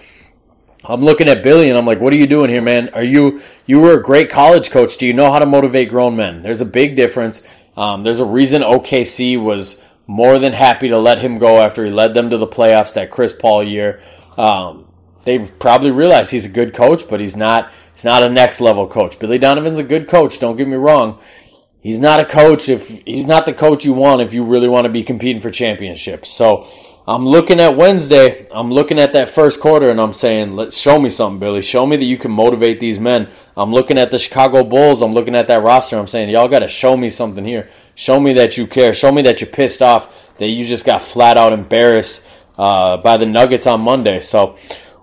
I'm 0.84 1.02
looking 1.02 1.28
at 1.28 1.42
Billy 1.42 1.68
and 1.68 1.78
I'm 1.78 1.86
like, 1.86 2.00
what 2.00 2.12
are 2.12 2.16
you 2.16 2.26
doing 2.26 2.50
here, 2.50 2.62
man? 2.62 2.88
Are 2.90 3.04
you 3.04 3.42
you 3.66 3.80
were 3.80 3.98
a 3.98 4.02
great 4.02 4.30
college 4.30 4.70
coach? 4.70 4.96
Do 4.96 5.06
you 5.06 5.12
know 5.12 5.30
how 5.30 5.38
to 5.38 5.46
motivate 5.46 5.88
grown 5.88 6.16
men? 6.16 6.42
There's 6.42 6.60
a 6.60 6.66
big 6.66 6.96
difference. 6.96 7.46
Um, 7.76 8.02
there's 8.02 8.20
a 8.20 8.24
reason 8.24 8.62
OKC 8.62 9.40
was 9.40 9.80
more 10.06 10.38
than 10.38 10.52
happy 10.52 10.88
to 10.88 10.98
let 10.98 11.18
him 11.18 11.38
go 11.38 11.58
after 11.60 11.84
he 11.84 11.90
led 11.90 12.14
them 12.14 12.30
to 12.30 12.36
the 12.36 12.46
playoffs 12.46 12.94
that 12.94 13.10
Chris 13.10 13.32
Paul 13.32 13.62
year. 13.62 14.02
Um, 14.36 14.88
they 15.24 15.38
probably 15.38 15.92
realize 15.92 16.30
he's 16.30 16.46
a 16.46 16.50
good 16.50 16.74
coach, 16.74 17.08
but 17.08 17.20
he's 17.20 17.36
not. 17.36 17.72
He's 17.92 18.04
not 18.04 18.22
a 18.22 18.28
next 18.28 18.60
level 18.60 18.88
coach. 18.88 19.18
Billy 19.18 19.38
Donovan's 19.38 19.78
a 19.78 19.84
good 19.84 20.08
coach. 20.08 20.40
Don't 20.40 20.56
get 20.56 20.66
me 20.66 20.76
wrong. 20.76 21.20
He's 21.82 22.00
not 22.00 22.20
a 22.20 22.24
coach 22.24 22.68
if 22.68 22.88
he's 23.04 23.26
not 23.26 23.44
the 23.44 23.52
coach 23.52 23.84
you 23.84 23.92
want 23.92 24.22
if 24.22 24.32
you 24.32 24.44
really 24.44 24.68
want 24.68 24.86
to 24.86 24.88
be 24.88 25.02
competing 25.04 25.42
for 25.42 25.50
championships. 25.50 26.30
So 26.30 26.68
I'm 27.06 27.26
looking 27.26 27.58
at 27.58 27.76
Wednesday. 27.76 28.46
I'm 28.52 28.70
looking 28.70 29.00
at 29.00 29.12
that 29.14 29.28
first 29.28 29.60
quarter 29.60 29.90
and 29.90 30.00
I'm 30.00 30.12
saying, 30.12 30.54
let's 30.54 30.76
show 30.76 31.00
me 31.00 31.10
something, 31.10 31.40
Billy. 31.40 31.60
Show 31.60 31.84
me 31.84 31.96
that 31.96 32.04
you 32.04 32.16
can 32.16 32.30
motivate 32.30 32.78
these 32.78 33.00
men. 33.00 33.28
I'm 33.56 33.72
looking 33.72 33.98
at 33.98 34.12
the 34.12 34.18
Chicago 34.20 34.62
Bulls. 34.62 35.02
I'm 35.02 35.12
looking 35.12 35.34
at 35.34 35.48
that 35.48 35.62
roster. 35.62 35.98
I'm 35.98 36.06
saying, 36.06 36.30
y'all 36.30 36.46
got 36.46 36.60
to 36.60 36.68
show 36.68 36.96
me 36.96 37.10
something 37.10 37.44
here. 37.44 37.68
Show 37.96 38.20
me 38.20 38.32
that 38.34 38.56
you 38.56 38.68
care. 38.68 38.94
Show 38.94 39.10
me 39.10 39.22
that 39.22 39.40
you're 39.40 39.50
pissed 39.50 39.82
off 39.82 40.28
that 40.38 40.46
you 40.46 40.64
just 40.64 40.84
got 40.84 41.02
flat 41.02 41.36
out 41.36 41.52
embarrassed 41.52 42.22
uh, 42.56 42.98
by 42.98 43.16
the 43.16 43.26
Nuggets 43.26 43.66
on 43.66 43.80
Monday. 43.80 44.20
So 44.20 44.56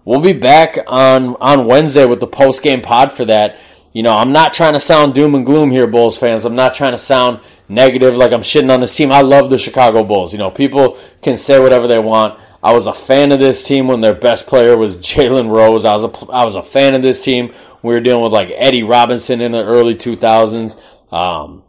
we'll 0.06 0.22
be 0.22 0.34
back 0.34 0.78
on 0.88 1.36
on 1.42 1.66
Wednesday 1.66 2.06
with 2.06 2.22
the 2.22 2.28
post 2.28 2.64
game 2.64 2.82
pod 2.82 3.12
for 3.12 3.26
that. 3.26 3.60
You 3.92 4.04
know, 4.04 4.16
I'm 4.16 4.32
not 4.32 4.54
trying 4.54 4.74
to 4.74 4.80
sound 4.80 5.16
doom 5.16 5.34
and 5.34 5.46
gloom 5.46 5.72
here, 5.72 5.88
Bulls 5.88 6.18
fans. 6.18 6.46
I'm 6.46 6.56
not 6.56 6.76
trying 6.76 6.92
to 6.92 6.98
sound 6.98 7.42
negative 7.68 8.16
like 8.16 8.32
I'm 8.32 8.42
shitting 8.42 8.72
on 8.72 8.82
this 8.82 8.96
team. 8.96 9.12
I 9.12 9.22
love 9.22 9.50
the 9.50 9.58
Chicago 9.58 10.04
Bulls. 10.04 10.32
You 10.32 10.38
know, 10.38 10.52
people 10.52 10.98
can 11.22 11.38
say 11.38 11.60
whatever 11.60 11.88
they 11.88 11.98
want. 12.00 12.40
I 12.62 12.74
was 12.74 12.88
a 12.88 12.94
fan 12.94 13.32
of 13.32 13.40
this 13.40 13.64
team 13.64 13.88
when 13.88 14.02
their 14.02 14.14
best 14.14 14.46
player 14.46 14.78
was 14.78 14.98
Jalen 14.98 15.50
Rose. 15.50 15.86
I 15.86 15.94
was 15.94 16.04
a 16.04 16.32
I 16.32 16.46
was 16.46 16.56
a 16.56 16.64
fan 16.64 16.94
of 16.94 17.02
this 17.02 17.22
team. 17.22 17.54
We 17.82 17.94
were 17.94 18.00
dealing 18.00 18.24
with 18.24 18.34
like 18.34 18.52
Eddie 18.54 18.84
Robinson 18.84 19.42
in 19.42 19.54
the 19.54 19.64
early 19.64 19.96
2000s. 19.96 20.82
Um, 21.12 21.64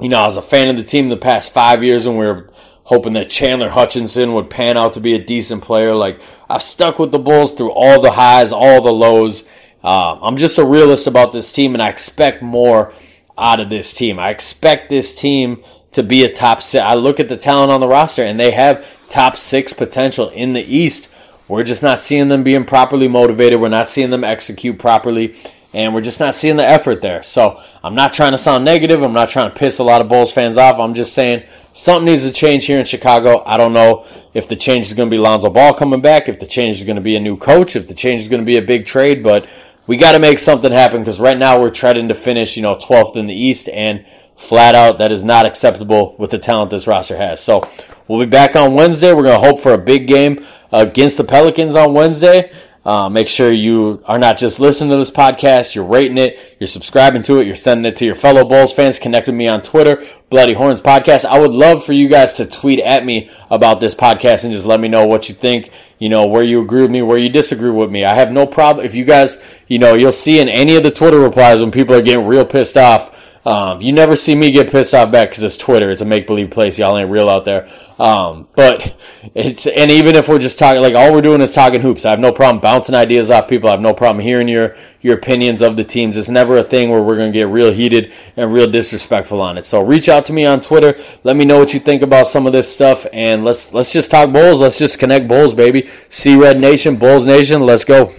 you 0.00 0.08
know, 0.08 0.18
I 0.18 0.26
was 0.26 0.36
a 0.36 0.42
fan 0.42 0.70
of 0.70 0.76
the 0.76 0.84
team 0.84 1.08
the 1.08 1.16
past 1.16 1.52
five 1.52 1.84
years 1.84 2.06
when 2.06 2.16
we 2.16 2.26
were 2.26 2.50
hoping 2.84 3.12
that 3.12 3.30
Chandler 3.30 3.68
Hutchison 3.68 4.34
would 4.34 4.50
pan 4.50 4.76
out 4.76 4.94
to 4.94 5.00
be 5.00 5.14
a 5.14 5.24
decent 5.24 5.62
player. 5.62 5.94
Like 5.94 6.20
I've 6.48 6.62
stuck 6.62 6.98
with 6.98 7.12
the 7.12 7.18
Bulls 7.18 7.52
through 7.52 7.72
all 7.72 8.00
the 8.00 8.12
highs, 8.12 8.52
all 8.52 8.80
the 8.80 8.92
lows. 8.92 9.44
Uh, 9.82 10.18
I'm 10.22 10.36
just 10.36 10.58
a 10.58 10.64
realist 10.64 11.06
about 11.06 11.32
this 11.32 11.50
team, 11.52 11.74
and 11.74 11.82
I 11.82 11.88
expect 11.88 12.42
more 12.42 12.92
out 13.36 13.60
of 13.60 13.68
this 13.68 13.92
team. 13.92 14.18
I 14.18 14.30
expect 14.30 14.90
this 14.90 15.14
team 15.14 15.62
to 15.92 16.02
be 16.02 16.24
a 16.24 16.28
top 16.28 16.62
six. 16.62 16.82
I 16.82 16.94
look 16.94 17.20
at 17.20 17.28
the 17.28 17.36
talent 17.36 17.72
on 17.72 17.80
the 17.80 17.88
roster, 17.88 18.22
and 18.22 18.38
they 18.38 18.52
have 18.52 18.86
top 19.08 19.36
six 19.36 19.72
potential 19.72 20.28
in 20.30 20.52
the 20.52 20.62
East. 20.62 21.08
We're 21.48 21.64
just 21.64 21.82
not 21.82 21.98
seeing 21.98 22.28
them 22.28 22.42
being 22.42 22.64
properly 22.64 23.08
motivated. 23.08 23.60
We're 23.60 23.68
not 23.68 23.88
seeing 23.88 24.10
them 24.10 24.24
execute 24.24 24.78
properly, 24.78 25.34
and 25.74 25.92
we're 25.92 26.00
just 26.00 26.20
not 26.20 26.34
seeing 26.34 26.56
the 26.56 26.66
effort 26.66 27.02
there. 27.02 27.22
So 27.22 27.60
I'm 27.82 27.94
not 27.94 28.12
trying 28.12 28.32
to 28.32 28.38
sound 28.38 28.64
negative. 28.64 29.02
I'm 29.02 29.12
not 29.12 29.28
trying 29.28 29.50
to 29.50 29.58
piss 29.58 29.78
a 29.80 29.84
lot 29.84 30.00
of 30.00 30.08
Bulls 30.08 30.32
fans 30.32 30.56
off. 30.56 30.78
I'm 30.78 30.94
just 30.94 31.12
saying 31.12 31.44
something 31.72 32.06
needs 32.06 32.24
to 32.24 32.32
change 32.32 32.66
here 32.66 32.78
in 32.78 32.84
Chicago. 32.84 33.42
I 33.44 33.56
don't 33.56 33.72
know 33.72 34.06
if 34.32 34.48
the 34.48 34.56
change 34.56 34.86
is 34.86 34.94
going 34.94 35.10
to 35.10 35.14
be 35.14 35.18
Lonzo 35.18 35.50
Ball 35.50 35.74
coming 35.74 36.00
back, 36.00 36.28
if 36.28 36.38
the 36.38 36.46
change 36.46 36.76
is 36.76 36.84
going 36.84 36.96
to 36.96 37.02
be 37.02 37.16
a 37.16 37.20
new 37.20 37.36
coach, 37.36 37.76
if 37.76 37.88
the 37.88 37.94
change 37.94 38.22
is 38.22 38.28
going 38.28 38.40
to 38.40 38.46
be 38.46 38.56
a 38.56 38.62
big 38.62 38.86
trade, 38.86 39.22
but 39.22 39.46
we 39.86 39.96
got 39.96 40.12
to 40.12 40.18
make 40.18 40.38
something 40.38 40.72
happen 40.72 41.00
because 41.00 41.20
right 41.20 41.36
now 41.36 41.60
we're 41.60 41.70
treading 41.70 42.08
to 42.08 42.14
finish, 42.14 42.56
you 42.56 42.62
know, 42.62 42.74
12th 42.74 43.16
in 43.16 43.26
the 43.26 43.34
East, 43.34 43.68
and 43.68 44.04
flat 44.36 44.74
out 44.74 44.98
that 44.98 45.12
is 45.12 45.24
not 45.24 45.46
acceptable 45.46 46.16
with 46.18 46.30
the 46.30 46.38
talent 46.38 46.70
this 46.70 46.86
roster 46.86 47.16
has. 47.16 47.40
So 47.40 47.68
we'll 48.08 48.20
be 48.20 48.26
back 48.26 48.56
on 48.56 48.74
Wednesday. 48.74 49.12
We're 49.12 49.22
going 49.22 49.40
to 49.40 49.46
hope 49.46 49.60
for 49.60 49.72
a 49.72 49.78
big 49.78 50.06
game 50.06 50.44
uh, 50.72 50.86
against 50.88 51.16
the 51.16 51.24
Pelicans 51.24 51.74
on 51.74 51.94
Wednesday. 51.94 52.52
Uh, 52.84 53.08
make 53.08 53.28
sure 53.28 53.52
you 53.52 54.02
are 54.06 54.18
not 54.18 54.36
just 54.36 54.58
listening 54.58 54.90
to 54.90 54.96
this 54.96 55.10
podcast, 55.10 55.74
you're 55.74 55.84
rating 55.84 56.18
it, 56.18 56.56
you're 56.58 56.66
subscribing 56.66 57.22
to 57.22 57.38
it, 57.38 57.46
you're 57.46 57.54
sending 57.54 57.90
it 57.90 57.94
to 57.94 58.04
your 58.04 58.16
fellow 58.16 58.44
Bulls 58.44 58.72
fans. 58.72 58.98
Connect 58.98 59.28
with 59.28 59.36
me 59.36 59.46
on 59.46 59.62
Twitter, 59.62 60.04
Bloody 60.30 60.54
Horns 60.54 60.80
Podcast. 60.80 61.24
I 61.24 61.38
would 61.38 61.52
love 61.52 61.84
for 61.84 61.92
you 61.92 62.08
guys 62.08 62.32
to 62.34 62.44
tweet 62.44 62.80
at 62.80 63.04
me 63.04 63.30
about 63.50 63.78
this 63.78 63.94
podcast 63.94 64.42
and 64.42 64.52
just 64.52 64.66
let 64.66 64.80
me 64.80 64.88
know 64.88 65.06
what 65.06 65.28
you 65.28 65.34
think, 65.34 65.70
you 66.00 66.08
know, 66.08 66.26
where 66.26 66.42
you 66.42 66.60
agree 66.60 66.82
with 66.82 66.90
me, 66.90 67.02
where 67.02 67.18
you 67.18 67.28
disagree 67.28 67.70
with 67.70 67.90
me. 67.90 68.04
I 68.04 68.16
have 68.16 68.32
no 68.32 68.48
problem. 68.48 68.84
If 68.84 68.96
you 68.96 69.04
guys, 69.04 69.40
you 69.68 69.78
know, 69.78 69.94
you'll 69.94 70.10
see 70.10 70.40
in 70.40 70.48
any 70.48 70.74
of 70.74 70.82
the 70.82 70.90
Twitter 70.90 71.20
replies 71.20 71.60
when 71.60 71.70
people 71.70 71.94
are 71.94 72.02
getting 72.02 72.26
real 72.26 72.44
pissed 72.44 72.76
off 72.76 73.31
um, 73.44 73.80
you 73.80 73.92
never 73.92 74.14
see 74.14 74.36
me 74.36 74.52
get 74.52 74.70
pissed 74.70 74.94
off 74.94 75.10
back 75.10 75.30
because 75.30 75.42
it's 75.42 75.56
Twitter. 75.56 75.90
It's 75.90 76.00
a 76.00 76.04
make 76.04 76.28
believe 76.28 76.50
place. 76.50 76.78
Y'all 76.78 76.96
ain't 76.96 77.10
real 77.10 77.28
out 77.28 77.44
there. 77.44 77.68
Um, 77.98 78.46
but 78.54 78.96
it's 79.34 79.66
and 79.66 79.90
even 79.90 80.14
if 80.14 80.28
we're 80.28 80.38
just 80.38 80.58
talking, 80.58 80.80
like 80.80 80.94
all 80.94 81.12
we're 81.12 81.22
doing 81.22 81.40
is 81.40 81.52
talking 81.52 81.80
hoops. 81.80 82.04
I 82.04 82.10
have 82.10 82.20
no 82.20 82.32
problem 82.32 82.60
bouncing 82.60 82.94
ideas 82.94 83.30
off 83.32 83.48
people. 83.48 83.68
I 83.68 83.72
have 83.72 83.80
no 83.80 83.94
problem 83.94 84.24
hearing 84.24 84.46
your 84.46 84.76
your 85.00 85.16
opinions 85.16 85.60
of 85.60 85.76
the 85.76 85.82
teams. 85.82 86.16
It's 86.16 86.28
never 86.28 86.56
a 86.58 86.62
thing 86.62 86.90
where 86.90 87.02
we're 87.02 87.16
gonna 87.16 87.32
get 87.32 87.48
real 87.48 87.72
heated 87.72 88.12
and 88.36 88.52
real 88.52 88.70
disrespectful 88.70 89.40
on 89.40 89.58
it. 89.58 89.64
So 89.64 89.82
reach 89.82 90.08
out 90.08 90.24
to 90.26 90.32
me 90.32 90.46
on 90.46 90.60
Twitter. 90.60 90.96
Let 91.24 91.36
me 91.36 91.44
know 91.44 91.58
what 91.58 91.74
you 91.74 91.80
think 91.80 92.02
about 92.02 92.28
some 92.28 92.46
of 92.46 92.52
this 92.52 92.72
stuff, 92.72 93.06
and 93.12 93.44
let's 93.44 93.72
let's 93.74 93.92
just 93.92 94.10
talk 94.10 94.32
Bulls. 94.32 94.60
Let's 94.60 94.78
just 94.78 95.00
connect 95.00 95.26
Bulls, 95.26 95.52
baby. 95.52 95.90
See 96.08 96.36
Red 96.36 96.60
Nation, 96.60 96.96
Bulls 96.96 97.26
Nation. 97.26 97.66
Let's 97.66 97.84
go. 97.84 98.14